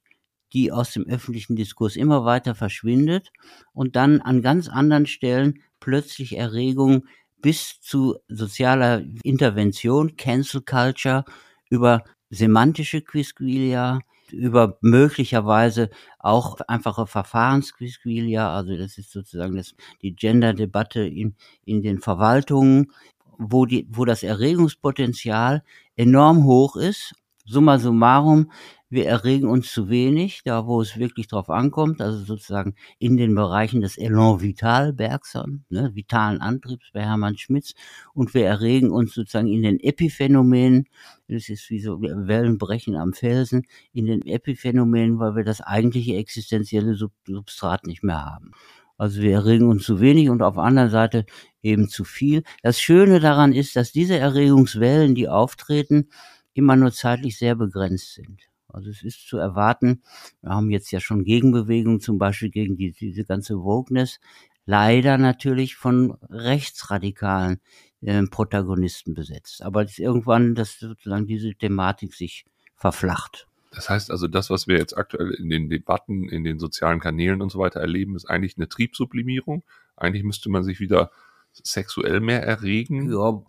die 0.51 0.71
aus 0.71 0.93
dem 0.93 1.05
öffentlichen 1.05 1.55
Diskurs 1.55 1.95
immer 1.95 2.25
weiter 2.25 2.55
verschwindet 2.55 3.31
und 3.71 3.95
dann 3.95 4.19
an 4.21 4.41
ganz 4.41 4.67
anderen 4.67 5.05
Stellen 5.05 5.61
plötzlich 5.79 6.37
Erregung 6.37 7.05
bis 7.41 7.79
zu 7.81 8.17
sozialer 8.27 9.03
Intervention, 9.23 10.15
Cancel 10.15 10.61
Culture, 10.61 11.23
über 11.69 12.03
semantische 12.29 13.01
Quisquilia, 13.01 13.99
über 14.31 14.77
möglicherweise 14.81 15.89
auch 16.19 16.59
einfache 16.67 17.07
Verfahrensquisquilia, 17.07 18.53
also 18.53 18.75
das 18.75 18.97
ist 18.97 19.11
sozusagen 19.11 19.55
das, 19.55 19.75
die 20.01 20.15
Gender-Debatte 20.15 21.05
in, 21.05 21.35
in 21.65 21.81
den 21.81 21.99
Verwaltungen, 21.99 22.91
wo, 23.37 23.65
die, 23.65 23.87
wo 23.89 24.05
das 24.05 24.23
Erregungspotenzial 24.23 25.63
enorm 25.95 26.43
hoch 26.45 26.75
ist. 26.75 27.13
Summa 27.45 27.79
summarum, 27.79 28.51
wir 28.89 29.05
erregen 29.05 29.47
uns 29.49 29.71
zu 29.73 29.89
wenig, 29.89 30.41
da 30.45 30.65
wo 30.65 30.81
es 30.81 30.97
wirklich 30.97 31.27
drauf 31.27 31.49
ankommt, 31.49 32.01
also 32.01 32.23
sozusagen 32.23 32.75
in 32.99 33.17
den 33.17 33.35
Bereichen 33.35 33.81
des 33.81 33.97
Elan 33.97 34.41
Vital 34.41 34.93
Bergson, 34.93 35.65
ne, 35.69 35.93
vitalen 35.93 36.39
Antriebs 36.39 36.91
bei 36.93 37.01
Hermann 37.01 37.37
Schmitz, 37.37 37.73
und 38.13 38.33
wir 38.33 38.45
erregen 38.45 38.91
uns 38.91 39.13
sozusagen 39.13 39.47
in 39.47 39.61
den 39.61 39.79
Epiphänomenen, 39.79 40.87
das 41.27 41.49
ist 41.49 41.69
wie 41.69 41.79
so 41.79 42.01
Wellenbrechen 42.01 42.95
am 42.95 43.13
Felsen, 43.13 43.67
in 43.91 44.05
den 44.05 44.25
Epiphänomenen, 44.25 45.19
weil 45.19 45.35
wir 45.35 45.43
das 45.43 45.59
eigentliche 45.59 46.15
existenzielle 46.15 46.95
Substrat 46.95 47.85
nicht 47.85 48.03
mehr 48.03 48.23
haben. 48.23 48.51
Also 48.97 49.21
wir 49.21 49.33
erregen 49.33 49.67
uns 49.69 49.83
zu 49.83 49.99
wenig 49.99 50.29
und 50.29 50.41
auf 50.41 50.55
der 50.55 50.63
anderen 50.63 50.89
Seite 50.89 51.25
eben 51.61 51.87
zu 51.89 52.03
viel. 52.03 52.43
Das 52.63 52.81
Schöne 52.81 53.19
daran 53.19 53.53
ist, 53.53 53.75
dass 53.75 53.91
diese 53.91 54.17
Erregungswellen, 54.17 55.13
die 55.13 55.27
auftreten, 55.29 56.09
immer 56.53 56.75
nur 56.75 56.91
zeitlich 56.91 57.37
sehr 57.37 57.55
begrenzt 57.55 58.13
sind. 58.15 58.49
Also 58.77 58.91
es 58.91 59.01
ist 59.01 59.27
zu 59.27 59.37
erwarten, 59.37 60.03
wir 60.41 60.51
haben 60.51 60.69
jetzt 60.69 60.91
ja 60.91 60.99
schon 60.99 61.23
Gegenbewegungen, 61.23 61.99
zum 61.99 62.19
Beispiel 62.19 62.51
gegen 62.51 62.77
die, 62.77 62.91
diese 62.91 63.25
ganze 63.25 63.63
Wokeness, 63.63 64.19
leider 64.65 65.17
natürlich 65.17 65.75
von 65.75 66.15
rechtsradikalen 66.29 67.59
äh, 68.01 68.21
Protagonisten 68.27 69.15
besetzt. 69.15 69.63
Aber 69.63 69.81
es 69.81 69.91
ist 69.91 69.99
irgendwann, 69.99 70.53
dass 70.53 70.77
sozusagen 70.77 71.25
diese 71.25 71.55
Thematik 71.55 72.13
sich 72.13 72.45
verflacht. 72.75 73.47
Das 73.71 73.89
heißt 73.89 74.11
also, 74.11 74.27
das, 74.27 74.51
was 74.51 74.67
wir 74.67 74.77
jetzt 74.77 74.95
aktuell 74.95 75.31
in 75.31 75.49
den 75.49 75.69
Debatten, 75.69 76.29
in 76.29 76.43
den 76.43 76.59
sozialen 76.59 76.99
Kanälen 76.99 77.41
und 77.41 77.51
so 77.51 77.57
weiter 77.57 77.79
erleben, 77.79 78.15
ist 78.15 78.29
eigentlich 78.29 78.57
eine 78.57 78.69
Triebsublimierung. 78.69 79.63
Eigentlich 79.95 80.23
müsste 80.23 80.49
man 80.49 80.63
sich 80.63 80.79
wieder 80.79 81.09
sexuell 81.63 82.19
mehr 82.19 82.43
erregen. 82.43 83.11
Ja, 83.11 83.41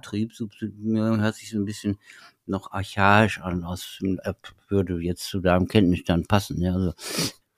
Triebsublimierung 0.00 1.20
hört 1.20 1.36
sich 1.36 1.50
so 1.50 1.58
ein 1.58 1.64
bisschen 1.64 1.98
noch 2.46 2.72
archaisch 2.72 3.40
an, 3.40 3.64
aus, 3.64 3.98
äh, 4.02 4.34
würde 4.68 5.00
jetzt 5.00 5.28
zu 5.28 5.40
deinem 5.40 5.68
Kenntnisstand 5.68 6.28
passen. 6.28 6.60
Ja, 6.60 6.74
also 6.74 6.92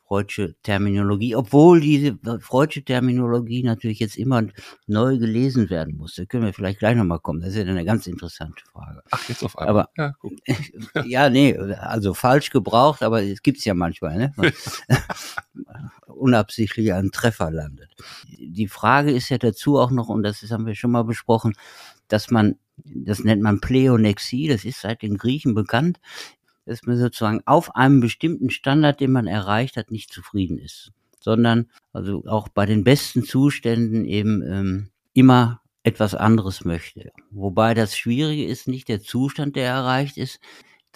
Freudsche 0.06 0.54
Terminologie, 0.62 1.34
obwohl 1.34 1.80
diese 1.80 2.16
Freudsche 2.40 2.84
Terminologie 2.84 3.64
natürlich 3.64 3.98
jetzt 3.98 4.16
immer 4.16 4.42
neu 4.86 5.18
gelesen 5.18 5.68
werden 5.68 5.96
muss. 5.96 6.14
Da 6.14 6.24
können 6.24 6.44
wir 6.44 6.52
vielleicht 6.52 6.78
gleich 6.78 6.96
nochmal 6.96 7.18
kommen. 7.18 7.40
Das 7.40 7.50
ist 7.50 7.56
ja 7.56 7.62
eine 7.62 7.84
ganz 7.84 8.06
interessante 8.06 8.62
Frage. 8.72 9.02
Ach, 9.10 9.28
jetzt 9.28 9.42
auf 9.42 9.58
einmal. 9.58 9.68
Aber, 9.68 9.90
ja, 9.96 10.12
guck. 10.20 10.32
ja, 11.06 11.28
nee, 11.28 11.56
also 11.56 12.14
falsch 12.14 12.50
gebraucht, 12.50 13.02
aber 13.02 13.22
es 13.24 13.42
gibt's 13.42 13.64
ja 13.64 13.74
manchmal, 13.74 14.16
ne? 14.16 14.32
unabsichtlich 16.06 16.92
einen 16.92 17.10
Treffer 17.10 17.50
landet. 17.50 17.90
Die 18.28 18.68
Frage 18.68 19.10
ist 19.10 19.28
ja 19.28 19.38
dazu 19.38 19.78
auch 19.78 19.90
noch, 19.90 20.08
und 20.08 20.22
das 20.22 20.42
haben 20.50 20.66
wir 20.66 20.76
schon 20.76 20.92
mal 20.92 21.04
besprochen, 21.04 21.54
dass 22.08 22.30
man 22.30 22.56
das 22.84 23.24
nennt 23.24 23.42
man 23.42 23.60
Pleonexie, 23.60 24.48
das 24.48 24.66
ist 24.66 24.82
seit 24.82 25.00
den 25.00 25.16
Griechen 25.16 25.54
bekannt, 25.54 25.98
dass 26.66 26.82
man 26.82 26.98
sozusagen 26.98 27.40
auf 27.46 27.74
einem 27.74 28.00
bestimmten 28.00 28.50
Standard, 28.50 29.00
den 29.00 29.12
man 29.12 29.26
erreicht 29.26 29.76
hat, 29.76 29.90
nicht 29.90 30.12
zufrieden 30.12 30.58
ist, 30.58 30.92
sondern 31.20 31.70
also 31.92 32.24
auch 32.26 32.48
bei 32.48 32.66
den 32.66 32.84
besten 32.84 33.24
Zuständen 33.24 34.04
eben 34.04 34.42
ähm, 34.42 34.88
immer 35.14 35.62
etwas 35.84 36.14
anderes 36.14 36.64
möchte. 36.64 37.12
Wobei 37.30 37.72
das 37.72 37.96
Schwierige 37.96 38.44
ist 38.44 38.66
nicht 38.66 38.88
der 38.88 39.00
Zustand, 39.00 39.54
der 39.56 39.68
erreicht 39.68 40.16
ist, 40.18 40.40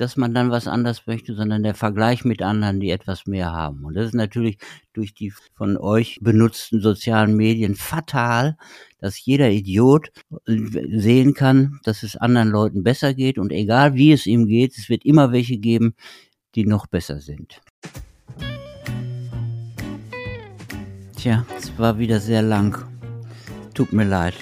dass 0.00 0.16
man 0.16 0.32
dann 0.32 0.50
was 0.50 0.66
anders 0.66 1.06
möchte, 1.06 1.34
sondern 1.34 1.62
der 1.62 1.74
Vergleich 1.74 2.24
mit 2.24 2.42
anderen, 2.42 2.80
die 2.80 2.90
etwas 2.90 3.26
mehr 3.26 3.52
haben. 3.52 3.84
Und 3.84 3.94
das 3.94 4.06
ist 4.06 4.14
natürlich 4.14 4.56
durch 4.94 5.12
die 5.12 5.32
von 5.54 5.76
euch 5.76 6.18
benutzten 6.20 6.80
sozialen 6.80 7.36
Medien 7.36 7.74
fatal, 7.74 8.56
dass 8.98 9.24
jeder 9.24 9.50
Idiot 9.50 10.10
sehen 10.46 11.34
kann, 11.34 11.80
dass 11.84 12.02
es 12.02 12.16
anderen 12.16 12.48
Leuten 12.48 12.82
besser 12.82 13.12
geht 13.12 13.38
und 13.38 13.52
egal 13.52 13.94
wie 13.94 14.12
es 14.12 14.26
ihm 14.26 14.46
geht, 14.46 14.76
es 14.78 14.88
wird 14.88 15.04
immer 15.04 15.32
welche 15.32 15.58
geben, 15.58 15.94
die 16.54 16.64
noch 16.64 16.86
besser 16.86 17.20
sind. 17.20 17.60
Tja, 21.16 21.44
es 21.58 21.78
war 21.78 21.98
wieder 21.98 22.20
sehr 22.20 22.40
lang. 22.40 22.86
Tut 23.74 23.92
mir 23.92 24.04
leid. 24.04 24.34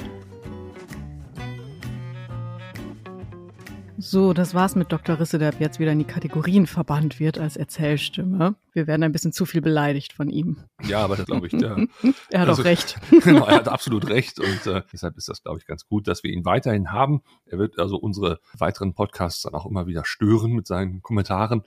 So, 4.00 4.32
das 4.32 4.54
war's 4.54 4.76
mit 4.76 4.92
Dr. 4.92 5.18
Risse, 5.18 5.40
der 5.40 5.48
ab 5.48 5.56
jetzt 5.58 5.80
wieder 5.80 5.90
in 5.90 5.98
die 5.98 6.04
Kategorien 6.04 6.68
verbannt 6.68 7.18
wird 7.18 7.36
als 7.36 7.56
Erzählstimme. 7.56 8.54
Wir 8.72 8.86
werden 8.86 9.02
ein 9.02 9.10
bisschen 9.10 9.32
zu 9.32 9.44
viel 9.44 9.60
beleidigt 9.60 10.12
von 10.12 10.30
ihm. 10.30 10.58
Ja, 10.84 11.00
aber 11.00 11.16
das 11.16 11.26
glaube 11.26 11.48
ich. 11.48 11.52
Ja. 11.52 11.76
er 12.30 12.40
hat 12.40 12.48
also, 12.48 12.62
auch 12.62 12.64
recht. 12.64 12.96
genau, 13.24 13.44
er 13.44 13.56
hat 13.56 13.66
absolut 13.66 14.08
recht 14.08 14.38
und 14.38 14.66
äh, 14.68 14.82
deshalb 14.92 15.16
ist 15.16 15.28
das, 15.28 15.42
glaube 15.42 15.58
ich, 15.58 15.66
ganz 15.66 15.84
gut, 15.88 16.06
dass 16.06 16.22
wir 16.22 16.30
ihn 16.30 16.44
weiterhin 16.44 16.92
haben. 16.92 17.22
Er 17.46 17.58
wird 17.58 17.80
also 17.80 17.96
unsere 17.96 18.38
weiteren 18.56 18.94
Podcasts 18.94 19.42
dann 19.42 19.54
auch 19.54 19.66
immer 19.66 19.88
wieder 19.88 20.04
stören 20.04 20.52
mit 20.52 20.68
seinen 20.68 21.02
Kommentaren. 21.02 21.64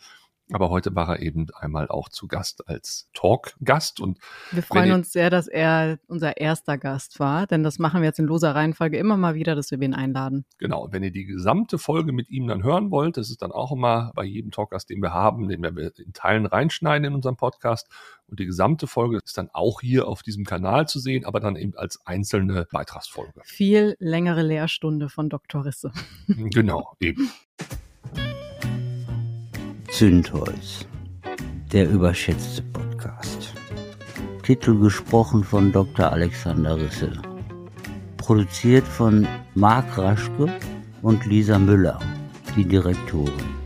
Aber 0.54 0.70
heute 0.70 0.94
war 0.96 1.10
er 1.10 1.22
eben 1.22 1.48
einmal 1.56 1.88
auch 1.88 2.10
zu 2.10 2.28
Gast 2.28 2.68
als 2.68 3.10
Talk-Gast. 3.14 4.00
Und 4.00 4.20
wir 4.52 4.64
freuen 4.64 4.92
uns 4.92 5.12
sehr, 5.12 5.30
dass 5.30 5.48
er 5.48 6.00
unser 6.08 6.38
erster 6.38 6.78
Gast 6.78 7.20
war, 7.20 7.48
denn 7.48 7.64
das 7.64 7.80
machen 7.80 8.02
wir 8.02 8.08
jetzt 8.08 8.20
in 8.20 8.26
loser 8.26 8.56
Reihenfolge 8.56 8.98
immer 8.98 9.18
mal 9.18 9.36
wieder, 9.36 9.56
dass 9.56 9.72
wir 9.72 9.82
ihn 9.82 9.94
einladen. 9.94 10.46
Genau. 10.58 10.84
Und 10.86 10.94
wenn 10.94 11.04
ihr 11.04 11.12
die 11.12 11.26
gesamte 11.26 11.78
Folge 11.78 12.12
mit 12.12 12.30
ihm 12.30 12.48
dann 12.48 12.64
hören 12.64 12.92
wollt, 12.92 13.18
das 13.18 13.30
ist 13.30 13.42
dann 13.42 13.52
auch 13.52 13.72
immer 13.72 14.12
bei 14.16 14.24
jedem 14.24 14.52
Talk-Gast, 14.52 14.90
den 14.90 15.02
wir 15.02 15.14
haben, 15.14 15.48
den 15.48 15.62
wir 15.62 15.92
in 15.98 16.14
Teilen 16.14 16.46
reinschneiden 16.46 17.06
in 17.06 17.16
unserem 17.16 17.38
Podcast. 17.38 17.88
Und 18.28 18.40
die 18.40 18.46
gesamte 18.46 18.88
Folge 18.88 19.20
ist 19.24 19.38
dann 19.38 19.50
auch 19.52 19.82
hier 19.82 20.08
auf 20.08 20.24
diesem 20.24 20.46
Kanal 20.46 20.88
zu 20.88 21.00
sehen, 21.00 21.26
aber 21.26 21.40
dann 21.40 21.56
eben 21.56 21.76
als 21.76 22.06
einzelne 22.06 22.68
Beitragsfolge. 22.72 23.42
Viel 23.44 23.96
längere 24.00 24.42
Lehrstunde 24.42 25.10
von 25.10 25.30
Dr. 25.30 25.66
Risse. 25.66 25.92
Genau, 26.28 26.96
eben. 27.00 27.30
Zündholz, 29.92 30.88
der 31.74 31.90
überschätzte 31.90 32.62
Podcast. 32.62 33.54
Titel 34.42 34.80
gesprochen 34.80 35.44
von 35.44 35.74
Dr. 35.74 36.10
Alexander 36.14 36.78
Risse. 36.78 37.12
Produziert 38.16 38.88
von 38.88 39.28
Marc 39.54 39.98
Raschke 39.98 40.48
und 41.02 41.26
Lisa 41.26 41.60
Müller, 41.60 42.00
die 42.56 42.64
Direktorin. 42.64 43.61